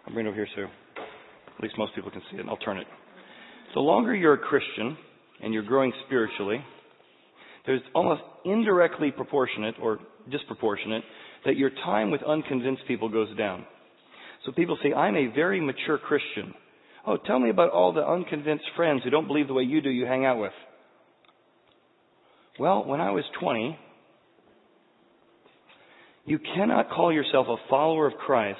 I'll 0.07 0.13
bring 0.13 0.27
it 0.27 0.29
over 0.29 0.37
here 0.37 0.49
so 0.57 0.67
at 1.57 1.63
least 1.63 1.79
most 1.79 1.95
people 1.95 2.11
can 2.11 2.23
see 2.31 2.37
it, 2.37 2.41
and 2.41 2.51
I'll 2.51 2.57
turn 2.59 2.79
it. 2.79 2.87
The 3.75 3.81
longer 3.81 4.15
you're 4.15 4.35
a 4.35 4.39
Christian 4.39 4.97
and 5.43 5.53
you're 5.53 5.63
growing 5.63 5.93
spiritually, 6.07 6.65
there's 7.67 7.83
almost 7.95 8.23
indirectly 8.45 9.11
proportionate 9.11 9.75
or 9.81 9.99
disproportionate 10.31 11.03
that 11.45 11.57
your 11.57 11.71
time 11.71 12.11
with 12.11 12.23
unconvinced 12.23 12.83
people 12.87 13.09
goes 13.09 13.35
down. 13.37 13.65
So 14.45 14.53
people 14.53 14.79
say, 14.83 14.93
I'm 14.93 15.17
a 15.17 15.27
very 15.35 15.61
mature 15.61 15.99
Christian. 15.99 16.55
Oh, 17.07 17.17
tell 17.17 17.39
me 17.39 17.51
about 17.51 17.71
all 17.71 17.93
the 17.93 18.07
unconvinced 18.07 18.65
friends 18.77 19.03
who 19.05 19.11
don't 19.11 19.27
believe 19.27 19.49
the 19.49 19.55
way 19.55 19.63
you 19.63 19.81
do 19.81 19.91
you 19.91 20.07
hang 20.07 20.25
out 20.25 20.39
with. 20.39 20.53
Well, 22.59 22.85
when 22.85 23.01
I 23.01 23.11
was 23.11 23.25
20, 23.41 23.79
you 26.25 26.39
cannot 26.39 26.91
call 26.91 27.13
yourself 27.13 27.47
a 27.49 27.57
follower 27.69 28.07
of 28.07 28.15
Christ 28.15 28.59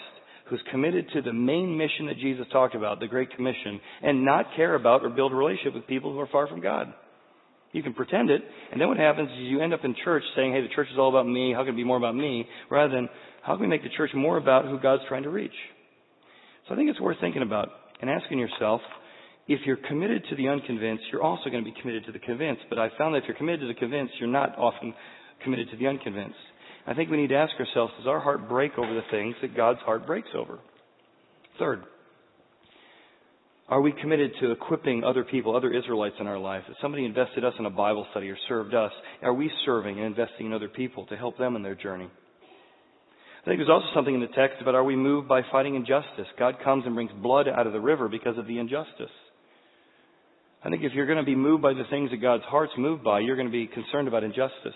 who's 0.49 0.61
committed 0.71 1.07
to 1.13 1.23
the 1.23 1.33
main 1.33 1.77
mission 1.77 2.07
that 2.07 2.19
Jesus 2.19 2.47
talked 2.53 2.75
about, 2.75 3.01
the 3.01 3.09
Great 3.09 3.35
Commission, 3.35 3.81
and 4.03 4.25
not 4.25 4.47
care 4.55 4.75
about 4.75 5.05
or 5.05 5.11
build 5.11 5.33
a 5.33 5.35
relationship 5.35 5.75
with 5.75 5.87
people 5.87 6.13
who 6.13 6.21
are 6.21 6.29
far 6.29 6.47
from 6.47 6.61
God. 6.61 6.93
You 7.73 7.83
can 7.83 7.95
pretend 7.95 8.31
it, 8.31 8.43
and 8.73 8.81
then 8.81 8.89
what 8.89 8.97
happens 8.97 9.29
is 9.31 9.39
you 9.39 9.61
end 9.61 9.75
up 9.75 9.85
in 9.85 9.95
church 10.05 10.23
saying, 10.35 10.53
hey, 10.53 10.63
the 10.63 10.75
church 10.75 10.89
is 10.93 10.99
all 10.99 11.11
about 11.11 11.29
me, 11.29 11.53
how 11.53 11.65
can 11.65 11.75
it 11.75 11.77
be 11.77 11.85
more 11.85 11.97
about 11.99 12.15
me, 12.15 12.47
rather 12.71 12.95
than 12.95 13.09
how 13.43 13.55
can 13.55 13.63
we 13.63 13.67
make 13.67 13.83
the 13.83 13.91
church 13.97 14.11
more 14.15 14.39
about 14.39 14.65
who 14.65 14.79
God's 14.79 15.03
trying 15.09 15.25
to 15.25 15.31
reach? 15.31 15.51
So 16.67 16.75
I 16.75 16.77
think 16.77 16.91
it's 16.91 17.01
worth 17.01 17.19
thinking 17.21 17.43
about 17.43 17.69
and 18.01 18.09
asking 18.09 18.39
yourself, 18.39 18.81
if 19.49 19.61
you're 19.65 19.79
committed 19.89 20.25
to 20.31 20.37
the 20.37 20.49
unconvinced, 20.49 21.05
you're 21.13 21.23
also 21.23 21.51
going 21.51 21.65
to 21.65 21.71
be 21.71 21.81
committed 21.81 22.05
to 22.07 22.13
the 22.13 22.19
convinced. 22.19 22.63
But 22.69 22.79
I 22.79 22.89
found 22.99 23.15
that 23.15 23.19
if 23.19 23.25
you're 23.29 23.37
committed 23.37 23.61
to 23.61 23.69
the 23.69 23.75
convinced, 23.75 24.15
you're 24.19 24.29
not 24.29 24.57
often 24.59 24.95
committed 25.45 25.71
to 25.71 25.77
the 25.77 25.87
unconvinced. 25.87 26.35
I 26.87 26.95
think 26.95 27.11
we 27.11 27.17
need 27.17 27.31
to 27.31 27.37
ask 27.37 27.53
ourselves, 27.59 27.93
does 27.99 28.07
our 28.07 28.21
heart 28.21 28.49
break 28.49 28.79
over 28.79 28.95
the 28.95 29.03
things 29.11 29.35
that 29.43 29.57
God's 29.57 29.81
heart 29.81 30.07
breaks 30.07 30.29
over? 30.37 30.61
Third, 31.59 31.83
are 33.69 33.81
we 33.81 33.93
committed 34.01 34.31
to 34.41 34.53
equipping 34.53 35.03
other 35.03 35.25
people, 35.25 35.57
other 35.57 35.73
Israelites 35.73 36.15
in 36.21 36.29
our 36.29 36.39
life? 36.39 36.63
If 36.69 36.77
somebody 36.81 37.05
invested 37.05 37.45
us 37.45 37.55
in 37.59 37.67
a 37.67 37.71
Bible 37.71 38.07
study 38.13 38.31
or 38.31 38.37
served 38.49 38.75
us, 38.75 38.93
are 39.23 39.35
we 39.35 39.51
serving 39.65 39.97
and 39.97 40.07
investing 40.07 40.47
in 40.47 40.53
other 40.53 40.69
people 40.69 41.07
to 41.07 41.17
help 41.17 41.37
them 41.39 41.57
in 41.57 41.63
their 41.65 41.75
journey? 41.75 42.09
I 43.43 43.49
think 43.49 43.59
there's 43.59 43.71
also 43.71 43.87
something 43.95 44.15
in 44.15 44.21
the 44.21 44.29
text 44.29 44.61
about 44.61 44.77
are 44.77 44.85
we 44.85 44.95
moved 44.95 45.29
by 45.29 45.43
fighting 45.51 45.75
injustice? 45.75 46.27
God 46.39 46.57
comes 46.63 46.85
and 46.87 46.95
brings 46.95 47.11
blood 47.21 47.49
out 47.49 47.67
of 47.67 47.73
the 47.73 47.81
river 47.81 48.09
because 48.09 48.39
of 48.39 48.47
the 48.47 48.59
injustice. 48.59 49.11
I 50.65 50.71
think 50.71 50.83
if 50.83 50.93
you're 50.95 51.07
going 51.07 51.19
to 51.19 51.25
be 51.25 51.37
moved 51.37 51.63
by 51.63 51.73
the 51.73 51.85
things 51.91 52.11
that 52.11 52.23
God's 52.23 52.43
heart's 52.45 52.73
moved 52.79 53.03
by, 53.03 53.21
you're 53.21 53.37
going 53.37 53.49
to 53.49 53.53
be 53.53 53.67
concerned 53.67 54.09
about 54.09 54.25
injustice. 54.25 54.75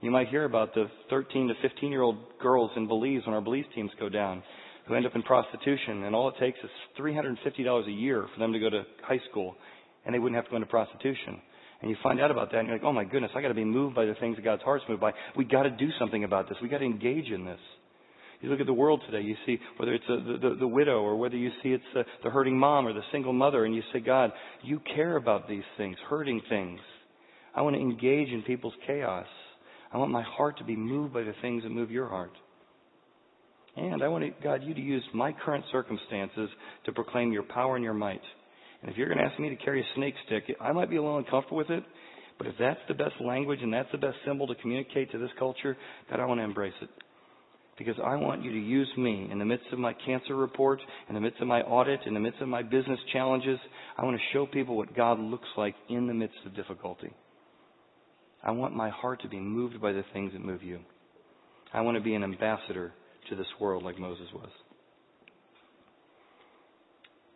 You 0.00 0.10
might 0.10 0.28
hear 0.28 0.44
about 0.44 0.74
the 0.74 0.86
13 1.10 1.48
to 1.48 1.54
15 1.68 1.90
year 1.90 2.02
old 2.02 2.16
girls 2.40 2.70
in 2.76 2.86
Belize 2.86 3.22
when 3.26 3.34
our 3.34 3.40
Belize 3.40 3.66
teams 3.74 3.90
go 3.98 4.08
down 4.08 4.42
who 4.86 4.96
end 4.96 5.06
up 5.06 5.14
in 5.14 5.22
prostitution, 5.22 6.02
and 6.02 6.16
all 6.16 6.28
it 6.28 6.34
takes 6.40 6.58
is 6.64 6.70
$350 6.98 7.86
a 7.86 7.90
year 7.90 8.26
for 8.32 8.40
them 8.40 8.52
to 8.52 8.58
go 8.58 8.68
to 8.68 8.82
high 9.02 9.20
school, 9.30 9.54
and 10.04 10.12
they 10.12 10.18
wouldn't 10.18 10.34
have 10.36 10.46
to 10.46 10.50
go 10.50 10.56
into 10.56 10.66
prostitution. 10.66 11.40
And 11.80 11.90
you 11.90 11.96
find 12.02 12.20
out 12.20 12.32
about 12.32 12.50
that, 12.50 12.58
and 12.58 12.68
you're 12.68 12.76
like, 12.76 12.84
oh 12.84 12.92
my 12.92 13.04
goodness, 13.04 13.30
I 13.34 13.40
got 13.40 13.48
to 13.48 13.54
be 13.54 13.64
moved 13.64 13.94
by 13.94 14.04
the 14.04 14.14
things 14.14 14.36
that 14.36 14.44
God's 14.44 14.62
heart's 14.62 14.84
moved 14.88 15.00
by. 15.00 15.12
We 15.36 15.44
got 15.44 15.62
to 15.62 15.70
do 15.70 15.88
something 15.98 16.24
about 16.24 16.48
this. 16.48 16.58
We 16.60 16.68
got 16.68 16.78
to 16.78 16.84
engage 16.84 17.30
in 17.30 17.44
this. 17.44 17.60
You 18.40 18.48
look 18.50 18.60
at 18.60 18.66
the 18.66 18.72
world 18.72 19.02
today, 19.06 19.24
you 19.24 19.36
see 19.46 19.58
whether 19.76 19.92
it's 19.92 20.04
a, 20.08 20.16
the, 20.16 20.48
the, 20.48 20.56
the 20.60 20.66
widow 20.66 21.02
or 21.02 21.16
whether 21.16 21.36
you 21.36 21.50
see 21.62 21.70
it's 21.70 21.84
the, 21.94 22.04
the 22.24 22.30
hurting 22.30 22.58
mom 22.58 22.86
or 22.86 22.92
the 22.92 23.02
single 23.12 23.32
mother, 23.34 23.64
and 23.64 23.74
you 23.74 23.82
say, 23.92 24.00
God, 24.00 24.32
you 24.62 24.80
care 24.94 25.16
about 25.16 25.48
these 25.48 25.62
things, 25.76 25.96
hurting 26.08 26.40
things. 26.48 26.80
I 27.54 27.62
want 27.62 27.76
to 27.76 27.80
engage 27.80 28.28
in 28.28 28.42
people's 28.42 28.74
chaos. 28.86 29.26
I 29.92 29.98
want 29.98 30.10
my 30.10 30.22
heart 30.22 30.58
to 30.58 30.64
be 30.64 30.76
moved 30.76 31.12
by 31.12 31.22
the 31.22 31.34
things 31.42 31.62
that 31.64 31.70
move 31.70 31.90
your 31.90 32.08
heart. 32.08 32.32
And 33.76 34.02
I 34.02 34.08
want, 34.08 34.24
to, 34.24 34.30
God, 34.42 34.62
you 34.62 34.74
to 34.74 34.80
use 34.80 35.02
my 35.14 35.32
current 35.32 35.64
circumstances 35.70 36.50
to 36.86 36.92
proclaim 36.92 37.32
your 37.32 37.44
power 37.44 37.76
and 37.76 37.84
your 37.84 37.94
might. 37.94 38.20
And 38.82 38.90
if 38.90 38.96
you're 38.96 39.08
going 39.08 39.18
to 39.18 39.24
ask 39.24 39.38
me 39.38 39.48
to 39.48 39.56
carry 39.56 39.80
a 39.80 39.84
snake 39.94 40.14
stick, 40.26 40.44
I 40.60 40.72
might 40.72 40.90
be 40.90 40.96
a 40.96 41.02
little 41.02 41.18
uncomfortable 41.18 41.58
with 41.58 41.70
it. 41.70 41.84
But 42.38 42.46
if 42.46 42.54
that's 42.58 42.80
the 42.88 42.94
best 42.94 43.14
language 43.20 43.60
and 43.62 43.72
that's 43.72 43.90
the 43.92 43.98
best 43.98 44.16
symbol 44.26 44.46
to 44.46 44.54
communicate 44.56 45.12
to 45.12 45.18
this 45.18 45.30
culture, 45.38 45.76
God, 46.10 46.20
I 46.20 46.24
want 46.24 46.40
to 46.40 46.44
embrace 46.44 46.72
it. 46.80 46.88
Because 47.76 47.96
I 48.04 48.16
want 48.16 48.42
you 48.42 48.50
to 48.50 48.58
use 48.58 48.88
me 48.96 49.28
in 49.30 49.38
the 49.38 49.44
midst 49.44 49.66
of 49.72 49.78
my 49.78 49.94
cancer 50.06 50.36
report, 50.36 50.80
in 51.08 51.14
the 51.14 51.20
midst 51.20 51.40
of 51.40 51.48
my 51.48 51.60
audit, 51.62 52.00
in 52.06 52.14
the 52.14 52.20
midst 52.20 52.40
of 52.40 52.48
my 52.48 52.62
business 52.62 52.98
challenges. 53.12 53.58
I 53.96 54.04
want 54.04 54.16
to 54.16 54.22
show 54.32 54.46
people 54.46 54.76
what 54.76 54.94
God 54.94 55.18
looks 55.18 55.48
like 55.56 55.74
in 55.88 56.06
the 56.06 56.14
midst 56.14 56.36
of 56.44 56.56
difficulty. 56.56 57.12
I 58.42 58.52
want 58.52 58.74
my 58.74 58.88
heart 58.88 59.22
to 59.22 59.28
be 59.28 59.38
moved 59.38 59.80
by 59.80 59.92
the 59.92 60.04
things 60.12 60.32
that 60.32 60.44
move 60.44 60.62
you. 60.62 60.80
I 61.72 61.82
want 61.82 61.96
to 61.96 62.02
be 62.02 62.14
an 62.14 62.24
ambassador 62.24 62.92
to 63.28 63.36
this 63.36 63.46
world 63.60 63.82
like 63.82 63.98
Moses 63.98 64.26
was. 64.34 64.50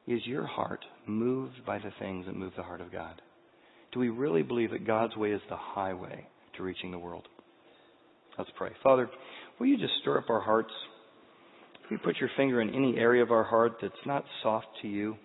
Is 0.07 0.21
your 0.27 0.47
heart 0.47 0.85
moved 1.07 1.65
by 1.67 1.79
the 1.79 1.93
things 1.99 2.27
that 2.27 2.37
move 2.37 2.53
the 2.57 2.63
heart 2.63 2.81
of 2.81 2.93
God? 2.93 3.21
Do 3.93 4.01
we 4.01 4.09
really 4.09 4.43
believe 4.43 4.71
that 4.71 4.87
God's 4.87 5.17
way 5.17 5.31
is 5.31 5.41
the 5.49 5.57
highway 5.57 6.27
to 6.57 6.63
reaching 6.63 6.91
the 6.91 6.99
world? 6.99 7.27
Let's 8.37 8.51
pray. 8.57 8.71
Father, 8.83 9.09
will 9.59 9.67
you 9.67 9.79
just 9.79 9.93
stir 10.03 10.19
up 10.19 10.29
our 10.29 10.41
hearts? 10.41 10.73
If 11.85 11.91
you 11.91 11.99
put 11.99 12.17
your 12.19 12.31
finger 12.37 12.61
in 12.61 12.75
any 12.75 12.97
area 12.97 13.23
of 13.23 13.31
our 13.31 13.45
heart 13.45 13.77
that's 13.81 13.95
not 14.05 14.25
soft 14.43 14.67
to 14.83 14.89
you, 14.89 15.17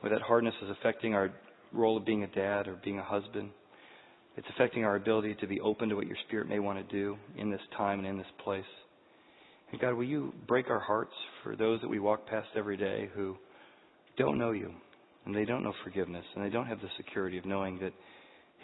where 0.00 0.12
that 0.12 0.22
hardness 0.22 0.54
is 0.62 0.70
affecting 0.70 1.14
our 1.14 1.30
role 1.72 1.96
of 1.96 2.06
being 2.06 2.22
a 2.22 2.26
dad 2.28 2.68
or 2.68 2.78
being 2.82 2.98
a 2.98 3.04
husband, 3.04 3.50
it's 4.36 4.46
affecting 4.54 4.84
our 4.84 4.96
ability 4.96 5.36
to 5.40 5.46
be 5.46 5.60
open 5.60 5.88
to 5.88 5.96
what 5.96 6.06
your 6.06 6.16
Spirit 6.26 6.48
may 6.48 6.58
want 6.58 6.78
to 6.78 6.96
do 6.96 7.16
in 7.36 7.50
this 7.50 7.60
time 7.76 7.98
and 7.98 8.08
in 8.08 8.16
this 8.16 8.26
place. 8.44 8.64
And 9.72 9.80
God, 9.80 9.94
will 9.94 10.04
you 10.04 10.32
break 10.46 10.70
our 10.70 10.80
hearts 10.80 11.12
for 11.42 11.56
those 11.56 11.80
that 11.80 11.88
we 11.88 11.98
walk 11.98 12.26
past 12.26 12.48
every 12.56 12.76
day 12.76 13.08
who 13.14 13.36
don't 14.16 14.38
know 14.38 14.50
you 14.50 14.72
and 15.26 15.34
they 15.34 15.44
don't 15.44 15.62
know 15.62 15.74
forgiveness 15.84 16.24
and 16.34 16.44
they 16.44 16.50
don't 16.50 16.66
have 16.66 16.80
the 16.80 16.88
security 16.96 17.38
of 17.38 17.44
knowing 17.44 17.78
that 17.80 17.92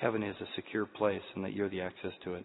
heaven 0.00 0.22
is 0.22 0.36
a 0.40 0.46
secure 0.56 0.86
place 0.86 1.22
and 1.34 1.44
that 1.44 1.52
you're 1.52 1.68
the 1.68 1.80
access 1.80 2.12
to 2.24 2.34
it. 2.34 2.44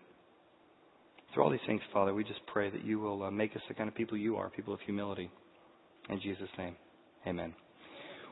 Through 1.33 1.43
all 1.43 1.49
these 1.49 1.59
things, 1.65 1.81
Father, 1.93 2.13
we 2.13 2.23
just 2.23 2.45
pray 2.51 2.69
that 2.69 2.83
you 2.83 2.99
will 2.99 3.23
uh, 3.23 3.31
make 3.31 3.55
us 3.55 3.61
the 3.67 3.73
kind 3.73 3.87
of 3.87 3.95
people 3.95 4.17
you 4.17 4.35
are, 4.35 4.49
people 4.49 4.73
of 4.73 4.81
humility. 4.81 5.31
In 6.09 6.19
Jesus' 6.21 6.49
name, 6.57 6.75
amen. 7.25 7.53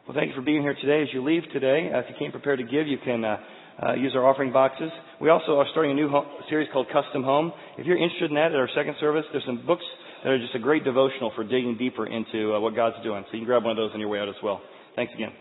Well, 0.08 0.16
thank 0.18 0.30
you 0.30 0.36
for 0.36 0.42
being 0.42 0.62
here 0.62 0.76
today. 0.82 1.04
As 1.04 1.08
you 1.14 1.24
leave 1.24 1.44
today, 1.54 1.90
uh, 1.94 2.00
if 2.00 2.06
you 2.10 2.16
came 2.20 2.32
prepared 2.32 2.60
to 2.60 2.66
give, 2.66 2.88
you 2.88 2.98
can 3.04 3.24
uh, 3.24 3.38
uh, 3.82 3.94
use 3.94 4.14
our 4.16 4.26
offering 4.28 4.52
boxes. 4.52 4.92
We 5.22 5.30
also 5.30 5.58
are 5.58 5.66
starting 5.72 5.92
a 5.92 5.96
new 5.96 6.10
home, 6.10 6.26
series 6.50 6.68
called 6.72 6.88
Custom 6.92 7.24
Home. 7.24 7.52
If 7.78 7.86
you're 7.86 7.98
interested 7.98 8.32
in 8.32 8.36
that 8.36 8.52
at 8.52 8.56
our 8.56 8.70
second 8.76 8.96
service, 9.00 9.26
there's 9.32 9.46
some 9.46 9.66
books 9.66 9.84
that 10.24 10.30
are 10.30 10.40
just 10.40 10.56
a 10.56 10.60
great 10.60 10.84
devotional 10.84 11.32
for 11.36 11.44
digging 11.44 11.78
deeper 11.78 12.06
into 12.06 12.54
uh, 12.54 12.60
what 12.60 12.76
God's 12.76 13.02
doing. 13.04 13.24
So 13.28 13.34
you 13.34 13.40
can 13.40 13.46
grab 13.46 13.64
one 13.64 13.72
of 13.72 13.78
those 13.78 13.92
on 13.94 14.00
your 14.00 14.10
way 14.10 14.20
out 14.20 14.30
as 14.30 14.36
well. 14.44 14.62
Thanks 14.96 15.14
again. 15.14 15.32